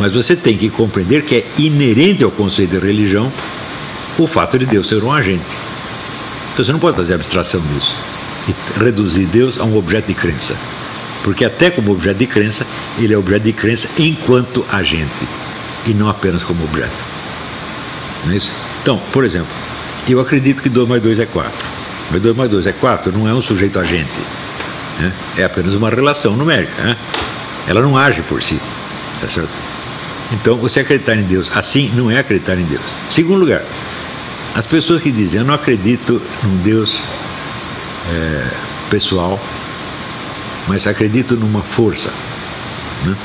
Mas 0.00 0.14
você 0.14 0.34
tem 0.34 0.56
que 0.56 0.70
compreender 0.70 1.26
que 1.26 1.34
é 1.34 1.46
inerente 1.58 2.24
ao 2.24 2.30
conceito 2.30 2.70
de 2.70 2.86
religião 2.86 3.30
o 4.18 4.26
fato 4.26 4.58
de 4.58 4.64
Deus 4.64 4.88
ser 4.88 5.04
um 5.04 5.12
agente. 5.12 5.67
Então 6.58 6.64
você 6.64 6.72
não 6.72 6.80
pode 6.80 6.96
fazer 6.96 7.14
abstração 7.14 7.60
disso 7.72 7.94
e 8.48 8.82
reduzir 8.82 9.26
Deus 9.26 9.60
a 9.60 9.62
um 9.62 9.76
objeto 9.76 10.08
de 10.08 10.14
crença. 10.14 10.56
Porque 11.22 11.44
até 11.44 11.70
como 11.70 11.92
objeto 11.92 12.18
de 12.18 12.26
crença, 12.26 12.66
ele 12.98 13.14
é 13.14 13.16
objeto 13.16 13.44
de 13.44 13.52
crença 13.52 13.88
enquanto 13.96 14.66
agente 14.68 15.28
e 15.86 15.94
não 15.94 16.08
apenas 16.08 16.42
como 16.42 16.64
objeto. 16.64 16.90
Não 18.24 18.32
é 18.32 18.38
isso? 18.38 18.50
Então, 18.82 19.00
por 19.12 19.24
exemplo, 19.24 19.46
eu 20.08 20.18
acredito 20.18 20.60
que 20.60 20.68
2 20.68 20.88
mais 20.88 21.00
2 21.00 21.20
é 21.20 21.26
4. 21.26 21.52
Mas 22.10 22.20
2 22.22 22.36
mais 22.36 22.50
2 22.50 22.66
é 22.66 22.72
4 22.72 23.12
não 23.12 23.28
é 23.28 23.32
um 23.32 23.40
sujeito 23.40 23.78
agente. 23.78 24.10
Né? 24.98 25.12
É 25.36 25.44
apenas 25.44 25.74
uma 25.74 25.88
relação 25.88 26.36
numérica. 26.36 26.82
Né? 26.82 26.96
Ela 27.68 27.82
não 27.82 27.96
age 27.96 28.22
por 28.22 28.42
si. 28.42 28.60
Tá 29.20 29.28
certo? 29.30 29.52
Então, 30.32 30.56
você 30.56 30.80
acreditar 30.80 31.14
em 31.14 31.22
Deus 31.22 31.52
assim 31.54 31.88
não 31.94 32.10
é 32.10 32.18
acreditar 32.18 32.56
em 32.56 32.64
Deus. 32.64 32.82
Segundo 33.12 33.38
lugar, 33.38 33.62
as 34.58 34.66
pessoas 34.66 35.00
que 35.00 35.12
dizem 35.12 35.38
eu 35.38 35.46
não 35.46 35.54
acredito 35.54 36.20
num 36.42 36.56
Deus 36.56 37.00
é, 38.10 38.50
pessoal, 38.90 39.38
mas 40.66 40.84
acredito 40.84 41.36
numa 41.36 41.62
força. 41.62 42.12
Né? 43.04 43.16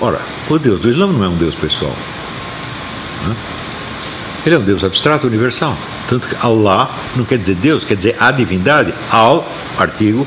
Ora, 0.00 0.18
o 0.48 0.58
Deus 0.58 0.80
do 0.80 0.88
Islã 0.88 1.06
não 1.08 1.22
é 1.22 1.28
um 1.28 1.36
Deus 1.36 1.54
pessoal. 1.54 1.94
Né? 3.26 3.36
Ele 4.46 4.54
é 4.54 4.58
um 4.58 4.62
Deus 4.62 4.82
abstrato 4.82 5.26
universal. 5.26 5.76
Tanto 6.08 6.26
que 6.26 6.36
Allah 6.40 6.90
não 7.14 7.26
quer 7.26 7.36
dizer 7.36 7.56
Deus, 7.56 7.84
quer 7.84 7.96
dizer 7.98 8.16
a 8.18 8.30
divindade. 8.30 8.94
Al, 9.10 9.46
artigo, 9.76 10.26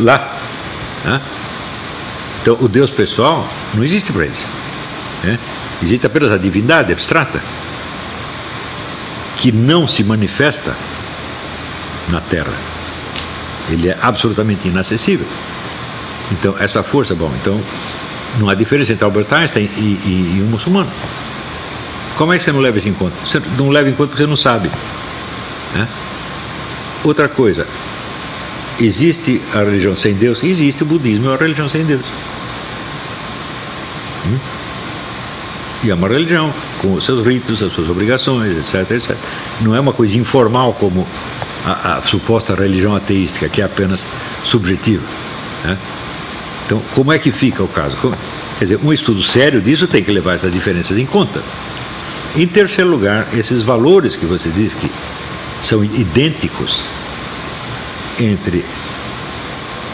lá. 0.00 0.38
Né? 1.04 1.20
Então, 2.40 2.56
o 2.62 2.66
Deus 2.66 2.88
pessoal 2.88 3.46
não 3.74 3.84
existe 3.84 4.10
para 4.10 4.24
eles. 4.24 4.46
Né? 5.22 5.38
Existe 5.82 6.06
apenas 6.06 6.32
a 6.32 6.38
divindade 6.38 6.90
abstrata, 6.90 7.42
que 9.46 9.52
não 9.52 9.86
se 9.86 10.02
manifesta 10.02 10.74
na 12.08 12.20
Terra. 12.20 12.52
Ele 13.70 13.88
é 13.88 13.96
absolutamente 14.02 14.66
inacessível. 14.66 15.24
Então, 16.32 16.56
essa 16.58 16.82
força, 16.82 17.14
bom, 17.14 17.32
então 17.40 17.60
não 18.40 18.48
há 18.48 18.54
diferença 18.54 18.92
entre 18.92 19.04
Albert 19.04 19.28
Einstein 19.30 19.70
e, 19.76 19.80
e, 19.80 20.36
e 20.38 20.42
um 20.42 20.46
muçulmano. 20.46 20.90
Como 22.16 22.32
é 22.32 22.38
que 22.38 22.42
você 22.42 22.50
não 22.50 22.58
leva 22.58 22.76
isso 22.76 22.88
em 22.88 22.92
conta? 22.92 23.14
Você 23.24 23.40
não 23.56 23.68
leva 23.68 23.88
em 23.88 23.92
conta 23.92 24.08
porque 24.08 24.24
você 24.24 24.28
não 24.28 24.36
sabe. 24.36 24.68
Né? 25.72 25.86
Outra 27.04 27.28
coisa, 27.28 27.68
existe 28.80 29.40
a 29.54 29.58
religião 29.58 29.94
sem 29.94 30.14
Deus? 30.14 30.42
Existe, 30.42 30.82
o 30.82 30.86
budismo 30.86 31.26
é 31.26 31.28
uma 31.28 31.36
religião 31.36 31.68
sem 31.68 31.84
Deus. 31.84 32.04
Hum? 34.26 34.38
E 35.84 35.90
é 35.90 35.94
uma 35.94 36.08
religião, 36.08 36.52
com 36.86 36.94
os 36.94 37.04
seus 37.04 37.26
ritos, 37.26 37.62
as 37.62 37.72
suas 37.72 37.88
obrigações, 37.88 38.56
etc, 38.56 38.90
etc. 38.92 39.16
Não 39.60 39.74
é 39.74 39.80
uma 39.80 39.92
coisa 39.92 40.16
informal 40.16 40.74
como 40.74 41.06
a, 41.64 41.98
a 41.98 42.02
suposta 42.02 42.54
religião 42.54 42.94
ateística, 42.94 43.48
que 43.48 43.60
é 43.60 43.64
apenas 43.64 44.06
subjetiva. 44.44 45.02
Né? 45.64 45.76
Então, 46.64 46.80
como 46.94 47.12
é 47.12 47.18
que 47.18 47.32
fica 47.32 47.62
o 47.62 47.68
caso? 47.68 47.96
Como, 47.96 48.16
quer 48.58 48.64
dizer, 48.64 48.80
um 48.82 48.92
estudo 48.92 49.22
sério 49.22 49.60
disso 49.60 49.88
tem 49.88 50.02
que 50.02 50.12
levar 50.12 50.34
essas 50.34 50.52
diferenças 50.52 50.96
em 50.96 51.06
conta. 51.06 51.42
Em 52.36 52.46
terceiro 52.46 52.90
lugar, 52.90 53.28
esses 53.34 53.62
valores 53.62 54.14
que 54.14 54.26
você 54.26 54.48
diz 54.48 54.72
que 54.74 54.90
são 55.62 55.82
idênticos 55.82 56.84
entre 58.20 58.64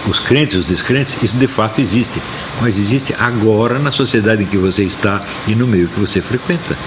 os 0.08 0.18
crentes, 0.18 0.56
os 0.56 0.66
descrentes, 0.66 1.22
isso 1.22 1.36
de 1.36 1.46
fato 1.46 1.80
existe. 1.80 2.20
Mas 2.62 2.78
existe 2.78 3.12
agora 3.18 3.80
na 3.80 3.90
sociedade 3.90 4.44
em 4.44 4.46
que 4.46 4.56
você 4.56 4.84
está 4.84 5.20
e 5.48 5.54
no 5.56 5.66
meio 5.66 5.88
que 5.88 5.98
você 5.98 6.22
frequenta. 6.22 6.78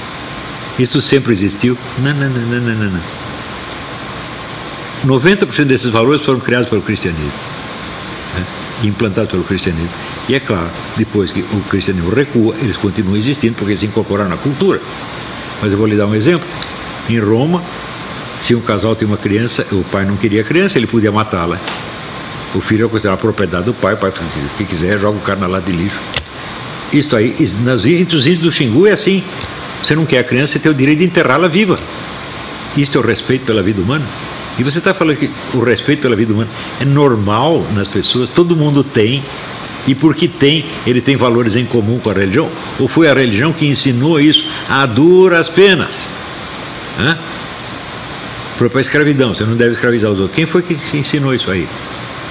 Isso 0.79 1.01
sempre 1.01 1.33
existiu? 1.33 1.77
Não, 1.99 2.13
não, 2.13 2.29
não, 2.29 2.61
não, 2.61 2.75
não, 2.75 2.91
não. 2.91 3.01
90% 5.05 5.65
desses 5.65 5.91
valores 5.91 6.21
foram 6.21 6.39
criados 6.39 6.69
pelo 6.69 6.81
cristianismo, 6.81 7.29
né? 8.35 8.45
implantados 8.83 9.29
pelo 9.29 9.43
cristianismo. 9.43 9.89
E 10.29 10.35
é 10.35 10.39
claro, 10.39 10.69
depois 10.95 11.33
que 11.33 11.41
o 11.41 11.61
cristianismo 11.69 12.09
recua, 12.09 12.55
eles 12.61 12.77
continuam 12.77 13.17
existindo 13.17 13.55
porque 13.55 13.75
se 13.75 13.85
incorporaram 13.85 14.29
na 14.29 14.37
cultura. 14.37 14.79
Mas 15.61 15.73
eu 15.73 15.77
vou 15.77 15.87
lhe 15.87 15.97
dar 15.97 16.07
um 16.07 16.15
exemplo. 16.15 16.47
Em 17.09 17.19
Roma, 17.19 17.61
se 18.39 18.55
um 18.55 18.61
casal 18.61 18.95
tem 18.95 19.05
uma 19.05 19.17
criança, 19.17 19.67
o 19.73 19.83
pai 19.83 20.05
não 20.05 20.15
queria 20.15 20.39
a 20.39 20.43
criança, 20.45 20.77
ele 20.77 20.87
podia 20.87 21.11
matá-la. 21.11 21.59
O 22.55 22.61
filho 22.61 22.85
é 22.85 22.89
considerado 22.89 23.19
propriedade 23.19 23.65
do 23.65 23.73
pai, 23.73 23.95
o 23.95 23.97
pai, 23.97 24.09
o 24.09 24.57
que 24.57 24.63
quiser, 24.63 24.97
joga 24.97 25.17
o 25.17 25.21
cara 25.21 25.39
na 25.39 25.47
lata 25.47 25.69
de 25.69 25.77
lixo. 25.77 25.99
Isto 26.93 27.17
aí, 27.17 27.35
nas, 27.63 27.85
entre 27.85 28.15
os 28.15 28.25
índios 28.25 28.43
do 28.43 28.51
Xingu 28.51 28.87
é 28.87 28.93
assim. 28.93 29.21
Você 29.83 29.93
não 29.93 30.05
quer 30.05 30.19
a 30.19 30.23
criança, 30.23 30.53
você 30.53 30.59
tem 30.59 30.71
o 30.71 30.75
direito 30.75 30.99
de 30.99 31.05
enterrá-la 31.05 31.49
viva. 31.49 31.77
Isto 32.77 32.97
é 32.97 33.01
o 33.01 33.05
respeito 33.05 33.45
pela 33.45 33.61
vida 33.61 33.81
humana. 33.81 34.05
E 34.57 34.63
você 34.63 34.77
está 34.77 34.93
falando 34.93 35.17
que 35.17 35.29
o 35.53 35.63
respeito 35.63 36.01
pela 36.01 36.15
vida 36.15 36.33
humana 36.33 36.49
é 36.79 36.85
normal 36.85 37.67
nas 37.75 37.89
pessoas, 37.89 38.29
todo 38.29 38.55
mundo 38.55 38.85
tem, 38.85 39.21
e 39.85 39.93
porque 39.93 40.27
tem, 40.27 40.65
ele 40.87 41.01
tem 41.01 41.17
valores 41.17 41.57
em 41.57 41.65
comum 41.65 41.99
com 41.99 42.09
a 42.09 42.13
religião? 42.13 42.49
Ou 42.79 42.87
foi 42.87 43.09
a 43.09 43.13
religião 43.13 43.51
que 43.51 43.67
ensinou 43.67 44.19
isso 44.19 44.49
a 44.69 44.85
duras 44.85 45.49
penas? 45.49 45.95
Hã? 46.97 47.17
Para 48.57 48.69
a 48.79 48.81
escravidão, 48.81 49.35
você 49.35 49.43
não 49.43 49.57
deve 49.57 49.73
escravizar 49.73 50.09
os 50.09 50.19
outros. 50.19 50.35
Quem 50.35 50.45
foi 50.45 50.61
que 50.61 50.73
ensinou 50.97 51.35
isso 51.35 51.51
aí? 51.51 51.67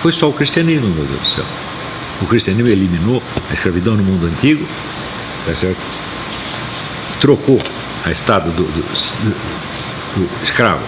Foi 0.04 0.12
só 0.12 0.28
o 0.28 0.34
cristianismo, 0.34 0.86
meu 0.90 1.06
Deus 1.06 1.18
do 1.18 1.28
céu. 1.28 1.44
O 2.20 2.26
cristianismo 2.26 2.70
eliminou 2.70 3.22
a 3.48 3.54
escravidão 3.54 3.96
no 3.96 4.02
mundo 4.02 4.26
antigo, 4.26 4.68
tá 5.46 5.56
certo? 5.56 5.78
trocou 7.22 7.58
a 8.04 8.10
estado 8.10 8.50
do, 8.50 8.64
do, 8.64 8.82
do, 8.82 10.20
do 10.20 10.44
escravo 10.44 10.82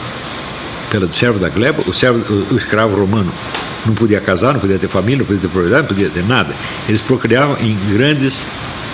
pela 0.91 1.07
de 1.07 1.15
servo 1.15 1.39
da 1.39 1.49
gleba, 1.49 1.83
o, 1.87 1.95
servo, 1.95 2.31
o, 2.31 2.57
o, 2.57 2.59
escravo 2.59 2.95
romano 2.95 3.33
não 3.87 3.95
podia 3.95 4.21
casar, 4.21 4.53
não 4.53 4.61
podia 4.61 4.79
ter 4.79 4.87
família, 4.87 5.21
não 5.21 5.25
podia 5.25 5.41
ter 5.41 5.49
propriedade, 5.49 5.83
não 5.85 5.89
podia 5.89 6.11
ter 6.11 6.23
nada. 6.23 6.55
Eles 6.87 7.01
procriavam 7.01 7.57
em 7.59 7.75
grandes 7.91 8.45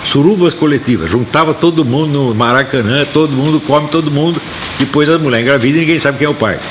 surubas 0.05 0.53
coletivas, 0.53 1.11
juntava 1.11 1.53
todo 1.53 1.83
mundo 1.83 2.13
no 2.13 2.33
Maracanã, 2.33 3.05
todo 3.11 3.33
mundo 3.33 3.59
come 3.59 3.89
todo 3.89 4.09
mundo, 4.09 4.41
depois 4.79 5.09
a 5.09 5.19
mulher 5.19 5.41
engravida 5.41 5.77
e 5.77 5.81
ninguém 5.81 5.99
sabe 5.99 6.19
quem 6.19 6.27
é 6.27 6.29
o 6.29 6.33
pai. 6.33 6.61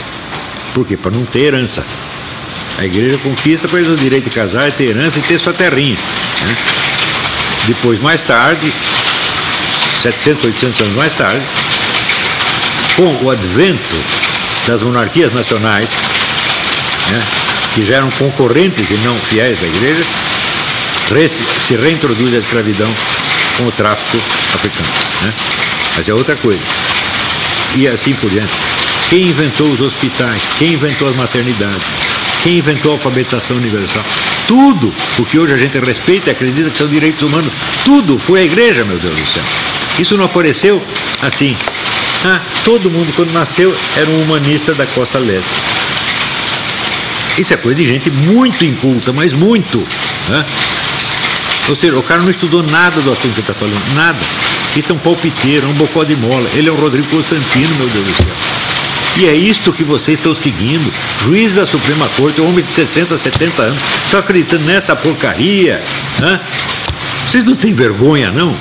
Por 0.73 0.87
quê? 0.87 0.97
Para 0.97 1.11
não 1.11 1.27
ter 1.27 1.41
herança. 1.41 1.85
A 2.79 2.85
igreja 2.85 3.19
conquista 3.19 3.69
para 3.69 3.81
eles 3.81 3.93
o 3.93 3.97
direito 3.97 4.25
de 4.25 4.31
casar, 4.31 4.73
ter 4.73 4.91
herança 4.91 5.19
e 5.19 5.23
ter 5.23 5.39
sua 5.39 5.53
terrinha. 5.53 5.99
Né? 6.45 6.57
Depois, 7.67 8.01
mais 8.01 8.23
tarde, 8.23 8.73
700, 10.01 10.45
800 10.47 10.81
anos 10.81 10.95
mais 10.95 11.15
tarde, 11.15 11.43
com 12.97 13.25
o 13.25 13.31
advento 13.31 13.97
das 14.67 14.81
monarquias 14.81 15.33
nacionais, 15.33 15.91
né, 17.09 17.25
que 17.75 17.87
já 17.87 17.97
eram 17.97 18.11
concorrentes 18.13 18.91
e 18.91 18.95
não 18.95 19.17
fiéis 19.21 19.59
da 19.61 19.67
igreja, 19.67 20.05
se 21.67 21.77
reintroduz 21.77 22.35
a 22.35 22.39
escravidão 22.39 22.93
com 23.57 23.67
o 23.67 23.73
tráfico 23.73 24.19
africano. 24.55 24.89
Né? 25.23 25.33
Mas 25.97 26.09
é 26.09 26.15
outra 26.15 26.37
coisa. 26.37 26.63
E 27.77 27.87
assim 27.87 28.15
por 28.15 28.31
diante. 28.31 28.53
Quem 29.09 29.29
inventou 29.29 29.71
os 29.71 29.81
hospitais? 29.81 30.43
Quem 30.59 30.73
inventou 30.73 31.09
as 31.09 31.17
maternidades? 31.17 31.87
Quem 32.43 32.59
inventou 32.59 32.93
a 32.93 32.95
alfabetização 32.95 33.57
universal? 33.57 34.05
Tudo 34.47 34.93
o 35.19 35.25
que 35.25 35.39
hoje 35.39 35.53
a 35.53 35.57
gente 35.57 35.79
respeita 35.79 36.31
e 36.31 36.33
acredita 36.33 36.71
que 36.71 36.79
são 36.79 36.89
direitos 36.89 37.23
humanos, 37.23 37.53
tudo 37.85 38.19
foi 38.19 38.41
a 38.41 38.45
igreja, 38.45 38.85
meu 38.85 38.99
Deus 38.99 39.15
do 39.15 39.27
céu. 39.27 39.43
Isso 39.99 40.17
não 40.17 40.25
apareceu 40.25 40.83
assim. 41.21 41.57
Ah, 42.25 42.41
todo 42.65 42.91
mundo 42.91 43.13
quando 43.15 43.33
nasceu 43.33 43.77
era 43.97 44.09
um 44.11 44.23
humanista 44.23 44.75
da 44.75 44.87
costa 44.87 45.19
leste. 45.19 45.51
Isso 47.39 47.55
é 47.55 47.57
coisa 47.57 47.81
de 47.81 47.87
gente 47.87 48.11
muito 48.11 48.65
inculta, 48.65 49.13
mas 49.13 49.33
muito. 49.33 49.79
Né? 50.29 50.45
Ou 51.69 51.77
seja, 51.77 51.97
o 51.97 52.03
cara 52.03 52.23
não 52.23 52.31
estudou 52.31 52.63
nada 52.63 53.01
do 53.01 53.13
assunto 53.13 53.35
que 53.35 53.41
está 53.41 53.55
falando, 53.55 53.83
nada. 53.95 54.19
Isso 54.77 54.91
é 54.91 54.95
um 54.95 54.99
palpiteiro, 54.99 55.67
é 55.67 55.69
um 55.69 55.75
bocó 55.75 56.03
de 56.03 56.17
mola. 56.17 56.49
Ele 56.55 56.69
é 56.69 56.73
um 56.73 56.77
Rodrigo 56.77 57.07
Constantino, 57.09 57.75
meu 57.77 57.89
Deus 57.89 58.07
do 58.07 58.15
céu. 58.15 58.62
E 59.17 59.27
é 59.27 59.35
isto 59.35 59.73
que 59.73 59.85
vocês 59.85 60.19
estão 60.19 60.35
seguindo. 60.35 60.93
Juiz 61.25 61.53
da 61.53 61.67
Suprema 61.67 62.09
Corte, 62.17 62.41
homens 62.41 62.67
de 62.67 62.73
60, 62.73 63.17
70 63.17 63.63
anos, 63.63 63.83
estão 64.05 64.21
acreditando 64.21 64.65
nessa 64.65 64.97
porcaria. 64.97 65.83
Né? 66.19 66.41
Vocês 67.29 67.45
não 67.45 67.55
têm 67.55 67.75
vergonha, 67.75 68.31
não? 68.31 68.57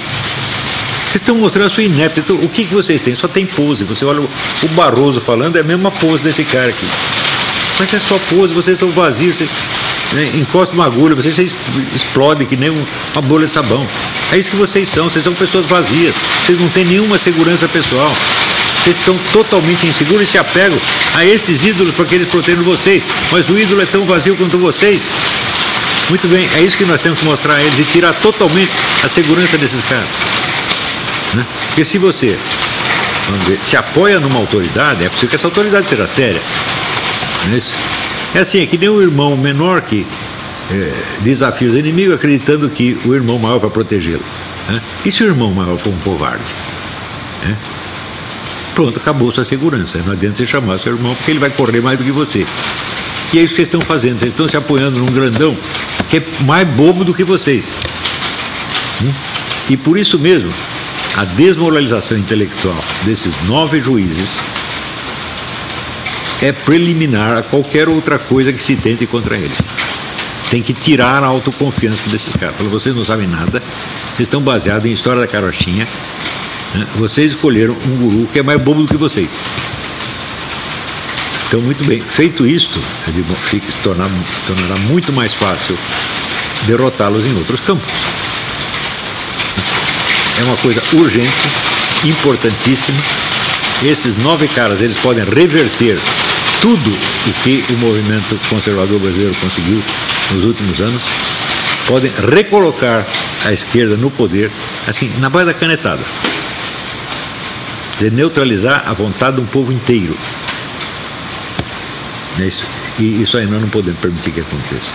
Vocês 1.12 1.22
estão 1.22 1.36
mostrando 1.36 1.68
a 1.68 1.70
sua 1.70 1.84
inépcia. 1.84 2.22
Então, 2.22 2.36
o 2.36 2.50
que, 2.50 2.66
que 2.66 2.74
vocês 2.74 3.00
têm? 3.00 3.16
Só 3.16 3.28
tem 3.28 3.46
pose. 3.46 3.84
Você 3.86 4.04
olha 4.04 4.22
o 4.22 4.68
Barroso 4.70 5.22
falando, 5.22 5.58
é 5.58 5.62
a 5.62 5.64
mesma 5.64 5.92
pose 5.92 6.24
desse 6.24 6.44
cara 6.44 6.70
aqui. 6.70 6.88
Mas 7.80 7.94
é 7.94 8.00
só 8.00 8.20
pose, 8.30 8.54
vocês 8.54 8.76
estão 8.76 8.90
vazios. 8.92 9.38
Vocês, 9.38 9.50
né, 10.12 10.32
encosta 10.36 10.74
uma 10.74 10.86
agulha, 10.86 11.16
vocês, 11.16 11.36
vocês 11.36 11.56
explodem 11.96 12.46
que 12.46 12.58
nem 12.58 12.70
uma 12.70 13.22
bolha 13.22 13.48
de 13.48 13.54
sabão. 13.54 13.88
É 14.32 14.38
isso 14.38 14.50
que 14.50 14.58
vocês 14.58 14.88
são, 14.90 15.10
vocês 15.10 15.24
são 15.24 15.34
pessoas 15.34 15.66
vazias. 15.66 16.16
Vocês 16.44 16.60
não 16.60 16.70
têm 16.70 16.86
nenhuma 16.86 17.18
segurança 17.18 17.68
pessoal. 17.68 18.14
Vocês 18.84 18.98
são 18.98 19.18
totalmente 19.32 19.86
inseguros 19.86 20.28
e 20.28 20.32
se 20.32 20.38
apegam 20.38 20.80
a 21.16 21.24
esses 21.24 21.64
ídolos 21.64 21.94
para 21.94 22.06
que 22.06 22.16
eles 22.16 22.28
protejam 22.28 22.64
vocês. 22.64 23.04
Mas 23.32 23.48
o 23.48 23.58
ídolo 23.58 23.82
é 23.82 23.86
tão 23.86 24.06
vazio 24.06 24.36
quanto 24.36 24.58
vocês. 24.58 25.08
Muito 26.10 26.28
bem, 26.28 26.50
é 26.56 26.62
isso 26.62 26.76
que 26.76 26.84
nós 26.84 27.00
temos 27.00 27.20
que 27.20 27.26
mostrar 27.26 27.56
a 27.56 27.64
eles 27.64 27.78
e 27.78 27.84
tirar 27.86 28.14
totalmente 28.16 28.72
a 29.04 29.08
segurança 29.08 29.58
desses 29.58 29.82
caras. 29.84 30.10
Né? 31.34 31.46
Porque 31.68 31.86
se 31.86 31.98
você 31.98 32.38
ver, 33.48 33.60
se 33.64 33.78
apoia 33.78 34.20
numa 34.20 34.40
autoridade, 34.40 35.04
é 35.04 35.10
possível 35.10 35.30
que 35.30 35.36
essa 35.36 35.48
autoridade 35.48 35.88
seja 35.88 36.08
séria. 36.08 36.42
Não 37.46 37.54
é, 37.54 37.58
isso? 37.58 37.74
é 38.36 38.40
assim, 38.40 38.62
é 38.62 38.66
que 38.66 38.78
nem 38.78 38.90
o 38.90 39.02
irmão 39.02 39.38
menor 39.38 39.82
que 39.82 40.06
é, 40.70 40.92
desafia 41.22 41.70
os 41.70 41.76
inimigos 41.76 42.16
acreditando 42.16 42.70
que 42.70 43.00
o 43.06 43.14
irmão 43.14 43.38
maior 43.38 43.60
vai 43.60 43.70
protegê-lo. 43.70 44.24
Né? 44.68 44.82
E 45.06 45.12
se 45.12 45.24
o 45.24 45.28
irmão 45.28 45.52
maior 45.54 45.78
for 45.78 45.90
um 45.90 46.00
covarde? 46.00 46.44
Né? 47.44 47.58
Pronto, 48.74 49.00
acabou 49.00 49.32
sua 49.32 49.44
segurança. 49.44 50.00
Não 50.06 50.14
adianta 50.14 50.38
você 50.38 50.48
chamar 50.48 50.80
seu 50.80 50.94
irmão 50.94 51.16
porque 51.16 51.32
ele 51.32 51.40
vai 51.40 51.50
correr 51.50 51.82
mais 51.82 51.98
do 51.98 52.04
que 52.04 52.12
você. 52.12 52.46
E 53.34 53.40
é 53.40 53.44
isso 53.44 53.50
que 53.50 53.56
vocês 53.56 53.68
estão 53.68 53.82
fazendo. 53.82 54.20
Vocês 54.20 54.32
estão 54.32 54.48
se 54.48 54.58
apoiando 54.58 55.00
num 55.00 55.06
grandão 55.06 55.58
que 56.10 56.18
é 56.18 56.24
mais 56.42 56.68
bobo 56.68 57.04
do 57.04 57.14
que 57.14 57.24
vocês. 57.24 57.66
Hum? 59.02 59.12
E 59.70 59.78
por 59.78 59.98
isso 59.98 60.20
mesmo, 60.20 60.52
a 61.16 61.24
desmoralização 61.24 62.18
intelectual 62.18 62.84
desses 63.04 63.42
nove 63.44 63.82
juízes 63.82 64.30
é 66.42 66.52
preliminar 66.52 67.38
a 67.38 67.44
qualquer 67.44 67.88
outra 67.88 68.18
coisa 68.18 68.52
que 68.52 68.64
se 68.64 68.76
tente 68.76 69.06
contra 69.06 69.38
eles. 69.38 69.58
Tem 70.50 70.62
que 70.62 70.74
tirar 70.74 71.24
a 71.24 71.28
autoconfiança 71.28 72.10
desses 72.10 72.34
caras. 72.34 72.56
Vocês 72.58 72.96
não 72.96 73.06
sabem 73.06 73.28
nada, 73.28 73.62
vocês 74.10 74.28
estão 74.28 74.42
baseados 74.42 74.86
em 74.86 74.92
história 74.92 75.22
da 75.22 75.28
carochinha? 75.28 75.88
Vocês 76.96 77.32
escolheram 77.32 77.76
um 77.86 77.98
guru 77.98 78.28
que 78.32 78.40
é 78.40 78.44
mais 78.44 78.62
bobo 78.62 78.84
do 78.84 78.88
que 78.88 78.98
vocês. 78.98 79.30
Então, 81.48 81.60
muito 81.60 81.84
bem, 81.84 82.02
feito 82.02 82.48
isto, 82.48 82.82
fica, 83.50 83.70
se 83.70 83.78
tornar, 83.80 84.10
tornará 84.48 84.76
muito 84.78 85.12
mais 85.12 85.34
fácil 85.34 85.78
derrotá-los 86.66 87.26
em 87.26 87.36
outros 87.38 87.60
campos 87.60 87.90
é 90.42 90.44
uma 90.44 90.58
coisa 90.58 90.82
urgente, 90.94 91.50
importantíssima. 92.04 93.00
Esses 93.84 94.16
nove 94.16 94.48
caras, 94.48 94.82
eles 94.82 94.98
podem 94.98 95.24
reverter 95.24 95.98
tudo 96.62 96.92
o 97.28 97.34
que 97.44 97.64
o 97.70 97.78
movimento 97.78 98.40
conservador 98.50 99.00
brasileiro 99.00 99.36
conseguiu 99.36 99.82
nos 100.32 100.44
últimos 100.44 100.80
anos, 100.80 101.02
podem 101.88 102.12
recolocar 102.32 103.06
a 103.44 103.52
esquerda 103.52 103.96
no 103.96 104.12
poder, 104.12 104.52
assim, 104.88 105.12
na 105.20 105.30
base 105.30 105.46
da 105.46 105.54
canetada. 105.54 106.02
De 108.02 108.10
neutralizar 108.10 108.84
a 108.88 108.94
vontade 108.94 109.36
de 109.36 109.44
um 109.44 109.46
povo 109.46 109.72
inteiro. 109.72 110.18
É 112.40 112.48
isso. 112.48 112.66
E 112.98 113.22
isso 113.22 113.38
aí 113.38 113.46
nós 113.46 113.62
não 113.62 113.70
podemos 113.70 114.00
permitir 114.00 114.32
que 114.32 114.40
aconteça. 114.40 114.92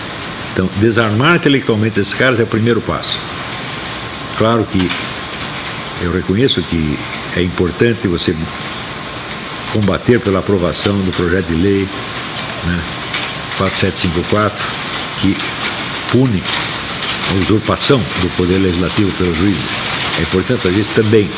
Então, 0.51 0.69
desarmar 0.81 1.37
intelectualmente 1.37 2.01
esses 2.01 2.13
caras 2.13 2.37
é 2.37 2.43
o 2.43 2.47
primeiro 2.47 2.81
passo. 2.81 3.17
Claro 4.37 4.67
que 4.69 4.91
eu 6.01 6.11
reconheço 6.11 6.61
que 6.63 6.99
é 7.37 7.41
importante 7.41 8.09
você 8.09 8.35
combater 9.71 10.19
pela 10.19 10.39
aprovação 10.39 10.99
do 10.99 11.11
projeto 11.13 11.45
de 11.47 11.55
lei 11.55 11.87
né, 12.65 12.81
4754, 13.57 14.65
que 15.21 15.37
pune 16.11 16.43
a 17.31 17.41
usurpação 17.41 17.99
do 18.21 18.29
poder 18.35 18.57
legislativo 18.57 19.11
pelos 19.13 19.37
juízes. 19.37 19.65
É 20.19 20.23
importante 20.23 20.61
fazer 20.61 20.79
isso 20.79 20.91
também. 20.91 21.29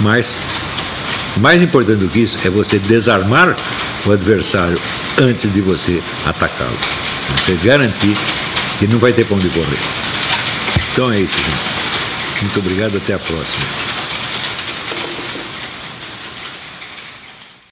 Mas, 0.00 0.28
mais 1.38 1.62
importante 1.62 2.00
do 2.00 2.08
que 2.08 2.20
isso, 2.20 2.38
é 2.44 2.50
você 2.50 2.78
desarmar 2.78 3.56
o 4.04 4.12
adversário 4.12 4.78
antes 5.20 5.52
de 5.52 5.60
você 5.60 6.02
atacá-lo. 6.26 6.78
Você 7.36 7.54
garantir 7.62 8.16
E 8.80 8.86
não 8.86 8.98
vai 8.98 9.12
ter 9.12 9.24
pão 9.26 9.38
de 9.38 9.48
correr. 9.48 9.78
Então 10.92 11.10
é 11.10 11.20
isso, 11.20 11.34
gente. 11.34 12.42
Muito 12.42 12.58
obrigado, 12.60 12.96
até 12.96 13.14
a 13.14 13.18
próxima. 13.18 13.87